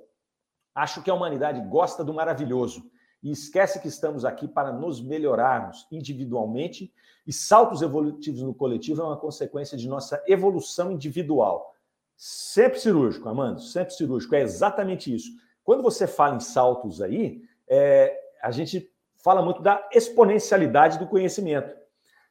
Acho 0.74 1.04
que 1.04 1.12
a 1.12 1.14
humanidade 1.14 1.62
gosta 1.62 2.04
do 2.04 2.12
maravilhoso 2.12 2.90
e 3.22 3.32
esquece 3.32 3.80
que 3.80 3.88
estamos 3.88 4.24
aqui 4.24 4.48
para 4.48 4.72
nos 4.72 5.02
melhorarmos 5.02 5.88
individualmente 5.92 6.94
e 7.28 7.34
saltos 7.34 7.82
evolutivos 7.82 8.42
no 8.42 8.54
coletivo 8.54 9.02
é 9.02 9.06
uma 9.06 9.18
consequência 9.18 9.78
de 9.78 9.88
nossa 9.88 10.24
evolução 10.28 10.92
individual. 10.92 11.76
Sempre 12.16 12.80
cirúrgico, 12.80 13.30
Amando, 13.30 13.62
sempre 13.62 13.94
cirúrgico. 13.94 14.36
É 14.36 14.42
exatamente 14.42 15.14
isso. 15.14 15.32
Quando 15.64 15.84
você 15.84 16.08
fala 16.08 16.36
em 16.36 16.40
saltos 16.40 17.02
aí, 17.02 17.42
é, 17.68 18.18
a 18.42 18.52
gente 18.52 18.92
fala 19.24 19.42
muito 19.42 19.62
da 19.62 19.88
exponencialidade 19.94 20.98
do 20.98 21.08
conhecimento. 21.08 21.78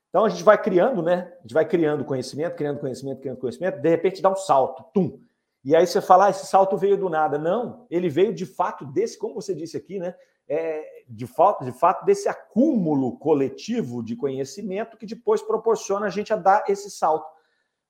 Então 0.09 0.25
a 0.25 0.29
gente 0.29 0.43
vai 0.43 0.61
criando, 0.61 1.03
né? 1.03 1.33
A 1.39 1.43
gente 1.43 1.55
vai 1.55 1.67
criando 1.67 2.05
conhecimento, 2.05 2.57
criando 2.57 2.81
conhecimento, 2.81 3.21
criando 3.21 3.39
conhecimento, 3.39 3.81
de 3.81 3.89
repente 3.89 4.23
dá 4.23 4.31
um 4.31 4.37
salto, 4.37 4.85
tum. 4.93 5.21
E 5.65 5.77
aí 5.77 5.87
você 5.87 6.01
fala, 6.01 6.27
ah, 6.27 6.31
esse 6.31 6.47
salto 6.47 6.77
veio 6.77 6.97
do 6.97 7.11
nada. 7.11 7.37
Não, 7.37 7.87
ele 7.91 8.09
veio 8.09 8.35
de 8.35 8.47
fato 8.47 8.87
desse, 8.87 9.19
como 9.19 9.35
você 9.35 9.55
disse 9.55 9.77
aqui, 9.77 9.99
né? 9.99 10.15
É, 10.49 11.05
de, 11.09 11.27
fato, 11.27 11.65
de 11.65 11.73
fato 11.73 12.05
desse 12.05 12.29
acúmulo 12.29 13.19
coletivo 13.19 14.03
de 14.03 14.17
conhecimento 14.17 14.97
que 14.97 15.07
depois 15.07 15.43
proporciona 15.43 16.07
a 16.07 16.11
gente 16.11 16.33
a 16.33 16.37
dar 16.37 16.65
esse 16.69 16.91
salto. 16.91 17.29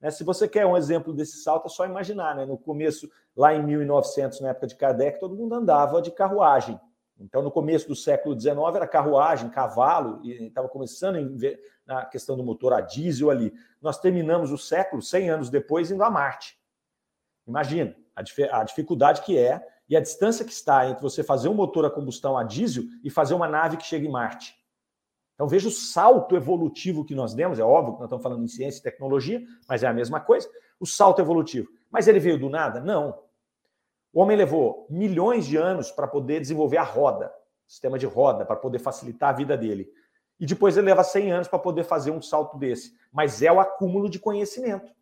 Né? 0.01 0.11
Se 0.11 0.25
você 0.25 0.49
quer 0.49 0.67
um 0.67 0.77
exemplo 0.77 1.13
desse 1.13 1.43
salto, 1.43 1.67
é 1.67 1.69
só 1.69 1.87
imaginar. 1.87 2.35
Né? 2.35 2.45
No 2.45 2.59
começo, 2.59 3.09
lá 3.37 3.55
em 3.55 3.65
1900, 3.65 4.41
na 4.41 4.49
época 4.49 4.67
de 4.67 4.75
Kardec, 4.75 5.21
todo 5.21 5.37
mundo 5.37 5.55
andava 5.55 6.03
de 6.03 6.11
carruagem. 6.11 6.81
Então, 7.21 7.43
no 7.43 7.51
começo 7.51 7.89
do 7.89 7.97
século 7.97 8.39
XIX, 8.39 8.57
era 8.75 8.87
carruagem, 8.87 9.51
cavalo, 9.51 10.21
e 10.23 10.47
estava 10.47 10.69
começando 10.69 11.17
na 11.85 12.05
questão 12.05 12.37
do 12.37 12.45
motor 12.45 12.73
a 12.73 12.81
diesel 12.81 13.31
ali. 13.31 13.53
Nós 13.83 13.99
terminamos 13.99 14.53
o 14.53 14.59
século, 14.59 15.03
100 15.03 15.31
anos 15.31 15.51
depois, 15.51 15.91
indo 15.91 16.05
a 16.05 16.11
Marte. 16.11 16.57
Imagina 17.47 17.97
a, 18.19 18.61
a 18.61 18.65
dificuldade 18.65 19.23
que 19.23 19.39
é 19.39 19.65
e 19.89 19.97
a 19.97 20.01
distância 20.01 20.45
que 20.45 20.53
está 20.53 20.89
entre 20.89 21.03
você 21.03 21.23
fazer 21.23 21.49
um 21.49 21.55
motor 21.55 21.85
a 21.87 21.91
combustão 21.91 22.37
a 22.37 22.43
diesel 22.43 22.85
e 23.03 23.11
fazer 23.11 23.35
uma 23.35 23.49
nave 23.49 23.77
que 23.77 23.85
chega 23.85 24.07
em 24.07 24.11
Marte. 24.11 24.55
Então 25.35 25.47
veja 25.47 25.69
o 25.69 25.71
salto 25.71 26.37
evolutivo 26.37 27.05
que 27.05 27.15
nós 27.15 27.33
demos, 27.33 27.59
é 27.59 27.65
óbvio 27.65 27.95
que 27.95 28.01
nós 28.01 28.09
estamos 28.09 28.23
falando 28.23 28.45
em 28.45 28.49
ciência 28.49 28.81
e 28.81 28.83
tecnologia, 28.83 29.43
mas 29.69 29.83
é 29.83 29.87
a 29.87 29.93
mesma 29.93 30.21
coisa, 30.21 30.49
o 30.81 30.87
salto 30.87 31.21
evolutivo. 31.21 31.69
Mas 31.91 32.09
ele 32.09 32.19
veio 32.19 32.39
do 32.39 32.51
nada? 32.51 32.81
Não. 32.81 33.19
O 34.13 34.21
homem 34.21 34.37
levou 34.37 34.87
milhões 34.91 35.47
de 35.47 35.57
anos 35.57 35.91
para 35.91 36.09
poder 36.09 36.41
desenvolver 36.41 36.79
a 36.79 36.83
roda, 36.83 37.33
sistema 37.67 37.99
de 37.99 38.07
roda, 38.07 38.45
para 38.45 38.57
poder 38.57 38.81
facilitar 38.81 39.31
a 39.31 39.37
vida 39.37 39.57
dele. 39.57 39.89
E 40.41 40.47
depois 40.47 40.77
ele 40.77 40.87
leva 40.87 41.05
100 41.05 41.33
anos 41.33 41.49
para 41.49 41.59
poder 41.59 41.85
fazer 41.85 42.11
um 42.11 42.21
salto 42.21 42.59
desse. 42.59 42.93
Mas 43.13 43.41
é 43.41 43.51
o 43.51 43.61
acúmulo 43.61 44.09
de 44.09 44.19
conhecimento 44.19 44.93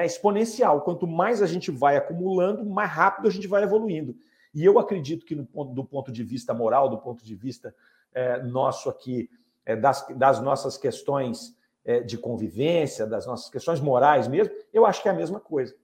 é 0.00 0.04
exponencial. 0.04 0.80
Quanto 0.80 1.06
mais 1.06 1.40
a 1.40 1.46
gente 1.46 1.70
vai 1.70 1.96
acumulando, 1.96 2.64
mais 2.64 2.90
rápido 2.90 3.28
a 3.28 3.30
gente 3.30 3.46
vai 3.46 3.62
evoluindo. 3.62 4.16
E 4.52 4.64
eu 4.64 4.78
acredito 4.78 5.24
que, 5.24 5.34
no, 5.36 5.44
do 5.66 5.84
ponto 5.84 6.10
de 6.10 6.24
vista 6.24 6.52
moral, 6.52 6.88
do 6.88 6.98
ponto 6.98 7.24
de 7.24 7.34
vista 7.34 7.74
é, 8.12 8.42
nosso 8.42 8.88
aqui, 8.88 9.30
é, 9.64 9.76
das, 9.76 10.06
das, 10.16 10.40
nossas 10.40 10.76
questões 10.76 11.56
é, 11.84 12.00
de 12.00 12.18
convivência, 12.18 13.06
das 13.06 13.24
nossas 13.26 13.48
questões 13.48 13.80
morais 13.80 14.26
mesmo, 14.26 14.52
eu 14.72 14.84
acho 14.84 15.00
que 15.00 15.08
é 15.08 15.12
a 15.12 15.14
mesma 15.14 15.38
coisa. 15.38 15.74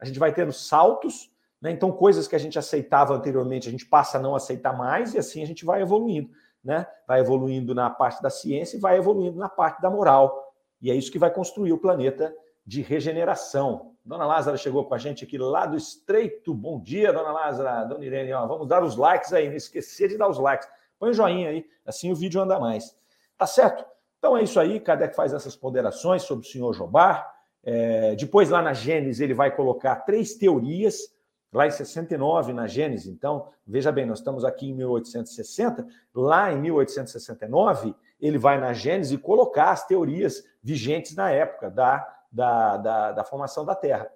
A 0.00 0.06
gente 0.06 0.18
vai 0.18 0.32
tendo 0.32 0.52
saltos, 0.52 1.30
né? 1.60 1.70
então 1.70 1.92
coisas 1.92 2.26
que 2.26 2.36
a 2.36 2.38
gente 2.38 2.58
aceitava 2.58 3.14
anteriormente, 3.14 3.68
a 3.68 3.70
gente 3.70 3.84
passa 3.86 4.16
a 4.16 4.20
não 4.20 4.34
aceitar 4.34 4.76
mais, 4.76 5.12
e 5.12 5.18
assim 5.18 5.42
a 5.42 5.46
gente 5.46 5.64
vai 5.64 5.82
evoluindo. 5.82 6.30
Né? 6.64 6.86
Vai 7.06 7.20
evoluindo 7.20 7.74
na 7.74 7.90
parte 7.90 8.22
da 8.22 8.30
ciência 8.30 8.76
e 8.76 8.80
vai 8.80 8.96
evoluindo 8.96 9.38
na 9.38 9.48
parte 9.48 9.80
da 9.82 9.90
moral. 9.90 10.54
E 10.80 10.90
é 10.90 10.94
isso 10.94 11.12
que 11.12 11.18
vai 11.18 11.30
construir 11.30 11.72
o 11.72 11.78
planeta 11.78 12.34
de 12.68 12.82
regeneração. 12.82 13.94
Dona 14.04 14.26
Lázara 14.26 14.58
chegou 14.58 14.84
com 14.84 14.94
a 14.94 14.98
gente 14.98 15.24
aqui 15.24 15.38
lá 15.38 15.64
do 15.64 15.74
Estreito. 15.74 16.52
Bom 16.52 16.78
dia, 16.78 17.14
Dona 17.14 17.32
Lázara, 17.32 17.84
Dona 17.84 18.04
Irene. 18.04 18.30
Ó, 18.34 18.46
vamos 18.46 18.68
dar 18.68 18.84
os 18.84 18.94
likes 18.94 19.32
aí, 19.32 19.48
não 19.48 19.56
esquecer 19.56 20.10
de 20.10 20.18
dar 20.18 20.28
os 20.28 20.38
likes. 20.38 20.68
Põe 20.98 21.08
o 21.08 21.12
um 21.12 21.14
joinha 21.14 21.48
aí, 21.48 21.64
assim 21.86 22.12
o 22.12 22.14
vídeo 22.14 22.38
anda 22.42 22.60
mais. 22.60 22.94
Tá 23.38 23.46
certo? 23.46 23.86
Então 24.18 24.36
é 24.36 24.42
isso 24.42 24.60
aí, 24.60 24.78
Kardec 24.80 25.16
faz 25.16 25.32
essas 25.32 25.56
ponderações 25.56 26.24
sobre 26.24 26.46
o 26.46 26.50
senhor 26.50 26.74
Jobar. 26.74 27.34
É, 27.64 28.14
depois, 28.16 28.50
lá 28.50 28.60
na 28.60 28.74
Gênesis, 28.74 29.20
ele 29.22 29.32
vai 29.32 29.50
colocar 29.56 29.96
três 29.96 30.34
teorias 30.34 31.10
lá 31.50 31.66
em 31.66 31.70
69, 31.70 32.52
na 32.52 32.66
Gênesis. 32.66 33.06
Então, 33.06 33.48
veja 33.66 33.90
bem, 33.90 34.04
nós 34.04 34.18
estamos 34.18 34.44
aqui 34.44 34.68
em 34.68 34.74
1860, 34.74 35.86
lá 36.14 36.52
em 36.52 36.60
1869, 36.60 37.94
ele 38.20 38.36
vai 38.36 38.60
na 38.60 38.74
Gênesis 38.74 39.18
colocar 39.22 39.70
as 39.70 39.86
teorias 39.86 40.44
vigentes 40.62 41.16
na 41.16 41.30
época 41.30 41.70
da, 41.70 42.17
da, 42.30 42.76
da, 42.76 43.12
da 43.12 43.24
formação 43.24 43.64
da 43.64 43.74
Terra. 43.74 44.10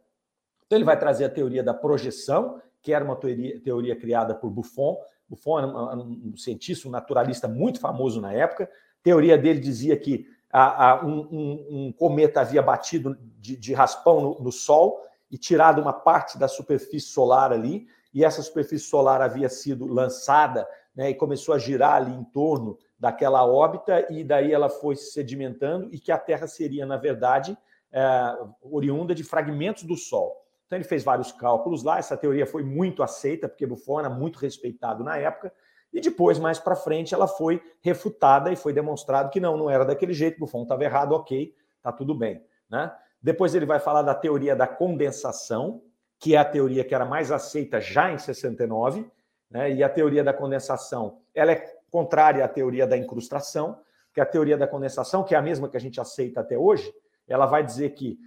Então, 0.67 0.79
ele 0.79 0.85
vai 0.85 0.99
trazer 0.99 1.25
a 1.25 1.31
teoria 1.31 1.63
da 1.63 1.75
projeção, 1.75 2.61
que 2.81 2.93
era 2.93 3.05
uma 3.05 3.17
teoria, 3.17 3.61
teoria 3.61 3.97
criada 3.97 4.35
por 4.35 4.51
Buffon. 4.51 4.97
Buffon 5.29 5.59
era 5.59 5.67
um, 5.69 6.33
um, 6.33 6.37
cientista, 6.37 6.89
um 6.89 6.91
naturalista 6.91 7.47
muito 7.47 7.81
famoso 7.81 8.21
na 8.21 8.33
época. 8.33 8.65
A 8.65 9.03
teoria 9.03 9.39
dele 9.39 9.61
dizia 9.61 9.97
que 9.97 10.27
a, 10.53 10.91
a, 10.91 11.05
um, 11.05 11.21
um, 11.31 11.93
cometa 11.93 12.41
havia 12.41 12.63
batido 12.63 13.17
de, 13.39 13.57
de 13.57 13.73
raspão 13.73 14.21
no, 14.21 14.41
no 14.41 14.53
Sol 14.53 15.01
e 15.31 15.39
tirado 15.39 15.81
uma 15.81 15.93
parte 15.93 16.39
da 16.39 16.47
superfície 16.47 17.09
solar 17.09 17.53
ali, 17.53 17.87
e 18.13 18.23
essa 18.23 18.43
superfície 18.43 18.85
solar 18.85 19.23
havia 19.23 19.49
sido 19.49 19.87
lançada 19.87 20.69
né, 20.95 21.09
e 21.09 21.15
começou 21.15 21.55
a 21.55 21.59
girar 21.59 21.95
ali 21.95 22.13
em 22.13 22.25
torno 22.25 22.79
daquela 22.99 23.45
órbita, 23.47 24.07
e 24.13 24.23
daí 24.23 24.53
ela 24.53 24.69
foi 24.69 24.95
se 24.95 25.13
sedimentando, 25.13 25.89
e 25.91 25.99
que 25.99 26.13
a 26.13 26.19
Terra 26.19 26.47
seria, 26.47 26.85
na 26.85 26.99
verdade, 26.99 27.57
é, 27.93 28.39
oriunda 28.63 29.15
de 29.15 29.23
fragmentos 29.23 29.83
do 29.85 29.97
Sol. 29.97 30.43
Então 30.67 30.79
ele 30.79 30.85
fez 30.85 31.05
vários 31.05 31.31
cálculos 31.33 31.83
lá, 31.83 31.99
essa 31.99 32.17
teoria 32.17 32.47
foi 32.47 32.63
muito 32.63 33.03
aceita, 33.03 33.49
porque 33.49 33.67
Buffon 33.67 34.01
era 34.01 34.09
muito 34.09 34.39
respeitado 34.39 35.05
na 35.05 35.19
época, 35.19 35.53
e 35.93 36.01
depois, 36.01 36.39
mais 36.39 36.59
para 36.59 36.75
frente, 36.75 37.13
ela 37.15 37.29
foi 37.29 37.63
refutada 37.83 38.51
e 38.51 38.57
foi 38.57 38.73
demonstrado 38.73 39.29
que 39.29 39.39
não, 39.39 39.57
não 39.57 39.69
era 39.69 39.85
daquele 39.85 40.15
jeito, 40.15 40.41
Buffon 40.41 40.63
estava 40.63 40.83
errado, 40.83 41.13
ok, 41.13 41.55
tá 41.83 41.93
tudo 41.93 42.15
bem. 42.15 42.43
Né? 42.71 42.91
Depois 43.23 43.55
ele 43.55 43.67
vai 43.67 43.79
falar 43.79 44.01
da 44.01 44.15
teoria 44.15 44.57
da 44.57 44.67
condensação, 44.67 45.83
que 46.19 46.35
é 46.35 46.39
a 46.39 46.45
teoria 46.45 46.83
que 46.83 46.95
era 46.95 47.05
mais 47.05 47.31
aceita 47.31 47.79
já 47.79 48.11
em 48.11 48.17
69, 48.17 49.07
né? 49.51 49.71
e 49.71 49.83
a 49.83 49.89
teoria 49.89 50.25
da 50.25 50.33
condensação 50.33 51.19
ela 51.35 51.53
é 51.53 51.57
contrária 51.91 52.43
à 52.43 52.49
teoria 52.49 52.87
da 52.87 52.97
incrustação, 52.97 53.79
que 54.15 54.21
a 54.21 54.27
teoria 54.27 54.57
da 54.57 54.67
condensação, 54.67 55.23
que 55.23 55.35
é 55.35 55.39
a 55.39 55.43
mesma 55.43 55.69
que 55.69 55.77
a 55.77 55.81
gente 55.81 56.01
aceita 56.01 56.41
até 56.41 56.57
hoje, 56.57 56.91
ela 57.27 57.47
vai 57.47 57.65
dizer 57.65 57.91
que 57.91 58.19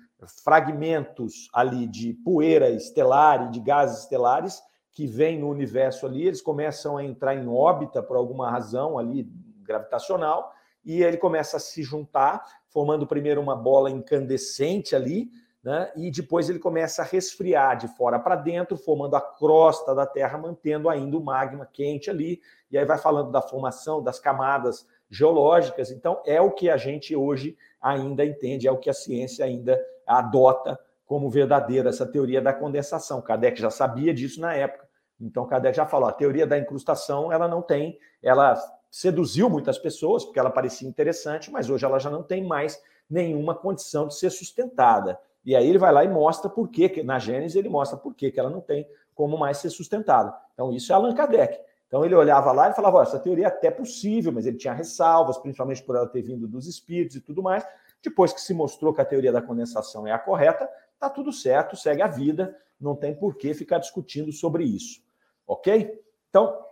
fragmentos 0.43 1.49
ali 1.53 1.87
de 1.87 2.13
poeira 2.13 2.69
estelar 2.69 3.47
e 3.47 3.51
de 3.51 3.59
gases 3.59 4.03
estelares 4.03 4.61
que 4.91 5.05
vêm 5.05 5.39
no 5.39 5.49
universo 5.49 6.05
ali, 6.05 6.25
eles 6.25 6.41
começam 6.41 6.97
a 6.97 7.03
entrar 7.03 7.35
em 7.35 7.47
órbita 7.47 8.01
por 8.01 8.15
alguma 8.15 8.49
razão 8.49 8.97
ali 8.97 9.29
gravitacional, 9.61 10.53
e 10.85 11.03
ele 11.03 11.17
começa 11.17 11.57
a 11.57 11.59
se 11.59 11.83
juntar, 11.83 12.45
formando 12.69 13.05
primeiro 13.05 13.41
uma 13.41 13.55
bola 13.55 13.89
incandescente 13.89 14.95
ali, 14.95 15.29
né? 15.61 15.91
e 15.95 16.11
depois 16.11 16.47
ele 16.47 16.59
começa 16.59 17.01
a 17.01 17.05
resfriar 17.05 17.75
de 17.75 17.87
fora 17.89 18.19
para 18.19 18.35
dentro, 18.35 18.77
formando 18.77 19.15
a 19.15 19.21
crosta 19.21 19.93
da 19.93 20.05
Terra, 20.05 20.37
mantendo 20.37 20.87
ainda 20.87 21.17
o 21.17 21.23
magma 21.23 21.65
quente 21.65 22.09
ali, 22.09 22.39
e 22.71 22.77
aí 22.77 22.85
vai 22.85 22.97
falando 22.97 23.31
da 23.31 23.41
formação 23.41 24.01
das 24.01 24.19
camadas 24.19 24.87
geológicas. 25.09 25.91
Então, 25.91 26.21
é 26.25 26.41
o 26.41 26.51
que 26.51 26.69
a 26.69 26.77
gente 26.77 27.15
hoje 27.15 27.57
ainda 27.81 28.25
entende, 28.25 28.67
é 28.67 28.71
o 28.71 28.77
que 28.77 28.89
a 28.89 28.93
ciência 28.93 29.45
ainda 29.45 29.79
adota 30.05 30.79
como 31.05 31.29
verdadeira, 31.29 31.89
essa 31.89 32.05
teoria 32.05 32.41
da 32.41 32.51
condensação. 32.51 33.21
Kardec 33.21 33.59
já 33.61 33.69
sabia 33.69 34.13
disso 34.13 34.41
na 34.41 34.53
época. 34.55 34.87
Então, 35.19 35.45
Kardec 35.45 35.75
já 35.77 35.85
falou: 35.85 36.09
a 36.09 36.13
teoria 36.13 36.47
da 36.47 36.57
incrustação 36.57 37.31
ela 37.31 37.47
não 37.47 37.61
tem, 37.61 37.97
ela 38.21 38.55
seduziu 38.89 39.49
muitas 39.49 39.77
pessoas, 39.77 40.23
porque 40.23 40.39
ela 40.39 40.49
parecia 40.49 40.87
interessante, 40.87 41.51
mas 41.51 41.69
hoje 41.69 41.85
ela 41.85 41.99
já 41.99 42.09
não 42.09 42.23
tem 42.23 42.43
mais 42.43 42.81
nenhuma 43.09 43.53
condição 43.53 44.07
de 44.07 44.15
ser 44.15 44.29
sustentada. 44.29 45.19
E 45.45 45.55
aí 45.55 45.67
ele 45.67 45.77
vai 45.77 45.91
lá 45.91 46.03
e 46.03 46.07
mostra 46.07 46.49
por 46.49 46.69
que, 46.69 47.03
na 47.03 47.19
Gênesis, 47.19 47.55
ele 47.55 47.69
mostra 47.69 47.97
por 47.97 48.15
que 48.15 48.33
ela 48.35 48.49
não 48.49 48.61
tem 48.61 48.87
como 49.13 49.37
mais 49.37 49.57
ser 49.57 49.69
sustentada. 49.69 50.35
Então, 50.53 50.73
isso 50.73 50.91
é 50.91 50.95
Allan 50.95 51.13
Kardec. 51.13 51.59
Então, 51.95 52.03
ele 52.03 52.13
olhava 52.13 52.51
lá 52.51 52.69
e 52.69 52.73
falava: 52.73 53.01
essa 53.01 53.17
teoria 53.17 53.45
é 53.45 53.47
até 53.47 53.71
possível, 53.71 54.29
mas 54.29 54.45
ele 54.45 54.57
tinha 54.57 54.73
ressalvas, 54.73 55.37
principalmente 55.37 55.81
por 55.81 55.95
ela 55.95 56.05
ter 56.05 56.21
vindo 56.21 56.45
dos 56.45 56.67
espíritos 56.67 57.15
e 57.15 57.21
tudo 57.21 57.41
mais. 57.41 57.65
Depois 58.03 58.33
que 58.33 58.41
se 58.41 58.53
mostrou 58.53 58.93
que 58.93 58.99
a 58.99 59.05
teoria 59.05 59.31
da 59.31 59.41
condensação 59.41 60.05
é 60.05 60.11
a 60.11 60.19
correta, 60.19 60.69
tá 60.99 61.09
tudo 61.09 61.31
certo, 61.31 61.77
segue 61.77 62.01
a 62.01 62.07
vida, 62.07 62.53
não 62.77 62.97
tem 62.97 63.15
por 63.15 63.37
que 63.37 63.53
ficar 63.53 63.77
discutindo 63.77 64.29
sobre 64.33 64.65
isso. 64.65 65.01
Ok? 65.47 66.03
Então, 66.29 66.65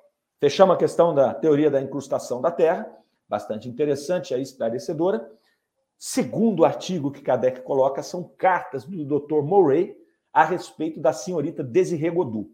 Fechamos 0.44 0.76
a 0.76 0.78
questão 0.78 1.16
da 1.16 1.34
teoria 1.34 1.72
da 1.72 1.82
incrustação 1.82 2.42
da 2.42 2.52
Terra, 2.52 2.86
bastante 3.30 3.70
interessante 3.70 4.34
e 4.34 4.42
esclarecedora. 4.42 5.32
Segundo 5.98 6.66
artigo 6.66 7.14
que 7.14 7.22
Kardec 7.22 7.62
coloca 7.62 8.04
são 8.04 8.30
cartas 8.38 8.84
do 8.84 9.06
Dr. 9.06 9.42
Murray 9.42 9.96
a 10.34 10.44
respeito 10.44 11.00
da 11.00 11.14
senhorita 11.14 11.64
Desirê 11.64 12.10
Godou. 12.10 12.52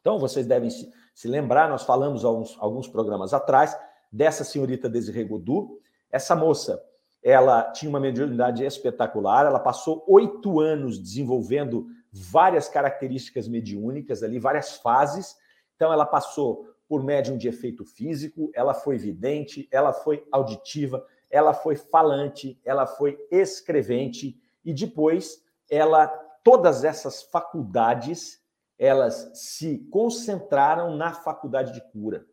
Então, 0.00 0.18
vocês 0.18 0.44
devem 0.44 0.68
se, 1.14 1.28
lembrar, 1.28 1.68
nós 1.68 1.84
falamos 1.84 2.24
alguns, 2.24 2.56
alguns 2.58 2.88
programas 2.88 3.32
atrás 3.32 3.78
dessa 4.10 4.42
senhorita 4.42 4.88
Desirê 4.88 5.24
Godou. 5.24 5.78
Essa 6.10 6.34
moça, 6.34 6.82
ela 7.22 7.70
tinha 7.70 7.88
uma 7.88 8.00
mediunidade 8.00 8.64
espetacular, 8.64 9.46
ela 9.46 9.60
passou 9.60 10.04
oito 10.08 10.60
anos 10.60 10.98
desenvolvendo 10.98 11.86
várias 12.12 12.68
características 12.68 13.48
mediúnicas 13.48 14.22
ali, 14.22 14.38
várias 14.38 14.76
fases. 14.76 15.36
Então, 15.76 15.92
ela 15.92 16.04
passou 16.04 16.68
por 16.88 17.02
médium 17.02 17.38
de 17.38 17.48
efeito 17.48 17.84
físico, 17.84 18.50
ela 18.54 18.74
foi 18.74 18.98
vidente, 18.98 19.68
ela 19.70 19.92
foi 19.92 20.26
auditiva, 20.30 21.04
ela 21.30 21.54
foi 21.54 21.76
falante, 21.76 22.60
ela 22.64 22.86
foi 22.86 23.18
escrevente 23.30 24.38
e 24.64 24.72
depois 24.72 25.42
ela 25.70 26.06
todas 26.44 26.84
essas 26.84 27.22
faculdades 27.22 28.43
elas 28.78 29.30
se 29.34 29.78
concentraram 29.90 30.96
na 30.96 31.12
faculdade 31.12 31.72
de 31.72 31.80
cura. 31.92 32.26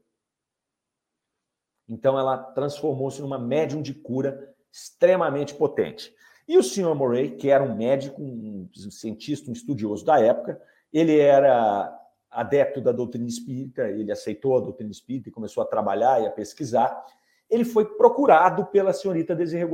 Então 1.87 2.17
ela 2.17 2.37
transformou-se 2.37 3.21
numa 3.21 3.37
médium 3.37 3.81
de 3.81 3.93
cura 3.93 4.53
extremamente 4.71 5.53
potente. 5.53 6.13
E 6.47 6.57
o 6.57 6.63
Sr. 6.63 6.95
Murray, 6.95 7.35
que 7.35 7.49
era 7.49 7.63
um 7.63 7.75
médico, 7.75 8.21
um 8.21 8.69
cientista, 8.89 9.49
um 9.49 9.53
estudioso 9.53 10.05
da 10.05 10.19
época, 10.19 10.61
ele 10.91 11.17
era 11.17 11.97
adepto 12.29 12.81
da 12.81 12.91
doutrina 12.91 13.27
espírita, 13.27 13.89
ele 13.89 14.11
aceitou 14.11 14.57
a 14.57 14.61
doutrina 14.61 14.91
espírita 14.91 15.29
e 15.29 15.31
começou 15.31 15.61
a 15.61 15.65
trabalhar 15.65 16.21
e 16.21 16.25
a 16.25 16.31
pesquisar. 16.31 17.05
Ele 17.49 17.65
foi 17.65 17.85
procurado 17.97 18.65
pela 18.67 18.93
senhorita 18.93 19.35
Desirê. 19.35 19.67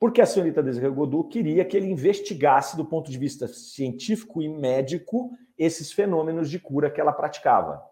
Porque 0.00 0.22
a 0.22 0.26
senhorita 0.26 0.62
Desirê 0.62 0.88
Godou 0.88 1.28
queria 1.28 1.62
que 1.62 1.76
ele 1.76 1.90
investigasse, 1.90 2.74
do 2.74 2.86
ponto 2.86 3.10
de 3.10 3.18
vista 3.18 3.46
científico 3.46 4.40
e 4.40 4.48
médico, 4.48 5.30
esses 5.58 5.92
fenômenos 5.92 6.48
de 6.48 6.58
cura 6.58 6.90
que 6.90 6.98
ela 6.98 7.12
praticava. 7.12 7.84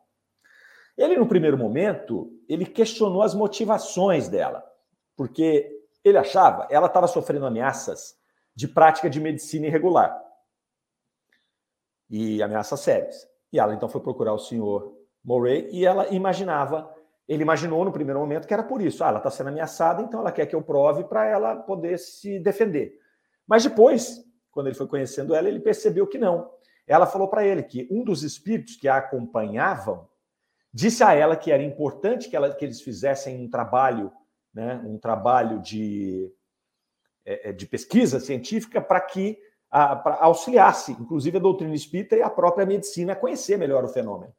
Ele, 0.97 1.19
no 1.19 1.29
primeiro 1.29 1.59
momento, 1.59 2.33
ele 2.49 2.65
questionou 2.65 3.23
as 3.23 3.35
motivações 3.35 4.27
dela, 4.27 4.65
porque 5.15 5.71
ele 6.03 6.17
achava 6.17 6.67
ela 6.71 6.87
estava 6.87 7.07
sofrendo 7.07 7.45
ameaças 7.45 8.17
de 8.55 8.67
prática 8.67 9.11
de 9.11 9.21
medicina 9.21 9.67
irregular 9.67 10.19
e 12.09 12.43
ameaças 12.43 12.81
sérias. 12.81 13.29
E 13.53 13.61
ela 13.61 13.75
então 13.75 13.89
foi 13.89 14.01
procurar 14.01 14.33
o 14.33 14.39
senhor 14.39 14.97
Murray 15.23 15.69
e 15.71 15.85
ela 15.85 16.09
imaginava, 16.09 16.91
ele 17.29 17.43
imaginou 17.43 17.85
no 17.85 17.93
primeiro 17.93 18.19
momento 18.19 18.49
que 18.49 18.55
era 18.55 18.63
por 18.63 18.81
isso. 18.81 19.05
Ah, 19.05 19.09
ela 19.09 19.19
está 19.19 19.31
sendo 19.31 19.49
ameaçada, 19.49 20.03
então 20.03 20.21
ela 20.21 20.33
quer 20.33 20.47
que 20.47 20.57
eu 20.57 20.63
prove 20.63 21.05
para 21.05 21.27
ela 21.27 21.55
poder 21.57 21.99
se 21.99 22.39
defender. 22.41 22.99
Mas 23.47 23.63
depois, 23.63 24.25
quando 24.51 24.69
ele 24.69 24.75
foi 24.75 24.89
conhecendo 24.89 25.35
ela, 25.35 25.47
ele 25.47 25.61
percebeu 25.61 26.07
que 26.07 26.17
não. 26.17 26.51
Ela 26.87 27.07
falou 27.07 27.29
para 27.29 27.45
ele 27.45 27.63
que 27.63 27.87
um 27.91 28.03
dos 28.03 28.23
espíritos 28.23 28.77
que 28.77 28.89
a 28.89 28.97
acompanhavam 28.97 30.09
disse 30.73 31.05
a 31.05 31.13
ela 31.13 31.37
que 31.37 31.53
era 31.53 31.63
importante 31.63 32.31
que, 32.31 32.37
ela, 32.37 32.55
que 32.55 32.65
eles 32.65 32.81
fizessem 32.81 33.45
um 33.45 33.51
trabalho, 33.51 34.11
né, 34.53 34.83
um 34.87 34.99
trabalho 34.99 35.61
de, 35.61 36.33
é, 37.27 37.51
é 37.51 37.53
de 37.53 37.67
pesquisa 37.67 38.19
científica 38.21 38.81
para 38.81 39.01
que 39.01 39.39
para 39.71 40.17
auxiliar-se, 40.21 40.93
inclusive 40.93 41.37
a 41.37 41.41
doutrina 41.41 41.75
espírita 41.75 42.17
e 42.17 42.23
a 42.23 42.31
própria 42.31 42.65
medicina, 42.65 43.13
a 43.13 43.17
conhecer 43.17 43.59
melhor 43.59 43.85
o 43.85 43.89
fenômeno. 43.89 44.35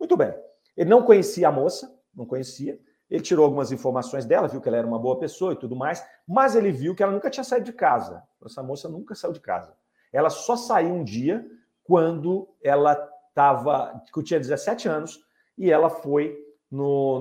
Muito 0.00 0.16
bem. 0.16 0.34
Ele 0.76 0.90
não 0.90 1.04
conhecia 1.04 1.46
a 1.46 1.52
moça, 1.52 1.93
não 2.16 2.26
conhecia. 2.26 2.78
Ele 3.10 3.22
tirou 3.22 3.44
algumas 3.44 3.70
informações 3.70 4.24
dela, 4.24 4.48
viu 4.48 4.60
que 4.60 4.68
ela 4.68 4.78
era 4.78 4.86
uma 4.86 4.98
boa 4.98 5.18
pessoa 5.18 5.52
e 5.52 5.56
tudo 5.56 5.76
mais, 5.76 6.04
mas 6.26 6.56
ele 6.56 6.72
viu 6.72 6.94
que 6.94 7.02
ela 7.02 7.12
nunca 7.12 7.30
tinha 7.30 7.44
saído 7.44 7.66
de 7.66 7.72
casa. 7.72 8.22
Essa 8.44 8.62
moça 8.62 8.88
nunca 8.88 9.14
saiu 9.14 9.32
de 9.32 9.40
casa. 9.40 9.76
Ela 10.12 10.30
só 10.30 10.56
saiu 10.56 10.94
um 10.94 11.04
dia 11.04 11.44
quando 11.82 12.48
ela 12.62 12.92
estava, 13.28 14.02
que 14.12 14.22
tinha 14.22 14.40
17 14.40 14.88
anos, 14.88 15.20
e 15.56 15.70
ela 15.70 15.90
foi 15.90 16.36
no, 16.70 17.18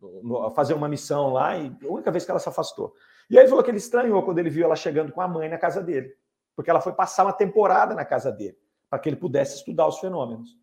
no, 0.00 0.22
no, 0.22 0.50
fazer 0.50 0.74
uma 0.74 0.88
missão 0.88 1.32
lá, 1.32 1.56
e 1.56 1.76
a 1.82 1.88
única 1.88 2.10
vez 2.10 2.24
que 2.24 2.30
ela 2.30 2.40
se 2.40 2.48
afastou. 2.48 2.94
E 3.28 3.38
aí 3.38 3.48
falou 3.48 3.62
que 3.64 3.70
ele 3.70 3.78
estranhou 3.78 4.22
quando 4.22 4.38
ele 4.38 4.50
viu 4.50 4.64
ela 4.64 4.76
chegando 4.76 5.12
com 5.12 5.20
a 5.20 5.28
mãe 5.28 5.48
na 5.48 5.58
casa 5.58 5.82
dele 5.82 6.14
porque 6.60 6.70
ela 6.70 6.82
foi 6.82 6.92
passar 6.92 7.24
uma 7.24 7.32
temporada 7.32 7.94
na 7.94 8.04
casa 8.04 8.30
dele, 8.30 8.54
para 8.90 8.98
que 8.98 9.08
ele 9.08 9.16
pudesse 9.16 9.56
estudar 9.56 9.86
os 9.86 9.98
fenômenos. 9.98 10.58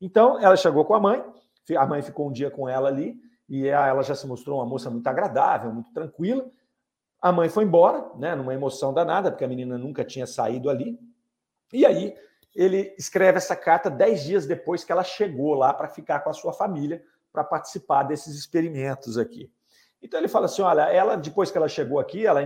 Então, 0.00 0.40
ela 0.40 0.56
chegou 0.56 0.82
com 0.82 0.94
a 0.94 1.00
mãe, 1.00 1.22
a 1.76 1.86
mãe 1.86 2.02
ficou 2.02 2.28
um 2.28 2.32
dia 2.32 2.50
com 2.50 2.68
ela 2.68 2.88
ali, 2.88 3.16
e 3.48 3.66
ela 3.66 4.02
já 4.02 4.14
se 4.14 4.26
mostrou 4.26 4.58
uma 4.58 4.66
moça 4.66 4.88
muito 4.90 5.06
agradável, 5.06 5.72
muito 5.72 5.92
tranquila. 5.92 6.48
A 7.20 7.30
mãe 7.30 7.48
foi 7.48 7.64
embora, 7.64 8.10
né, 8.16 8.34
numa 8.34 8.54
emoção 8.54 8.92
danada, 8.92 9.30
porque 9.30 9.44
a 9.44 9.48
menina 9.48 9.78
nunca 9.78 10.04
tinha 10.04 10.26
saído 10.26 10.70
ali. 10.70 10.98
E 11.72 11.86
aí 11.86 12.16
ele 12.54 12.94
escreve 12.98 13.38
essa 13.38 13.56
carta 13.56 13.88
dez 13.88 14.22
dias 14.24 14.46
depois 14.46 14.84
que 14.84 14.92
ela 14.92 15.04
chegou 15.04 15.54
lá 15.54 15.72
para 15.72 15.88
ficar 15.88 16.20
com 16.20 16.30
a 16.30 16.34
sua 16.34 16.52
família, 16.52 17.02
para 17.32 17.44
participar 17.44 18.02
desses 18.02 18.36
experimentos 18.36 19.16
aqui. 19.16 19.50
Então 20.02 20.18
ele 20.18 20.28
fala 20.28 20.46
assim: 20.46 20.62
olha, 20.62 20.82
ela, 20.82 21.16
depois 21.16 21.50
que 21.50 21.56
ela 21.56 21.68
chegou 21.68 21.98
aqui, 21.98 22.26
ela 22.26 22.42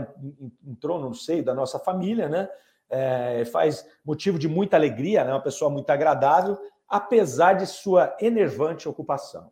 entrou 0.64 1.01
no 1.01 1.14
seio 1.14 1.45
da 1.45 1.55
nossa 1.55 1.79
família, 1.79 2.29
né? 2.29 2.49
É, 2.89 3.45
faz 3.47 3.85
motivo 4.05 4.39
de 4.39 4.47
muita 4.47 4.77
alegria, 4.77 5.25
né? 5.25 5.33
Uma 5.33 5.43
pessoa 5.43 5.71
muito 5.71 5.91
agradável, 5.91 6.57
apesar 6.89 7.55
de 7.55 7.66
sua 7.66 8.16
enervante 8.20 8.89
ocupação. 8.89 9.51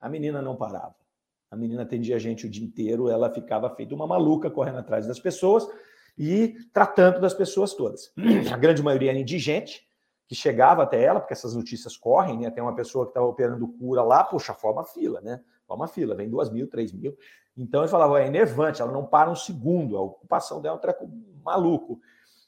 A 0.00 0.08
menina 0.08 0.42
não 0.42 0.56
parava. 0.56 0.94
A 1.50 1.56
menina 1.56 1.82
atendia 1.82 2.16
a 2.16 2.18
gente 2.18 2.46
o 2.46 2.50
dia 2.50 2.64
inteiro, 2.64 3.08
ela 3.08 3.32
ficava 3.32 3.70
feita 3.70 3.94
uma 3.94 4.06
maluca 4.06 4.50
correndo 4.50 4.78
atrás 4.78 5.06
das 5.06 5.18
pessoas 5.18 5.66
e 6.18 6.54
tratando 6.72 7.20
das 7.20 7.34
pessoas 7.34 7.74
todas. 7.74 8.12
A 8.52 8.56
grande 8.56 8.82
maioria 8.82 9.10
era 9.10 9.18
indigente, 9.18 9.86
que 10.26 10.34
chegava 10.34 10.82
até 10.82 11.02
ela, 11.02 11.20
porque 11.20 11.34
essas 11.34 11.54
notícias 11.54 11.96
correm, 11.96 12.38
né? 12.38 12.50
Tem 12.50 12.62
uma 12.62 12.74
pessoa 12.74 13.04
que 13.06 13.10
estava 13.10 13.26
operando 13.26 13.68
cura 13.68 14.02
lá, 14.02 14.24
puxa, 14.24 14.52
forma 14.52 14.82
fila, 14.84 15.20
né? 15.20 15.40
Forma 15.66 15.86
fila, 15.86 16.14
vem 16.16 16.28
duas 16.28 16.50
mil, 16.50 16.68
três 16.68 16.92
mil. 16.92 17.16
Então 17.56 17.82
ele 17.82 17.90
falava, 17.90 18.20
é 18.20 18.26
enervante, 18.26 18.82
ela 18.82 18.92
não 18.92 19.06
para 19.06 19.30
um 19.30 19.36
segundo, 19.36 19.96
a 19.96 20.00
ocupação 20.00 20.60
dela 20.60 20.74
é 20.74 20.78
um 20.78 20.80
treco 20.80 21.08
maluco. 21.44 22.00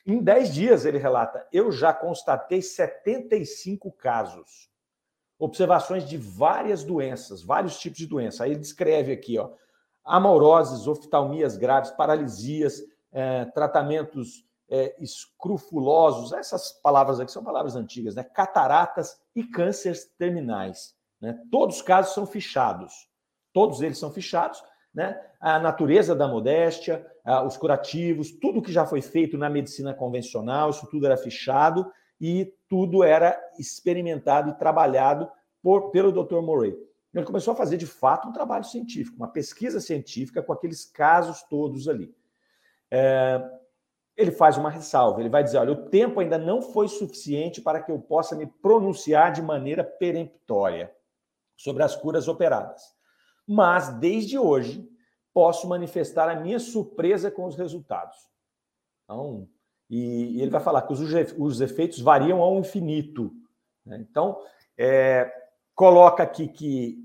Em 0.09 0.23
dez 0.23 0.55
dias, 0.55 0.87
ele 0.87 0.97
relata, 0.97 1.47
eu 1.53 1.71
já 1.71 1.93
constatei 1.93 2.63
75 2.63 3.93
casos. 3.93 4.71
Observações 5.39 6.09
de 6.09 6.17
várias 6.17 6.83
doenças, 6.83 7.43
vários 7.43 7.79
tipos 7.79 7.99
de 7.99 8.07
doença. 8.07 8.43
Aí 8.43 8.53
ele 8.53 8.61
descreve 8.61 9.13
aqui, 9.13 9.39
ó, 9.39 9.51
amauroses, 10.03 10.87
oftalmias 10.87 11.59
graves, 11.59 11.91
paralisias, 11.91 12.83
é, 13.13 13.45
tratamentos 13.45 14.49
é, 14.71 14.97
escrufulosos, 14.99 16.33
essas 16.33 16.73
palavras 16.73 17.21
aqui 17.21 17.31
são 17.31 17.45
palavras 17.45 17.77
antigas, 17.77 18.15
né? 18.15 18.23
Cataratas 18.23 19.21
e 19.37 19.45
cânceres 19.45 20.07
terminais. 20.19 20.97
Né? 21.21 21.39
Todos 21.51 21.77
os 21.77 21.83
casos 21.83 22.15
são 22.15 22.27
fichados. 22.27 23.11
Todos 23.53 23.83
eles 23.83 23.99
são 23.99 24.11
fichados. 24.11 24.63
Né? 24.99 25.17
A 25.39 25.61
natureza 25.61 26.13
da 26.13 26.27
modéstia, 26.27 27.07
os 27.47 27.57
curativos, 27.57 28.33
tudo 28.33 28.61
que 28.61 28.73
já 28.73 28.85
foi 28.85 29.01
feito 29.01 29.39
na 29.39 29.49
medicina 29.49 29.95
convencional, 29.95 30.71
isso 30.71 30.89
tudo 30.91 31.07
era 31.07 31.17
fichado 31.17 31.89
e 32.21 32.53
tudo 32.69 33.05
era 33.05 33.41
experimentado 33.57 34.51
e 34.51 34.55
trabalhado 34.55 35.31
por, 35.63 35.93
pelo 35.93 36.11
Dr. 36.11 36.41
Murray. 36.41 36.77
Ele 37.15 37.25
começou 37.25 37.53
a 37.53 37.57
fazer, 37.57 37.77
de 37.77 37.87
fato, 37.87 38.27
um 38.27 38.33
trabalho 38.33 38.65
científico, 38.65 39.17
uma 39.17 39.29
pesquisa 39.29 39.79
científica 39.79 40.43
com 40.43 40.53
aqueles 40.53 40.85
casos 40.85 41.45
todos 41.45 41.89
ali. 41.89 42.13
É, 42.91 43.41
ele 44.17 44.33
faz 44.33 44.59
uma 44.59 44.69
ressalva, 44.69 45.21
ele 45.21 45.29
vai 45.29 45.45
dizer: 45.45 45.59
olha, 45.59 45.75
o 45.75 45.89
tempo 45.89 46.19
ainda 46.19 46.37
não 46.37 46.61
foi 46.61 46.89
suficiente 46.89 47.61
para 47.61 47.81
que 47.81 47.93
eu 47.93 48.01
possa 48.01 48.35
me 48.35 48.49
pronunciar 48.49 49.31
de 49.31 49.43
maneira 49.43 49.85
peremptória 49.85 50.93
sobre 51.57 51.85
as 51.85 51.95
curas 51.95 52.27
operadas. 52.27 52.98
Mas, 53.49 53.89
desde 53.99 54.39
hoje, 54.39 54.87
posso 55.33 55.67
manifestar 55.67 56.29
a 56.29 56.39
minha 56.39 56.59
surpresa 56.59 57.31
com 57.31 57.47
os 57.47 57.57
resultados. 57.57 58.17
Então, 59.05 59.49
e, 59.89 60.41
ele 60.41 60.51
vai 60.51 60.61
falar 60.61 60.83
que 60.83 60.93
os, 60.93 61.01
os 61.39 61.61
efeitos 61.63 62.01
variam 62.01 62.43
ao 62.43 62.59
infinito. 62.59 63.33
Né? 63.87 63.99
Então, 64.01 64.39
é, 64.77 65.33
coloca 65.75 66.23
aqui 66.23 66.47
que 66.47 66.99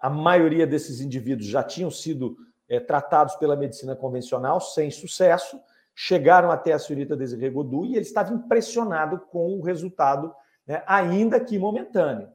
a 0.00 0.08
maioria 0.08 0.66
desses 0.66 1.00
indivíduos 1.00 1.46
já 1.46 1.62
tinham 1.62 1.90
sido 1.90 2.36
é, 2.66 2.80
tratados 2.80 3.34
pela 3.36 3.56
medicina 3.56 3.94
convencional 3.94 4.60
sem 4.60 4.90
sucesso, 4.90 5.60
chegaram 5.94 6.50
até 6.50 6.72
a 6.72 6.78
senhorita 6.78 7.16
Desirê 7.16 7.50
Godu 7.50 7.84
e 7.84 7.92
ele 7.92 8.00
estava 8.00 8.32
impressionado 8.32 9.18
com 9.18 9.58
o 9.58 9.60
resultado, 9.60 10.34
né, 10.66 10.82
ainda 10.86 11.38
que 11.38 11.58
momentâneo. 11.58 12.30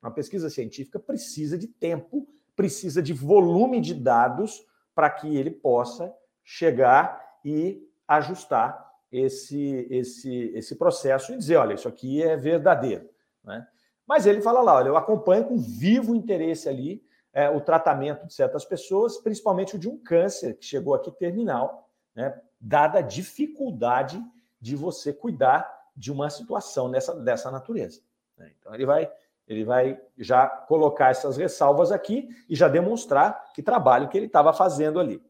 Uma 0.00 0.12
pesquisa 0.12 0.48
científica 0.48 1.00
precisa 1.00 1.58
de 1.58 1.66
tempo, 1.66 2.28
precisa 2.58 3.00
de 3.00 3.12
volume 3.12 3.80
de 3.80 3.94
dados 3.94 4.66
para 4.92 5.08
que 5.08 5.36
ele 5.36 5.52
possa 5.52 6.12
chegar 6.42 7.38
e 7.44 7.88
ajustar 8.08 8.84
esse, 9.12 9.86
esse, 9.88 10.50
esse 10.56 10.74
processo 10.74 11.32
e 11.32 11.38
dizer, 11.38 11.54
olha, 11.54 11.74
isso 11.74 11.86
aqui 11.86 12.20
é 12.20 12.36
verdadeiro. 12.36 13.08
Né? 13.44 13.64
Mas 14.04 14.26
ele 14.26 14.40
fala 14.40 14.60
lá, 14.60 14.74
olha, 14.74 14.88
eu 14.88 14.96
acompanho 14.96 15.44
com 15.44 15.56
vivo 15.56 16.16
interesse 16.16 16.68
ali 16.68 17.00
é, 17.32 17.48
o 17.48 17.60
tratamento 17.60 18.26
de 18.26 18.34
certas 18.34 18.64
pessoas, 18.64 19.18
principalmente 19.18 19.76
o 19.76 19.78
de 19.78 19.88
um 19.88 19.96
câncer 19.96 20.54
que 20.54 20.66
chegou 20.66 20.94
aqui 20.94 21.12
terminal, 21.12 21.88
né, 22.12 22.40
dada 22.60 22.98
a 22.98 23.02
dificuldade 23.02 24.20
de 24.60 24.74
você 24.74 25.12
cuidar 25.12 25.72
de 25.96 26.10
uma 26.10 26.28
situação 26.28 26.90
dessa, 26.90 27.14
dessa 27.14 27.52
natureza. 27.52 28.00
Né? 28.36 28.50
Então, 28.58 28.74
ele 28.74 28.84
vai, 28.84 29.08
ele 29.48 29.64
vai 29.64 29.98
já 30.16 30.46
colocar 30.46 31.10
essas 31.10 31.36
ressalvas 31.36 31.90
aqui 31.90 32.28
e 32.48 32.54
já 32.54 32.68
demonstrar 32.68 33.52
que 33.54 33.62
trabalho 33.62 34.08
que 34.08 34.16
ele 34.16 34.26
estava 34.26 34.52
fazendo 34.52 35.00
ali. 35.00 35.22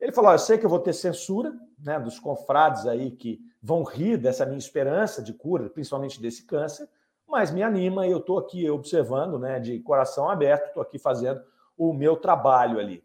Ele 0.00 0.12
falou: 0.12 0.32
Eu 0.32 0.38
sei 0.38 0.58
que 0.58 0.66
eu 0.66 0.70
vou 0.70 0.80
ter 0.80 0.92
censura 0.92 1.54
né, 1.78 1.98
dos 2.00 2.18
confrades 2.18 2.86
aí 2.86 3.10
que 3.10 3.40
vão 3.62 3.84
rir 3.84 4.16
dessa 4.16 4.44
minha 4.44 4.58
esperança 4.58 5.22
de 5.22 5.32
cura, 5.32 5.70
principalmente 5.70 6.20
desse 6.20 6.44
câncer, 6.44 6.88
mas 7.26 7.50
me 7.50 7.62
anima 7.62 8.06
e 8.06 8.10
eu 8.10 8.18
estou 8.18 8.38
aqui 8.38 8.68
observando, 8.68 9.38
né, 9.38 9.58
de 9.58 9.78
coração 9.80 10.28
aberto, 10.28 10.66
estou 10.66 10.82
aqui 10.82 10.98
fazendo 10.98 11.42
o 11.76 11.92
meu 11.92 12.16
trabalho 12.16 12.78
ali. 12.78 13.02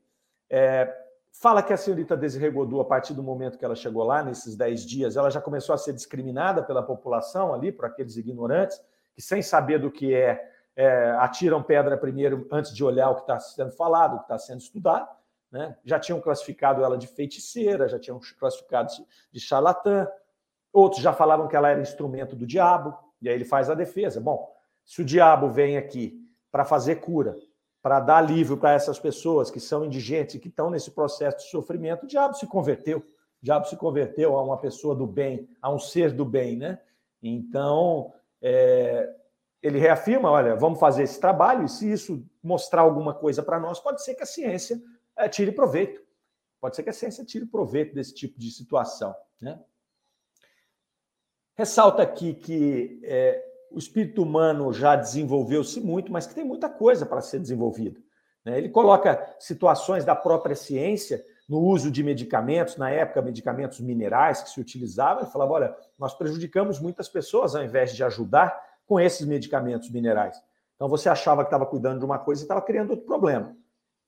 É, 0.49 0.93
fala 1.31 1.63
que 1.63 1.71
a 1.71 1.77
senhorita 1.77 2.17
Desirê 2.17 2.49
Godot, 2.49 2.81
a 2.81 2.85
partir 2.85 3.13
do 3.13 3.23
momento 3.23 3.57
que 3.57 3.65
ela 3.65 3.75
chegou 3.75 4.03
lá, 4.03 4.23
nesses 4.23 4.55
10 4.55 4.85
dias, 4.85 5.15
ela 5.15 5.29
já 5.29 5.39
começou 5.39 5.73
a 5.73 5.77
ser 5.77 5.93
discriminada 5.93 6.63
pela 6.63 6.83
população 6.83 7.53
ali, 7.53 7.71
por 7.71 7.85
aqueles 7.85 8.17
ignorantes, 8.17 8.81
que 9.19 9.23
sem 9.23 9.41
saber 9.41 9.79
do 9.79 9.91
que 9.91 10.15
é, 10.15 10.49
é 10.77 11.11
atiram 11.19 11.61
pedra 11.61 11.97
primeiro 11.97 12.47
antes 12.49 12.73
de 12.73 12.85
olhar 12.85 13.09
o 13.09 13.15
que 13.15 13.21
está 13.21 13.37
sendo 13.37 13.73
falado, 13.73 14.13
o 14.13 14.17
que 14.19 14.23
está 14.23 14.37
sendo 14.37 14.61
estudado. 14.61 15.09
Né? 15.51 15.75
Já 15.83 15.99
tinham 15.99 16.21
classificado 16.21 16.85
ela 16.85 16.97
de 16.97 17.05
feiticeira, 17.05 17.89
já 17.89 17.99
tinham 17.99 18.17
classificado 18.39 18.89
de 19.29 19.39
charlatã, 19.41 20.07
outros 20.71 21.01
já 21.01 21.11
falavam 21.11 21.49
que 21.49 21.55
ela 21.57 21.67
era 21.67 21.81
instrumento 21.81 22.33
do 22.33 22.47
diabo, 22.47 22.97
e 23.21 23.27
aí 23.27 23.35
ele 23.35 23.43
faz 23.43 23.69
a 23.69 23.75
defesa. 23.75 24.21
Bom, 24.21 24.55
se 24.85 25.01
o 25.01 25.05
diabo 25.05 25.49
vem 25.49 25.75
aqui 25.75 26.17
para 26.49 26.63
fazer 26.63 27.01
cura, 27.01 27.35
para 27.81 27.99
dar 27.99 28.19
alívio 28.19 28.55
para 28.55 28.71
essas 28.71 28.97
pessoas 28.97 29.51
que 29.51 29.59
são 29.59 29.83
indigentes 29.83 30.35
e 30.35 30.39
que 30.39 30.47
estão 30.47 30.69
nesse 30.69 30.91
processo 30.91 31.39
de 31.39 31.51
sofrimento, 31.51 32.05
o 32.05 32.07
diabo 32.07 32.35
se 32.35 32.47
converteu. 32.47 32.99
O 32.99 33.45
diabo 33.45 33.67
se 33.67 33.75
converteu 33.75 34.37
a 34.37 34.43
uma 34.43 34.57
pessoa 34.57 34.95
do 34.95 35.05
bem, 35.05 35.49
a 35.61 35.69
um 35.69 35.77
ser 35.77 36.13
do 36.13 36.23
bem, 36.23 36.55
né? 36.55 36.79
Então, 37.21 38.13
é, 38.41 39.15
ele 39.61 39.79
reafirma: 39.79 40.29
olha, 40.29 40.55
vamos 40.55 40.79
fazer 40.79 41.03
esse 41.03 41.19
trabalho, 41.19 41.65
e 41.65 41.69
se 41.69 41.91
isso 41.91 42.25
mostrar 42.41 42.81
alguma 42.81 43.13
coisa 43.13 43.43
para 43.43 43.59
nós, 43.59 43.79
pode 43.79 44.03
ser 44.03 44.15
que 44.15 44.23
a 44.23 44.27
ciência 44.27 44.81
é, 45.15 45.27
tire 45.27 45.51
proveito. 45.51 46.01
Pode 46.59 46.75
ser 46.75 46.83
que 46.83 46.89
a 46.89 46.93
ciência 46.93 47.23
tire 47.23 47.45
proveito 47.45 47.93
desse 47.93 48.13
tipo 48.13 48.37
de 48.37 48.51
situação. 48.51 49.15
Né? 49.41 49.59
Ressalta 51.55 52.01
aqui 52.03 52.33
que 52.33 52.99
é, 53.03 53.45
o 53.71 53.77
espírito 53.77 54.23
humano 54.23 54.73
já 54.73 54.95
desenvolveu-se 54.95 55.79
muito, 55.79 56.11
mas 56.11 56.27
que 56.27 56.35
tem 56.35 56.43
muita 56.43 56.69
coisa 56.69 57.05
para 57.05 57.21
ser 57.21 57.39
desenvolvida. 57.39 58.01
Né? 58.43 58.57
Ele 58.57 58.69
coloca 58.69 59.35
situações 59.39 60.03
da 60.03 60.15
própria 60.15 60.55
ciência 60.55 61.23
no 61.49 61.59
uso 61.59 61.89
de 61.89 62.03
medicamentos, 62.03 62.77
na 62.77 62.91
época, 62.91 63.23
medicamentos 63.23 63.79
minerais 63.79 64.43
que 64.43 64.51
se 64.51 64.61
utilizavam. 64.61 65.23
Ele 65.23 65.31
falava: 65.31 65.53
olha, 65.53 65.75
nós 65.97 66.13
prejudicamos 66.13 66.79
muitas 66.79 67.09
pessoas 67.09 67.55
ao 67.55 67.63
invés 67.63 67.95
de 67.95 68.03
ajudar 68.03 68.55
com 68.85 68.99
esses 68.99 69.25
medicamentos 69.25 69.89
minerais. 69.89 70.39
Então 70.75 70.87
você 70.87 71.09
achava 71.09 71.43
que 71.43 71.47
estava 71.47 71.65
cuidando 71.65 71.99
de 71.99 72.05
uma 72.05 72.19
coisa 72.19 72.41
e 72.41 72.43
estava 72.43 72.61
criando 72.61 72.91
outro 72.91 73.05
problema. 73.05 73.55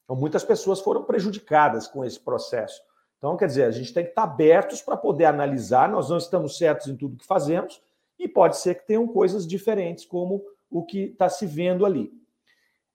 Então 0.06 0.16
muitas 0.16 0.44
pessoas 0.44 0.80
foram 0.80 1.04
prejudicadas 1.04 1.88
com 1.88 2.06
esse 2.06 2.20
processo. 2.20 2.82
Então, 3.18 3.38
quer 3.38 3.46
dizer, 3.46 3.66
a 3.66 3.72
gente 3.72 3.94
tem 3.94 4.04
que 4.04 4.10
estar 4.10 4.24
abertos 4.24 4.82
para 4.82 4.98
poder 4.98 5.26
analisar, 5.26 5.88
nós 5.88 6.10
não 6.10 6.18
estamos 6.18 6.58
certos 6.58 6.88
em 6.88 6.96
tudo 6.96 7.18
que 7.18 7.26
fazemos, 7.26 7.80
e 8.18 8.28
pode 8.28 8.58
ser 8.58 8.74
que 8.74 8.88
tenham 8.88 9.08
coisas 9.08 9.46
diferentes, 9.46 10.04
como 10.06 10.44
o 10.72 10.84
que 10.84 11.04
está 11.04 11.30
se 11.30 11.46
vendo 11.46 11.86
ali. 11.86 12.12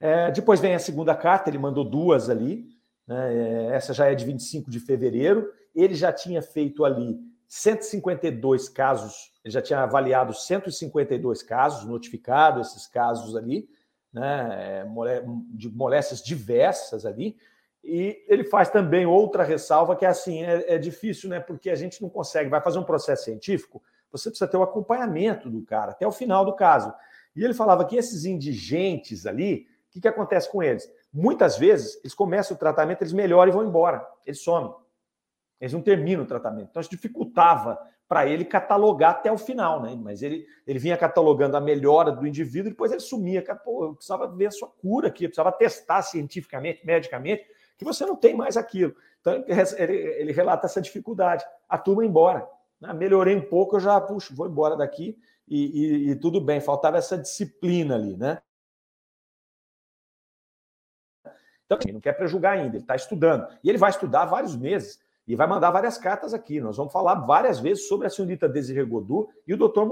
É, 0.01 0.33
depois 0.33 0.59
vem 0.59 0.75
a 0.75 0.81
segunda 0.81 1.15
carta, 1.15 1.49
ele 1.49 1.59
mandou 1.59 1.85
duas 1.85 2.29
ali, 2.29 2.76
né, 3.07 3.35
é, 3.35 3.67
essa 3.75 3.93
já 3.93 4.07
é 4.07 4.15
de 4.15 4.25
25 4.25 4.71
de 4.71 4.81
fevereiro, 4.81 5.53
ele 5.75 5.95
já 5.95 6.13
tinha 6.13 6.43
feito 6.43 6.85
ali 6.85 7.19
152 7.49 8.69
casos, 8.69 9.33
ele 9.45 9.53
já 9.53 9.63
tinha 9.63 9.81
avaliado 9.81 10.35
152 10.35 11.43
casos, 11.43 11.87
notificado 11.87 12.61
esses 12.61 12.87
casos 12.87 13.37
ali, 13.37 13.69
né, 14.13 14.85
é, 14.85 15.25
de 15.51 15.71
moléstias 15.71 16.23
diversas 16.23 17.07
ali, 17.07 17.37
e 17.87 18.25
ele 18.27 18.43
faz 18.43 18.69
também 18.69 19.07
outra 19.07 19.45
ressalva 19.45 19.95
que 19.95 20.05
é 20.05 20.09
assim, 20.09 20.43
é, 20.43 20.75
é, 20.75 20.77
difícil, 20.77 21.31
né? 21.31 21.39
Porque 21.39 21.71
a 21.71 21.77
gente 21.77 22.03
não 22.03 22.09
consegue, 22.09 22.51
vai 22.51 22.61
fazer 22.61 22.81
um 22.81 22.85
processo 22.85 23.25
científico, 23.25 23.81
você 24.11 24.29
precisa 24.29 24.51
ter 24.51 24.57
o 24.57 24.63
acompanhamento 24.63 25.49
do 25.49 25.63
cara 25.63 25.93
até 25.93 26.05
o 26.05 26.11
final 26.11 26.45
do 26.45 26.57
caso. 26.57 26.93
E 27.35 27.45
ele 27.45 27.55
falava 27.55 27.85
que 27.85 27.97
esses 27.97 28.25
indigentes 28.25 29.25
ali, 29.25 29.69
o 29.89 29.93
que, 29.93 30.01
que 30.01 30.09
acontece 30.09 30.51
com 30.51 30.63
eles? 30.63 30.91
Muitas 31.13 31.57
vezes 31.57 31.99
eles 32.03 32.15
começam 32.15 32.57
o 32.57 32.59
tratamento, 32.59 33.03
eles 33.03 33.13
melhoram 33.13 33.51
e 33.51 33.55
vão 33.55 33.65
embora, 33.65 34.07
eles 34.25 34.43
somem. 34.43 34.73
Eles 35.61 35.73
não 35.73 35.81
terminam 35.81 36.25
o 36.25 36.27
tratamento. 36.27 36.69
Então 36.71 36.81
isso 36.81 36.91
dificultava 36.91 37.79
para 38.09 38.27
ele 38.27 38.45
catalogar 38.45 39.13
até 39.13 39.33
o 39.33 39.39
final, 39.39 39.83
né? 39.83 39.99
Mas 40.01 40.23
ele, 40.23 40.47
ele 40.67 40.79
vinha 40.79 40.97
catalogando 40.97 41.57
a 41.57 41.61
melhora 41.61 42.13
do 42.13 42.27
indivíduo, 42.27 42.71
depois 42.71 42.93
ele 42.93 43.01
sumia. 43.01 43.43
Pô, 43.65 43.85
eu 43.85 43.95
precisava 43.95 44.29
ver 44.29 44.47
a 44.47 44.51
sua 44.51 44.69
cura 44.69 45.09
aqui, 45.09 45.25
eu 45.25 45.29
precisava 45.29 45.51
testar 45.51 46.03
cientificamente, 46.03 46.87
medicamente, 46.87 47.45
que 47.77 47.85
você 47.85 48.07
não 48.07 48.15
tem 48.15 48.35
mais 48.35 48.57
aquilo. 48.57 48.95
Então 49.21 49.45
ele, 49.79 49.93
ele 49.93 50.33
relata 50.33 50.67
essa 50.67 50.81
dificuldade. 50.81 51.45
A 51.69 51.77
turma 51.77 52.05
embora. 52.05 52.49
Ah, 52.83 52.95
melhorei 52.95 53.35
um 53.35 53.41
pouco, 53.41 53.77
eu 53.77 53.81
já, 53.81 54.01
puxo, 54.01 54.37
vou 54.37 54.47
embora 54.47 54.77
daqui 54.77 55.19
e, 55.49 55.65
e, 56.07 56.11
e 56.11 56.17
tudo 56.17 56.41
bem. 56.41 56.61
Faltava 56.61 56.99
essa 56.99 57.19
disciplina 57.19 57.95
ali, 57.95 58.17
né? 58.17 58.41
Então, 61.67 61.79
ele 61.85 61.93
não 61.93 62.01
quer 62.01 62.13
prejugar 62.13 62.55
ainda, 62.55 62.77
ele 62.77 62.85
está 62.85 62.95
estudando. 62.95 63.47
E 63.63 63.69
ele 63.69 63.79
vai 63.79 63.91
estudar 63.91 64.25
vários 64.25 64.57
meses 64.57 65.01
e 65.27 65.35
vai 65.35 65.47
mandar 65.47 65.71
várias 65.71 65.99
cartas 65.99 66.33
aqui. 66.33 66.61
Nós 66.61 66.77
vamos 66.77 66.93
falar 66.93 67.15
várias 67.27 67.59
vezes 67.59 67.89
sobre 67.89 68.07
a 68.07 68.11
senhorita 68.11 68.49
Desiree 68.49 68.85
Godot 68.85 69.29
e 69.47 69.53
o 69.53 69.57
Dr. 69.57 69.83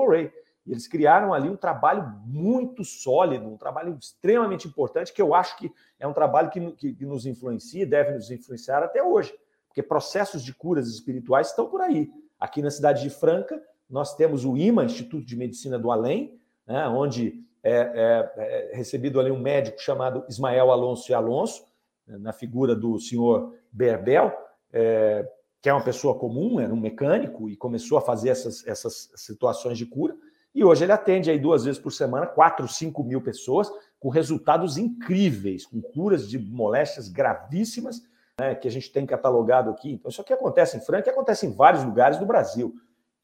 E 0.67 0.73
eles 0.73 0.87
criaram 0.87 1.35
ali 1.35 1.49
um 1.49 1.57
trabalho 1.57 2.15
muito 2.25 2.85
sólido, 2.85 3.47
um 3.47 3.57
trabalho 3.57 3.99
extremamente 4.01 4.67
importante, 4.67 5.13
que 5.13 5.21
eu 5.21 5.35
acho 5.35 5.59
que 5.59 5.71
é 5.99 6.07
um 6.07 6.13
trabalho 6.13 6.49
que, 6.51 6.73
que, 6.73 6.95
que 6.95 7.05
nos 7.05 7.27
influencia 7.27 7.83
e 7.83 7.87
deve 7.87 8.13
nos 8.13 8.31
influenciar 8.31 8.83
até 8.83 9.03
hoje. 9.03 9.35
Porque 9.67 9.83
processos 9.83 10.43
de 10.43 10.55
curas 10.55 10.89
espirituais 10.89 11.49
estão 11.49 11.67
por 11.67 11.81
aí. 11.81 12.11
Aqui 12.39 12.63
na 12.63 12.71
cidade 12.71 13.03
de 13.03 13.11
Franca, 13.11 13.61
nós 13.91 14.15
temos 14.17 14.45
o 14.45 14.57
IMA, 14.57 14.85
Instituto 14.85 15.27
de 15.27 15.37
Medicina 15.37 15.79
do 15.79 15.91
Além, 15.91 16.41
né, 16.67 16.87
onde 16.89 17.45
é, 17.65 17.73
é, 17.73 18.33
é, 18.37 18.77
recebido 18.77 19.19
ali 19.19 19.31
um 19.31 19.41
médico 19.41 19.81
chamado 19.81 20.23
Ismael 20.29 20.71
Alonso 20.71 21.11
e 21.11 21.15
Alonso, 21.15 21.65
né, 22.07 22.19
na 22.19 22.33
figura 22.33 22.77
do 22.77 23.01
senhor 23.01 23.55
Berbel, 23.73 24.31
é, 24.71 25.27
que 25.63 25.71
é 25.71 25.73
uma 25.73 25.83
pessoa 25.83 26.19
comum, 26.19 26.61
era 26.61 26.73
um 26.73 26.79
mecânico 26.79 27.49
e 27.49 27.57
começou 27.57 27.97
a 27.97 28.03
fazer 28.03 28.29
essas, 28.29 28.67
essas 28.67 29.11
situações 29.17 29.79
de 29.79 29.87
cura. 29.87 30.15
E 30.55 30.63
hoje 30.63 30.85
ele 30.85 30.93
atende 30.93 31.31
aí 31.31 31.39
duas 31.39 31.65
vezes 31.65 31.81
por 31.81 31.91
semana, 31.91 32.27
4, 32.27 32.69
5 32.69 33.03
mil 33.03 33.23
pessoas, 33.23 33.71
com 33.99 34.11
resultados 34.11 34.77
incríveis, 34.77 35.65
com 35.65 35.81
curas 35.81 36.29
de 36.29 36.39
moléstias 36.39 37.09
gravíssimas, 37.09 38.03
né, 38.39 38.55
que 38.55 38.69
a 38.69 38.71
gente 38.71 38.93
tem 38.93 39.07
catalogado 39.07 39.71
aqui. 39.71 39.93
Então, 39.93 40.11
isso 40.11 40.21
aqui 40.21 40.35
acontece 40.35 40.77
em 40.77 40.81
Franca 40.81 41.09
e 41.09 41.13
acontece 41.13 41.47
em 41.47 41.51
vários 41.51 41.83
lugares 41.83 42.19
do 42.19 42.27
Brasil. 42.27 42.75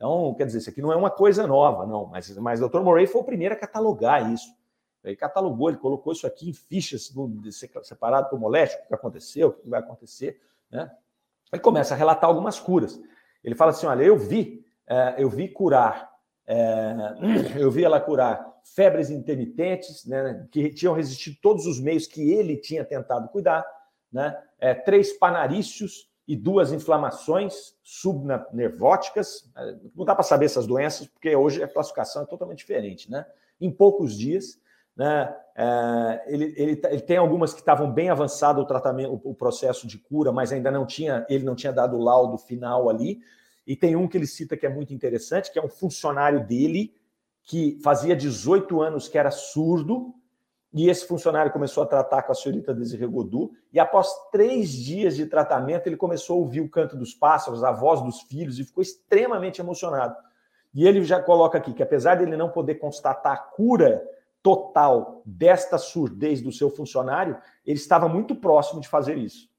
Então, 0.01 0.33
quer 0.33 0.47
dizer, 0.47 0.59
isso 0.59 0.71
aqui 0.71 0.81
não 0.81 0.91
é 0.91 0.97
uma 0.97 1.11
coisa 1.11 1.47
nova, 1.47 1.85
não, 1.85 2.07
mas, 2.07 2.35
mas 2.39 2.63
o 2.63 2.67
Dr. 2.67 2.81
Morey 2.81 3.07
foi 3.07 3.21
o 3.21 3.25
primeiro 3.25 3.55
a 3.55 3.59
catalogar 3.59 4.33
isso. 4.33 4.49
Ele 5.05 5.15
catalogou, 5.15 5.69
ele 5.69 5.77
colocou 5.77 6.15
isso 6.15 6.27
aqui 6.27 6.49
em 6.49 6.55
fichas 6.55 7.13
separado 7.83 8.31
por 8.31 8.41
moléstia, 8.41 8.81
o 8.83 8.89
que 8.89 8.95
aconteceu, 8.95 9.49
o 9.49 9.53
que 9.53 9.69
vai 9.69 9.81
acontecer. 9.81 10.41
Né? 10.71 10.91
Ele 11.53 11.61
começa 11.61 11.93
a 11.93 11.97
relatar 11.99 12.31
algumas 12.31 12.59
curas. 12.59 12.99
Ele 13.45 13.55
fala 13.55 13.73
assim: 13.73 13.87
olha, 13.87 14.03
eu 14.03 14.17
vi, 14.17 14.65
é, 14.87 15.17
eu 15.19 15.29
vi 15.29 15.49
curar, 15.49 16.11
é, 16.47 16.95
eu 17.61 17.71
vi 17.71 17.85
ela 17.85 18.01
curar 18.01 18.51
febres 18.75 19.11
intermitentes, 19.11 20.07
né, 20.07 20.47
que 20.51 20.71
tinham 20.71 20.95
resistido 20.95 21.37
todos 21.43 21.67
os 21.67 21.79
meios 21.79 22.07
que 22.07 22.31
ele 22.31 22.57
tinha 22.57 22.85
tentado 22.85 23.29
cuidar, 23.29 23.67
né, 24.11 24.39
é, 24.59 24.75
três 24.75 25.13
panarícios 25.13 26.10
e 26.31 26.37
duas 26.37 26.73
inflamações 26.73 27.75
subnervóticas. 27.83 29.51
Não 29.97 30.05
dá 30.05 30.15
para 30.15 30.23
saber 30.23 30.45
essas 30.45 30.65
doenças, 30.65 31.09
porque 31.09 31.35
hoje 31.35 31.61
a 31.61 31.67
classificação 31.67 32.23
é 32.23 32.25
totalmente 32.25 32.59
diferente. 32.59 33.11
Né? 33.11 33.27
Em 33.61 33.69
poucos 33.69 34.17
dias, 34.17 34.57
né? 34.97 35.35
É, 35.57 36.23
ele, 36.29 36.55
ele, 36.57 36.81
ele, 36.85 37.01
tem 37.01 37.17
algumas 37.17 37.53
que 37.53 37.59
estavam 37.59 37.91
bem 37.91 38.11
avançado 38.11 38.61
o 38.61 38.65
tratamento, 38.65 39.21
o, 39.25 39.35
processo 39.35 39.89
de 39.89 39.99
cura, 39.99 40.31
mas 40.31 40.53
ainda 40.53 40.71
não 40.71 40.87
tinha, 40.87 41.27
ele 41.29 41.43
não 41.43 41.57
tinha 41.57 41.73
dado 41.73 41.97
o 41.97 42.01
laudo 42.01 42.39
final 42.39 42.89
ali. 42.89 43.21
E 43.67 43.75
tem 43.75 43.97
um 43.97 44.07
que 44.07 44.17
ele 44.17 44.27
cita 44.27 44.57
que 44.57 44.65
é 44.65 44.69
muito 44.69 44.95
interessante, 44.95 45.51
que 45.51 45.59
é 45.59 45.65
um 45.65 45.69
funcionário 45.69 46.47
dele 46.47 46.95
que 47.43 47.77
fazia 47.83 48.15
18 48.15 48.81
anos 48.81 49.09
que 49.09 49.19
era 49.19 49.33
surdo, 49.33 50.15
e 50.73 50.89
esse 50.89 51.07
funcionário 51.07 51.53
começou 51.53 51.83
a 51.83 51.87
tratar 51.87 52.23
com 52.23 52.33
a 52.33 52.35
senhorita 52.35 52.73
Desirê 52.73 53.07
Godot, 53.07 53.53
e 53.73 53.81
após 53.81 54.09
três 54.31 54.71
dias 54.71 55.17
de 55.17 55.27
tratamento, 55.27 55.87
ele 55.87 55.97
começou 55.97 56.37
a 56.37 56.39
ouvir 56.41 56.61
o 56.61 56.69
canto 56.69 56.97
dos 56.97 57.13
pássaros, 57.13 57.65
a 57.65 57.73
voz 57.73 58.01
dos 58.03 58.21
filhos, 58.23 58.59
e 58.59 58.65
ficou 58.65 58.83
extremamente 58.83 59.61
emocionado. 59.61 60.15
E 60.73 60.87
ele 60.87 61.03
já 61.03 61.21
coloca 61.21 61.59
aqui 61.59 61.73
que, 61.73 61.83
apesar 61.83 62.15
de 62.15 62.23
ele 62.23 62.37
não 62.37 62.51
poder 62.51 62.77
constatar 62.77 63.33
a 63.33 63.37
cura 63.37 64.01
total 64.43 65.23
desta 65.27 65.77
surdez 65.77 66.41
do 66.41 66.53
seu 66.53 66.71
funcionário, 66.71 67.37
ele 67.67 67.79
estava 67.79 68.09
muito 68.09 68.35
próximo 68.35 68.81
de 68.81 68.89
fazer 68.89 69.19
isso. 69.19 69.51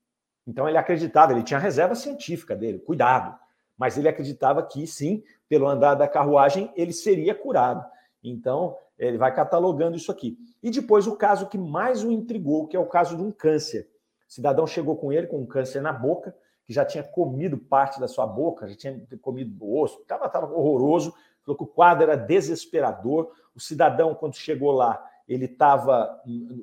Então 0.47 0.67
ele 0.67 0.77
acreditava, 0.77 1.33
ele 1.33 1.43
tinha 1.43 1.59
a 1.59 1.61
reserva 1.61 1.93
científica 1.93 2.55
dele, 2.55 2.79
cuidado, 2.79 3.37
mas 3.77 3.97
ele 3.97 4.07
acreditava 4.07 4.63
que 4.63 4.87
sim, 4.87 5.23
pelo 5.47 5.67
andar 5.67 5.95
da 5.95 6.07
carruagem, 6.07 6.71
ele 6.75 6.93
seria 6.93 7.35
curado. 7.35 7.85
Então, 8.23 8.77
ele 8.97 9.17
vai 9.17 9.33
catalogando 9.33 9.97
isso 9.97 10.11
aqui. 10.11 10.37
E 10.61 10.69
depois 10.69 11.07
o 11.07 11.15
caso 11.15 11.47
que 11.47 11.57
mais 11.57 12.03
o 12.03 12.11
intrigou, 12.11 12.67
que 12.67 12.75
é 12.75 12.79
o 12.79 12.85
caso 12.85 13.15
de 13.15 13.23
um 13.23 13.31
câncer. 13.31 13.89
O 14.29 14.33
cidadão 14.33 14.67
chegou 14.67 14.95
com 14.95 15.11
ele 15.11 15.27
com 15.27 15.39
um 15.39 15.45
câncer 15.45 15.81
na 15.81 15.91
boca, 15.91 16.35
que 16.65 16.73
já 16.73 16.85
tinha 16.85 17.03
comido 17.03 17.57
parte 17.57 17.99
da 17.99 18.07
sua 18.07 18.27
boca, 18.27 18.67
já 18.67 18.75
tinha 18.75 19.01
comido 19.21 19.69
osso, 19.73 19.99
estava 20.01 20.45
horroroso, 20.53 21.13
falou 21.43 21.57
que 21.57 21.63
o 21.63 21.67
quadro 21.67 22.03
era 22.03 22.15
desesperador. 22.15 23.31
O 23.55 23.59
cidadão, 23.59 24.13
quando 24.13 24.35
chegou 24.35 24.71
lá, 24.71 25.03
ele 25.27 25.45
estava 25.45 26.21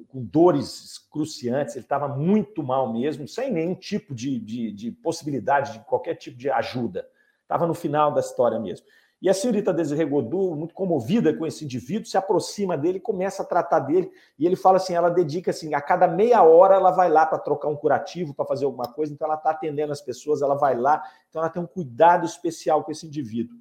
com 0.09 0.23
dores 0.23 0.85
excruciantes, 0.85 1.75
ele 1.75 1.85
estava 1.85 2.09
muito 2.09 2.63
mal 2.63 2.93
mesmo, 2.93 3.27
sem 3.27 3.53
nenhum 3.53 3.75
tipo 3.75 4.15
de, 4.15 4.39
de, 4.39 4.73
de 4.73 4.91
possibilidade 4.91 5.73
de 5.73 5.81
qualquer 5.81 6.15
tipo 6.15 6.37
de 6.37 6.51
ajuda. 6.51 7.09
Estava 7.43 7.67
no 7.67 7.75
final 7.75 8.13
da 8.13 8.21
história 8.21 8.59
mesmo. 8.59 8.87
E 9.21 9.29
a 9.29 9.35
senhorita 9.35 9.73
Desirê 9.73 10.05
Godot, 10.05 10.57
muito 10.57 10.73
comovida 10.73 11.35
com 11.35 11.45
esse 11.45 11.65
indivíduo, 11.65 12.07
se 12.07 12.17
aproxima 12.17 12.79
dele, 12.79 13.01
começa 13.01 13.43
a 13.43 13.47
tratar 13.47 13.81
dele, 13.81 14.11
e 14.39 14.47
ele 14.47 14.55
fala 14.55 14.77
assim, 14.77 14.95
ela 14.95 15.11
dedica 15.11 15.51
assim, 15.51 15.75
a 15.75 15.81
cada 15.81 16.07
meia 16.07 16.43
hora 16.45 16.77
ela 16.77 16.93
vai 16.93 17.11
lá 17.11 17.27
para 17.27 17.39
trocar 17.39 17.69
um 17.69 17.75
curativo, 17.75 18.33
para 18.33 18.45
fazer 18.45 18.65
alguma 18.65 18.87
coisa, 18.93 19.13
então 19.13 19.27
ela 19.27 19.37
está 19.37 19.51
atendendo 19.51 19.93
as 19.93 20.01
pessoas, 20.01 20.41
ela 20.41 20.55
vai 20.55 20.77
lá, 20.77 21.03
então 21.29 21.43
ela 21.43 21.51
tem 21.51 21.61
um 21.61 21.67
cuidado 21.67 22.25
especial 22.25 22.85
com 22.85 22.93
esse 22.93 23.07
indivíduo. 23.07 23.57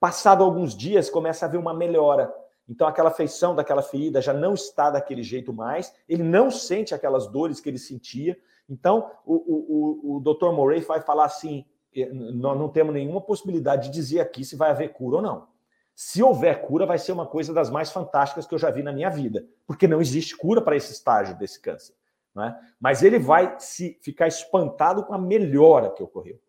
Passado 0.00 0.42
alguns 0.42 0.74
dias, 0.76 1.08
começa 1.08 1.44
a 1.44 1.48
haver 1.48 1.58
uma 1.58 1.74
melhora. 1.74 2.34
Então, 2.68 2.86
aquela 2.86 3.10
feição 3.10 3.54
daquela 3.54 3.82
ferida 3.82 4.22
já 4.22 4.32
não 4.32 4.54
está 4.54 4.90
daquele 4.90 5.22
jeito 5.22 5.52
mais, 5.52 5.92
ele 6.08 6.22
não 6.22 6.50
sente 6.50 6.94
aquelas 6.94 7.26
dores 7.26 7.60
que 7.60 7.68
ele 7.68 7.78
sentia. 7.78 8.38
Então, 8.68 9.10
o, 9.26 9.34
o, 9.34 10.14
o, 10.14 10.16
o 10.16 10.20
Dr. 10.20 10.52
Morey 10.52 10.80
vai 10.80 11.00
falar 11.00 11.24
assim: 11.24 11.66
nós 12.12 12.58
não 12.58 12.68
temos 12.68 12.94
nenhuma 12.94 13.20
possibilidade 13.20 13.88
de 13.88 13.94
dizer 13.94 14.20
aqui 14.20 14.44
se 14.44 14.56
vai 14.56 14.70
haver 14.70 14.92
cura 14.92 15.16
ou 15.16 15.22
não. 15.22 15.48
Se 15.94 16.22
houver 16.22 16.62
cura, 16.62 16.86
vai 16.86 16.98
ser 16.98 17.12
uma 17.12 17.26
coisa 17.26 17.52
das 17.52 17.68
mais 17.68 17.90
fantásticas 17.90 18.46
que 18.46 18.54
eu 18.54 18.58
já 18.58 18.70
vi 18.70 18.82
na 18.82 18.92
minha 18.92 19.10
vida, 19.10 19.44
porque 19.66 19.86
não 19.86 20.00
existe 20.00 20.36
cura 20.36 20.62
para 20.62 20.76
esse 20.76 20.92
estágio 20.92 21.36
desse 21.36 21.60
câncer. 21.60 21.94
É? 22.38 22.54
Mas 22.78 23.02
ele 23.02 23.18
vai 23.18 23.56
se 23.58 23.98
ficar 24.00 24.28
espantado 24.28 25.04
com 25.04 25.12
a 25.12 25.18
melhora 25.18 25.90
que 25.90 26.02
ocorreu. 26.02 26.40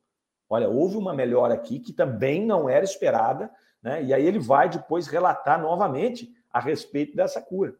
Olha, 0.47 0.69
houve 0.69 0.95
uma 0.95 1.13
melhora 1.13 1.55
aqui 1.55 1.79
que 1.79 1.91
também 1.91 2.45
não 2.45 2.69
era 2.69 2.85
esperada, 2.85 3.51
né? 3.81 4.03
E 4.03 4.13
aí 4.13 4.25
ele 4.25 4.37
vai 4.37 4.69
depois 4.69 5.07
relatar 5.07 5.59
novamente 5.59 6.31
a 6.51 6.59
respeito 6.59 7.15
dessa 7.15 7.41
cura. 7.41 7.73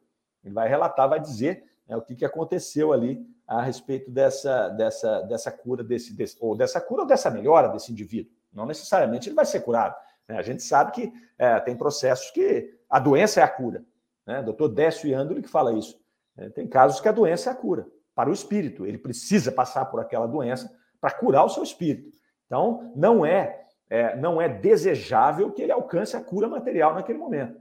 Ele 0.44 0.54
vai 0.54 0.68
relatar, 0.68 1.08
vai 1.08 1.20
dizer 1.20 1.64
né, 1.88 1.96
o 1.96 2.02
que, 2.02 2.16
que 2.16 2.26
aconteceu 2.26 2.92
ali 2.92 3.24
a 3.52 3.62
respeito 3.62 4.10
dessa, 4.10 4.70
dessa, 4.70 5.22
dessa 5.24 5.52
cura, 5.52 5.84
desse, 5.84 6.16
desse, 6.16 6.38
ou 6.40 6.56
dessa 6.56 6.80
cura 6.80 7.02
ou 7.02 7.08
dessa 7.08 7.30
melhora 7.30 7.68
desse 7.68 7.92
indivíduo. 7.92 8.32
Não 8.54 8.66
necessariamente 8.66 9.28
ele 9.28 9.36
vai 9.36 9.46
ser 9.46 9.60
curado. 9.60 9.94
Né? 10.26 10.38
A 10.38 10.42
gente 10.42 10.64
sabe 10.64 10.94
que 10.94 11.12
é, 11.38 11.60
tem 11.60 11.76
processos 11.76 12.32
que 12.32 12.74
a 12.90 12.98
doença 12.98 13.42
é 13.42 13.44
a 13.44 13.50
cura. 13.50 13.84
Né? 14.26 14.42
Doutor 14.42 14.70
Décio 14.70 15.10
Yandoli 15.10 15.42
que 15.42 15.50
fala 15.50 15.74
isso. 15.74 16.00
É, 16.38 16.50
tem 16.50 16.66
casos 16.66 17.02
que 17.02 17.10
a 17.10 17.12
doença 17.12 17.50
é 17.50 17.54
a 17.54 17.56
cura 17.56 17.86
para 18.16 18.30
o 18.30 18.34
espírito. 18.34 18.86
Ele 18.86 18.98
precisa 18.98 19.52
passar 19.52 19.84
por 19.86 20.00
aquela 20.00 20.28
doença 20.28 20.74
para 21.02 21.12
curar 21.12 21.44
o 21.44 21.50
seu 21.50 21.62
espírito. 21.62 22.18
Então, 22.46 22.94
não 22.96 23.26
é, 23.26 23.66
é, 23.90 24.16
não 24.16 24.42
é 24.42 24.48
desejável 24.48 25.52
que 25.52 25.62
ele 25.62 25.74
alcance 25.74 26.16
a 26.16 26.24
cura 26.24 26.48
material 26.48 26.94
naquele 26.94 27.18
momento. 27.18 27.61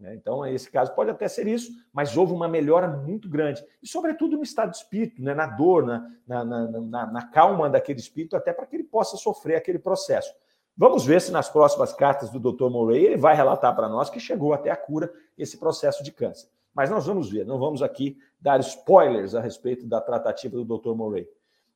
Né? 0.00 0.14
Então, 0.14 0.44
esse 0.46 0.70
caso 0.70 0.94
pode 0.94 1.10
até 1.10 1.28
ser 1.28 1.46
isso, 1.46 1.70
mas 1.92 2.16
houve 2.16 2.32
uma 2.32 2.48
melhora 2.48 2.88
muito 2.88 3.28
grande. 3.28 3.62
E, 3.82 3.86
sobretudo, 3.86 4.36
no 4.36 4.42
estado 4.42 4.70
de 4.70 4.78
espírito, 4.78 5.22
né? 5.22 5.34
na 5.34 5.46
dor, 5.46 5.84
na, 5.86 6.10
na, 6.26 6.44
na, 6.44 7.06
na 7.06 7.26
calma 7.28 7.68
daquele 7.68 8.00
espírito, 8.00 8.34
até 8.34 8.52
para 8.52 8.66
que 8.66 8.76
ele 8.76 8.84
possa 8.84 9.16
sofrer 9.18 9.56
aquele 9.56 9.78
processo. 9.78 10.32
Vamos 10.76 11.04
ver 11.04 11.20
se 11.20 11.30
nas 11.30 11.50
próximas 11.50 11.92
cartas 11.92 12.30
do 12.30 12.40
Dr. 12.40 12.70
Morey 12.70 13.04
ele 13.04 13.16
vai 13.18 13.36
relatar 13.36 13.76
para 13.76 13.88
nós 13.88 14.08
que 14.08 14.18
chegou 14.18 14.54
até 14.54 14.70
a 14.70 14.76
cura 14.76 15.12
esse 15.36 15.58
processo 15.58 16.02
de 16.02 16.10
câncer. 16.10 16.48
Mas 16.72 16.88
nós 16.88 17.06
vamos 17.06 17.28
ver, 17.30 17.44
não 17.44 17.58
vamos 17.58 17.82
aqui 17.82 18.16
dar 18.40 18.58
spoilers 18.60 19.34
a 19.34 19.40
respeito 19.40 19.86
da 19.86 20.00
tratativa 20.00 20.56
do 20.56 20.64
Dr. 20.64 20.94
Morey. 20.94 21.28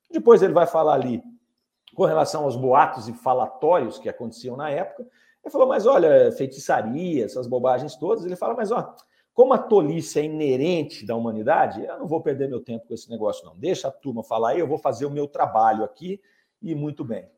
Depois 0.09 0.41
ele 0.41 0.53
vai 0.53 0.65
falar 0.65 0.95
ali 0.95 1.21
com 1.93 2.05
relação 2.05 2.45
aos 2.45 2.55
boatos 2.55 3.07
e 3.07 3.13
falatórios 3.13 3.99
que 3.99 4.09
aconteciam 4.09 4.57
na 4.57 4.69
época. 4.69 5.05
Ele 5.45 5.51
falou, 5.51 5.67
mas 5.67 5.85
olha, 5.85 6.31
feitiçaria, 6.31 7.23
essas 7.23 7.45
bobagens 7.45 7.95
todas. 7.95 8.25
Ele 8.25 8.35
fala, 8.35 8.55
mas 8.55 8.71
ó, 8.71 8.95
como 9.31 9.53
a 9.53 9.59
tolice 9.59 10.19
é 10.19 10.23
inerente 10.23 11.05
da 11.05 11.15
humanidade, 11.15 11.85
eu 11.85 11.99
não 11.99 12.07
vou 12.07 12.19
perder 12.19 12.49
meu 12.49 12.59
tempo 12.59 12.87
com 12.87 12.93
esse 12.95 13.09
negócio, 13.11 13.45
não. 13.45 13.55
Deixa 13.55 13.89
a 13.89 13.91
turma 13.91 14.23
falar 14.23 14.51
aí, 14.51 14.59
eu 14.59 14.67
vou 14.67 14.79
fazer 14.79 15.05
o 15.05 15.11
meu 15.11 15.27
trabalho 15.27 15.83
aqui 15.83 16.19
e 16.61 16.73
muito 16.73 17.05
bem. 17.05 17.29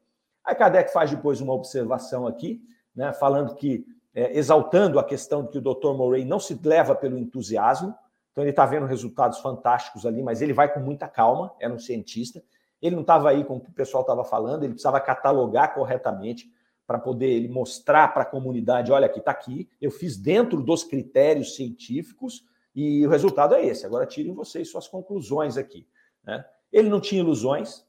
Aí 0.46 0.56
Kardec 0.56 0.94
faz 0.94 1.12
depois 1.12 1.42
uma 1.42 1.54
observação 1.54 2.26
aqui, 2.26 2.62
né, 2.96 3.12
falando 3.12 3.54
que, 3.56 3.86
é, 4.16 4.38
exaltando 4.38 5.00
a 5.00 5.04
questão 5.04 5.44
de 5.44 5.50
que 5.50 5.58
o 5.58 5.62
Dr. 5.62 5.92
Murray 5.94 6.24
não 6.24 6.40
se 6.40 6.58
leva 6.64 6.96
pelo 6.96 7.18
entusiasmo, 7.18 7.94
então 8.32 8.44
ele 8.44 8.52
está 8.52 8.66
vendo 8.66 8.86
resultados 8.86 9.40
fantásticos 9.40 10.06
ali, 10.06 10.24
mas 10.24 10.42
ele 10.42 10.54
vai 10.54 10.72
com 10.72 10.80
muita 10.80 11.10
calma, 11.10 11.54
era 11.60 11.74
um 11.74 11.80
cientista, 11.80 12.42
ele 12.82 12.96
não 12.96 13.02
estava 13.02 13.32
aí 13.32 13.44
com 13.44 13.58
o 13.58 13.60
que 13.60 13.70
o 13.70 13.74
pessoal 13.74 14.02
estava 14.02 14.24
falando, 14.24 14.64
ele 14.64 14.74
precisava 14.74 15.02
catalogar 15.02 15.74
corretamente 15.74 16.50
para 16.88 16.98
poder 16.98 17.28
ele 17.28 17.50
mostrar 17.50 18.08
para 18.14 18.24
a 18.24 18.26
comunidade, 18.26 18.94
olha 18.94 19.06
aqui, 19.06 19.20
está 19.20 19.32
aqui, 19.32 19.70
eu 19.82 19.92
fiz 19.92 20.16
dentro 20.16 20.62
dos 20.62 20.86
critérios 20.86 21.54
científicos 21.56 22.46
e 22.74 23.06
o 23.06 23.10
resultado 23.10 23.54
é 23.54 23.66
esse. 23.66 23.86
Agora 23.86 24.06
tirem 24.06 24.34
vocês 24.34 24.72
suas 24.72 24.88
conclusões 24.88 25.58
aqui. 25.58 25.86
Né? 26.24 26.46
Ele 26.72 26.90
não 26.90 27.02
tinha 27.02 27.20
ilusões, 27.20 27.86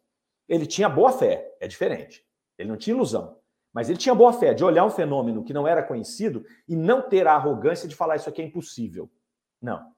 ele 0.49 0.67
tinha 0.67 0.89
boa 0.89 1.13
fé, 1.13 1.57
é 1.61 1.69
diferente. 1.69 2.27
Ele 2.59 2.69
não 2.69 2.77
tinha 2.77 2.97
ilusão, 2.97 3.39
mas 3.73 3.89
ele 3.89 3.99
tinha 3.99 4.17
boa 4.17 4.33
fé 4.33 4.53
de 4.53 4.65
olhar 4.65 4.85
um 4.85 4.91
fenômeno 4.91 5.45
que 5.45 5.53
não 5.53 5.67
era 5.67 5.81
conhecido 5.81 6.45
e 6.67 6.75
não 6.75 7.01
ter 7.01 7.29
a 7.29 7.35
arrogância 7.35 7.89
de 7.89 7.95
falar 7.95 8.17
isso 8.17 8.29
aqui 8.29 8.43
é 8.43 8.45
impossível. 8.45 9.09
Não. 9.63 9.93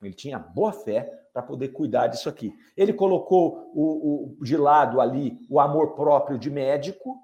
Ele 0.00 0.14
tinha 0.14 0.38
boa 0.38 0.70
fé 0.72 1.10
para 1.32 1.42
poder 1.42 1.68
cuidar 1.68 2.06
disso 2.06 2.28
aqui. 2.28 2.56
Ele 2.76 2.92
colocou 2.92 3.72
o, 3.74 4.36
o, 4.38 4.44
de 4.44 4.56
lado 4.56 5.00
ali 5.00 5.44
o 5.50 5.58
amor 5.58 5.96
próprio 5.96 6.38
de 6.38 6.48
médico, 6.48 7.18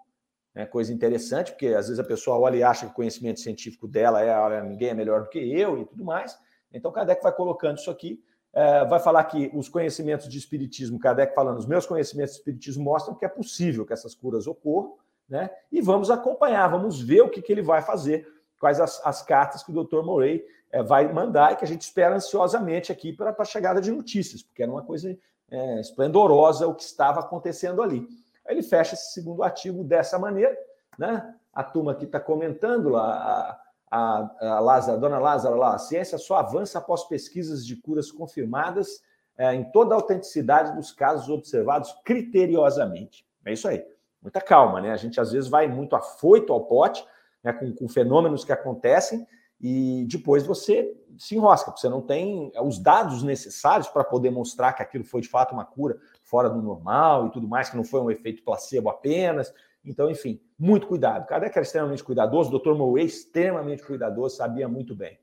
né, 0.55 0.67
coisa 0.67 0.93
interessante, 0.93 1.53
porque 1.53 1.69
às 1.69 1.87
vezes 1.87 1.99
a 1.99 2.05
pessoa 2.05 2.39
olha 2.39 2.57
e 2.57 2.63
acha 2.63 2.87
que 2.87 2.93
o 2.93 2.95
conhecimento 2.95 3.41
científico 3.41 3.87
dela 3.87 4.23
é 4.23 4.63
ninguém 4.63 4.91
é 4.91 4.95
melhor 4.95 5.23
do 5.23 5.29
que 5.29 5.39
eu 5.39 5.79
e 5.79 5.85
tudo 5.85 6.05
mais. 6.05 6.39
Então, 6.73 6.93
Kardec 6.93 7.23
vai 7.23 7.33
colocando 7.33 7.79
isso 7.79 7.91
aqui, 7.91 8.23
é, 8.53 8.85
vai 8.85 9.01
falar 9.01 9.25
que 9.25 9.51
os 9.55 9.69
conhecimentos 9.69 10.29
de 10.29 10.39
espiritismo, 10.39 10.99
Kardec 10.99 11.35
falando, 11.35 11.59
os 11.59 11.67
meus 11.67 11.87
conhecimentos 11.87 12.35
de 12.35 12.39
espiritismo 12.39 12.85
mostram 12.85 13.15
que 13.15 13.25
é 13.25 13.29
possível 13.29 13.87
que 13.87 13.93
essas 13.93 14.15
curas 14.15 14.47
ocorram, 14.47 14.97
né? 15.29 15.49
E 15.71 15.81
vamos 15.81 16.11
acompanhar, 16.11 16.67
vamos 16.69 17.01
ver 17.01 17.23
o 17.23 17.29
que, 17.29 17.41
que 17.41 17.53
ele 17.53 17.63
vai 17.63 17.81
fazer, 17.81 18.27
quais 18.59 18.81
as, 18.81 19.01
as 19.07 19.23
cartas 19.23 19.63
que 19.63 19.71
o 19.71 19.85
Dr. 19.85 20.03
Morey 20.03 20.45
é, 20.73 20.83
vai 20.83 21.11
mandar 21.13 21.53
e 21.53 21.57
que 21.57 21.65
a 21.65 21.69
gente 21.69 21.83
espera 21.83 22.17
ansiosamente 22.17 22.91
aqui 22.91 23.13
para 23.13 23.35
a 23.37 23.45
chegada 23.45 23.81
de 23.81 23.93
notícias, 23.93 24.43
porque 24.43 24.63
era 24.63 24.71
uma 24.71 24.83
coisa 24.83 25.17
é, 25.51 25.81
esplendorosa 25.81 26.67
o 26.67 26.75
que 26.75 26.83
estava 26.83 27.21
acontecendo 27.21 27.81
ali. 27.83 28.07
Ele 28.51 28.63
fecha 28.63 28.95
esse 28.95 29.13
segundo 29.13 29.43
artigo 29.43 29.85
dessa 29.85 30.19
maneira, 30.19 30.57
né? 30.99 31.35
A 31.53 31.65
turma 31.65 31.95
que 31.95 32.05
está 32.05 32.21
comentando 32.21 32.89
lá, 32.89 33.61
a, 33.91 34.31
a, 34.41 34.61
Lázara, 34.61 34.97
a 34.97 35.01
dona 35.01 35.19
Lázara 35.19 35.55
lá, 35.57 35.75
a 35.75 35.79
ciência 35.79 36.17
só 36.17 36.37
avança 36.37 36.79
após 36.79 37.05
pesquisas 37.05 37.67
de 37.67 37.77
curas 37.77 38.11
confirmadas 38.11 39.03
é, 39.37 39.55
em 39.55 39.65
toda 39.65 39.95
a 39.95 39.97
autenticidade 39.97 40.75
dos 40.77 40.93
casos 40.93 41.29
observados 41.29 41.93
criteriosamente. 42.05 43.27
É 43.45 43.53
isso 43.53 43.67
aí. 43.67 43.85
Muita 44.23 44.41
calma, 44.41 44.81
né? 44.81 44.93
A 44.93 44.97
gente 44.97 45.21
às 45.21 45.33
vezes 45.33 45.49
vai 45.49 45.67
muito 45.67 45.97
afoito 45.97 46.53
ao 46.53 46.67
pote, 46.67 47.05
né, 47.43 47.53
com, 47.53 47.73
com 47.75 47.89
fenômenos 47.89 48.45
que 48.45 48.53
acontecem, 48.53 49.27
e 49.61 50.07
depois 50.09 50.47
você 50.47 50.95
se 51.19 51.35
enrosca, 51.35 51.71
porque 51.71 51.81
você 51.81 51.89
não 51.89 52.01
tem 52.01 52.51
os 52.63 52.79
dados 52.79 53.23
necessários 53.23 53.89
para 53.89 54.05
poder 54.05 54.31
mostrar 54.31 54.73
que 54.73 54.83
aquilo 54.83 55.05
foi 55.05 55.21
de 55.21 55.29
fato 55.29 55.53
uma 55.53 55.65
cura 55.65 55.99
fora 56.31 56.49
do 56.49 56.63
normal 56.63 57.27
e 57.27 57.31
tudo 57.31 57.49
mais, 57.49 57.69
que 57.69 57.77
não 57.77 57.85
foi 57.85 58.01
um 58.01 58.11
efeito 58.11 58.43
placebo 58.45 58.89
apenas. 58.89 59.53
Então, 59.85 60.09
enfim, 60.09 60.41
muito 60.57 60.87
cuidado. 60.87 61.27
Kardec 61.27 61.57
era 61.57 61.65
extremamente 61.65 62.05
cuidadoso, 62.05 62.55
o 62.55 62.59
Dr. 62.59 62.75
Moe 62.75 63.03
extremamente 63.03 63.83
cuidadoso, 63.83 64.37
sabia 64.37 64.69
muito 64.69 64.95
bem. 64.95 65.19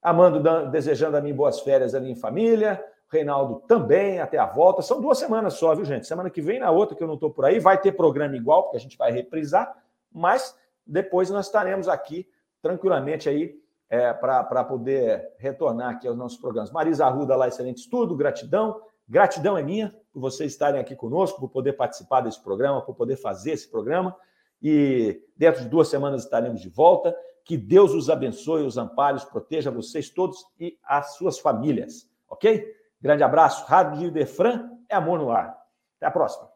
Amando, 0.00 0.40
desejando 0.70 1.16
a 1.16 1.20
mim 1.20 1.34
boas 1.34 1.60
férias 1.60 1.94
ali 1.94 2.10
em 2.10 2.14
família. 2.14 2.82
Reinaldo 3.08 3.60
também, 3.66 4.20
até 4.20 4.38
a 4.38 4.46
volta. 4.46 4.82
São 4.82 5.00
duas 5.00 5.18
semanas 5.18 5.54
só, 5.54 5.74
viu, 5.74 5.84
gente? 5.84 6.06
Semana 6.06 6.30
que 6.30 6.40
vem, 6.40 6.58
na 6.58 6.70
outra, 6.70 6.96
que 6.96 7.02
eu 7.02 7.06
não 7.06 7.14
estou 7.14 7.30
por 7.30 7.44
aí, 7.44 7.58
vai 7.58 7.80
ter 7.80 7.92
programa 7.92 8.36
igual, 8.36 8.64
porque 8.64 8.76
a 8.76 8.80
gente 8.80 8.96
vai 8.96 9.12
reprisar, 9.12 9.76
mas 10.12 10.56
depois 10.86 11.30
nós 11.30 11.46
estaremos 11.46 11.88
aqui 11.88 12.28
tranquilamente 12.60 13.28
aí 13.28 13.60
é, 13.88 14.12
para 14.12 14.64
poder 14.64 15.34
retornar 15.38 15.90
aqui 15.94 16.08
aos 16.08 16.16
nossos 16.16 16.38
programas. 16.38 16.70
Marisa 16.70 17.06
Arruda 17.06 17.36
lá, 17.36 17.48
excelente 17.48 17.78
estudo, 17.78 18.16
gratidão. 18.16 18.80
Gratidão 19.08 19.56
é 19.56 19.62
minha 19.62 19.94
por 20.12 20.20
vocês 20.20 20.52
estarem 20.52 20.80
aqui 20.80 20.96
conosco, 20.96 21.38
por 21.38 21.48
poder 21.48 21.74
participar 21.74 22.22
desse 22.22 22.42
programa, 22.42 22.82
por 22.82 22.94
poder 22.94 23.16
fazer 23.16 23.52
esse 23.52 23.70
programa. 23.70 24.16
E 24.60 25.22
dentro 25.36 25.62
de 25.62 25.68
duas 25.68 25.88
semanas 25.88 26.24
estaremos 26.24 26.60
de 26.60 26.68
volta. 26.68 27.16
Que 27.44 27.56
Deus 27.56 27.94
os 27.94 28.10
abençoe, 28.10 28.62
os 28.62 28.76
ampare, 28.76 29.16
os 29.16 29.24
proteja 29.24 29.70
vocês 29.70 30.10
todos 30.10 30.44
e 30.58 30.76
as 30.82 31.14
suas 31.14 31.38
famílias. 31.38 32.08
Ok? 32.28 32.66
Grande 33.00 33.22
abraço. 33.22 33.64
Rádio 33.66 34.10
Defran 34.10 34.68
é 34.88 34.96
amor 34.96 35.18
no 35.20 35.30
ar. 35.30 35.56
Até 35.96 36.06
a 36.06 36.10
próxima. 36.10 36.50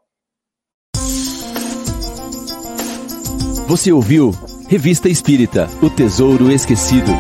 Você 3.68 3.93
ouviu 3.93 4.33
Revista 4.71 5.09
Espírita 5.09 5.68
O 5.83 5.91
Tesouro 5.91 6.49
Esquecido. 6.49 7.11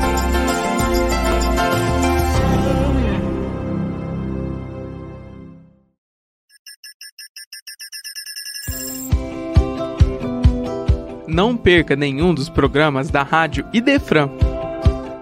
Não 11.26 11.56
perca 11.56 11.96
nenhum 11.96 12.32
dos 12.32 12.48
programas 12.48 13.10
da 13.10 13.24
Rádio 13.24 13.66
Idefran. 13.72 14.30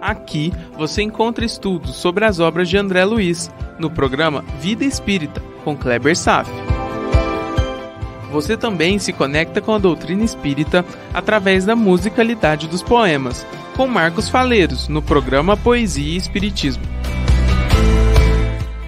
Aqui 0.03 0.53
você 0.77 1.01
encontra 1.01 1.47
estudos 1.47 1.97
sobre 1.97 2.27
as 2.27 2.41
obras 2.41 2.69
de 2.69 2.77
André 2.77 3.07
Luiz, 3.07 3.51
no 3.79 3.91
programa 3.91 4.45
Vida 4.61 4.85
Espírita, 4.85 5.41
com 5.65 5.75
Kleber 5.75 6.15
Saf. 6.15 6.51
Você 8.31 8.57
também 8.57 8.99
se 8.99 9.13
conecta 9.13 9.61
com 9.61 9.75
a 9.75 9.79
doutrina 9.79 10.23
espírita 10.23 10.85
através 11.15 11.65
da 11.65 11.75
musicalidade 11.75 12.69
dos 12.69 12.83
poemas, 12.83 13.47
com 13.77 13.87
Marcos 13.87 14.29
Faleiros, 14.29 14.89
no 14.89 15.01
programa 15.01 15.57
Poesia 15.57 16.15
e 16.15 16.17
Espiritismo. 16.17 16.83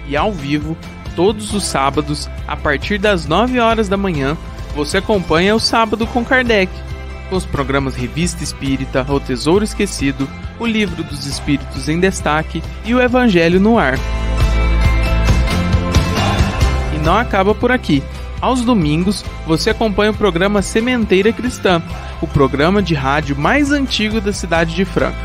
E 0.07 0.15
ao 0.15 0.31
vivo, 0.31 0.77
todos 1.15 1.53
os 1.53 1.63
sábados, 1.63 2.29
a 2.47 2.55
partir 2.55 2.97
das 2.97 3.25
9 3.25 3.59
horas 3.59 3.89
da 3.89 3.97
manhã, 3.97 4.37
você 4.75 4.97
acompanha 4.97 5.55
o 5.55 5.59
Sábado 5.59 6.05
com 6.05 6.23
Kardec, 6.23 6.71
com 7.29 7.35
os 7.35 7.45
programas 7.45 7.95
Revista 7.95 8.43
Espírita, 8.43 9.05
O 9.09 9.19
Tesouro 9.19 9.63
Esquecido, 9.63 10.29
O 10.59 10.65
Livro 10.65 11.03
dos 11.03 11.25
Espíritos 11.25 11.89
em 11.89 11.99
Destaque 11.99 12.61
e 12.85 12.93
o 12.93 13.01
Evangelho 13.01 13.59
no 13.59 13.77
Ar. 13.77 13.97
E 16.93 16.99
não 16.99 17.17
acaba 17.17 17.55
por 17.55 17.71
aqui. 17.71 18.03
Aos 18.41 18.61
domingos, 18.61 19.23
você 19.45 19.69
acompanha 19.69 20.11
o 20.11 20.15
programa 20.15 20.63
Sementeira 20.63 21.31
Cristã, 21.31 21.81
o 22.19 22.27
programa 22.27 22.81
de 22.81 22.95
rádio 22.95 23.37
mais 23.37 23.71
antigo 23.71 24.19
da 24.19 24.33
cidade 24.33 24.73
de 24.73 24.83
Franca. 24.83 25.17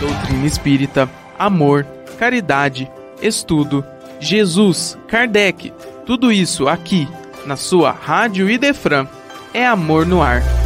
Doutrina 0.00 0.46
espírita, 0.46 1.10
amor, 1.36 1.84
caridade, 2.18 2.88
estudo, 3.20 3.84
Jesus, 4.20 4.96
Kardec, 5.08 5.72
tudo 6.06 6.30
isso 6.30 6.68
aqui, 6.68 7.08
na 7.44 7.56
sua 7.56 7.90
Rádio 7.90 8.48
Idefran. 8.48 9.08
É 9.52 9.66
amor 9.66 10.06
no 10.06 10.22
ar. 10.22 10.63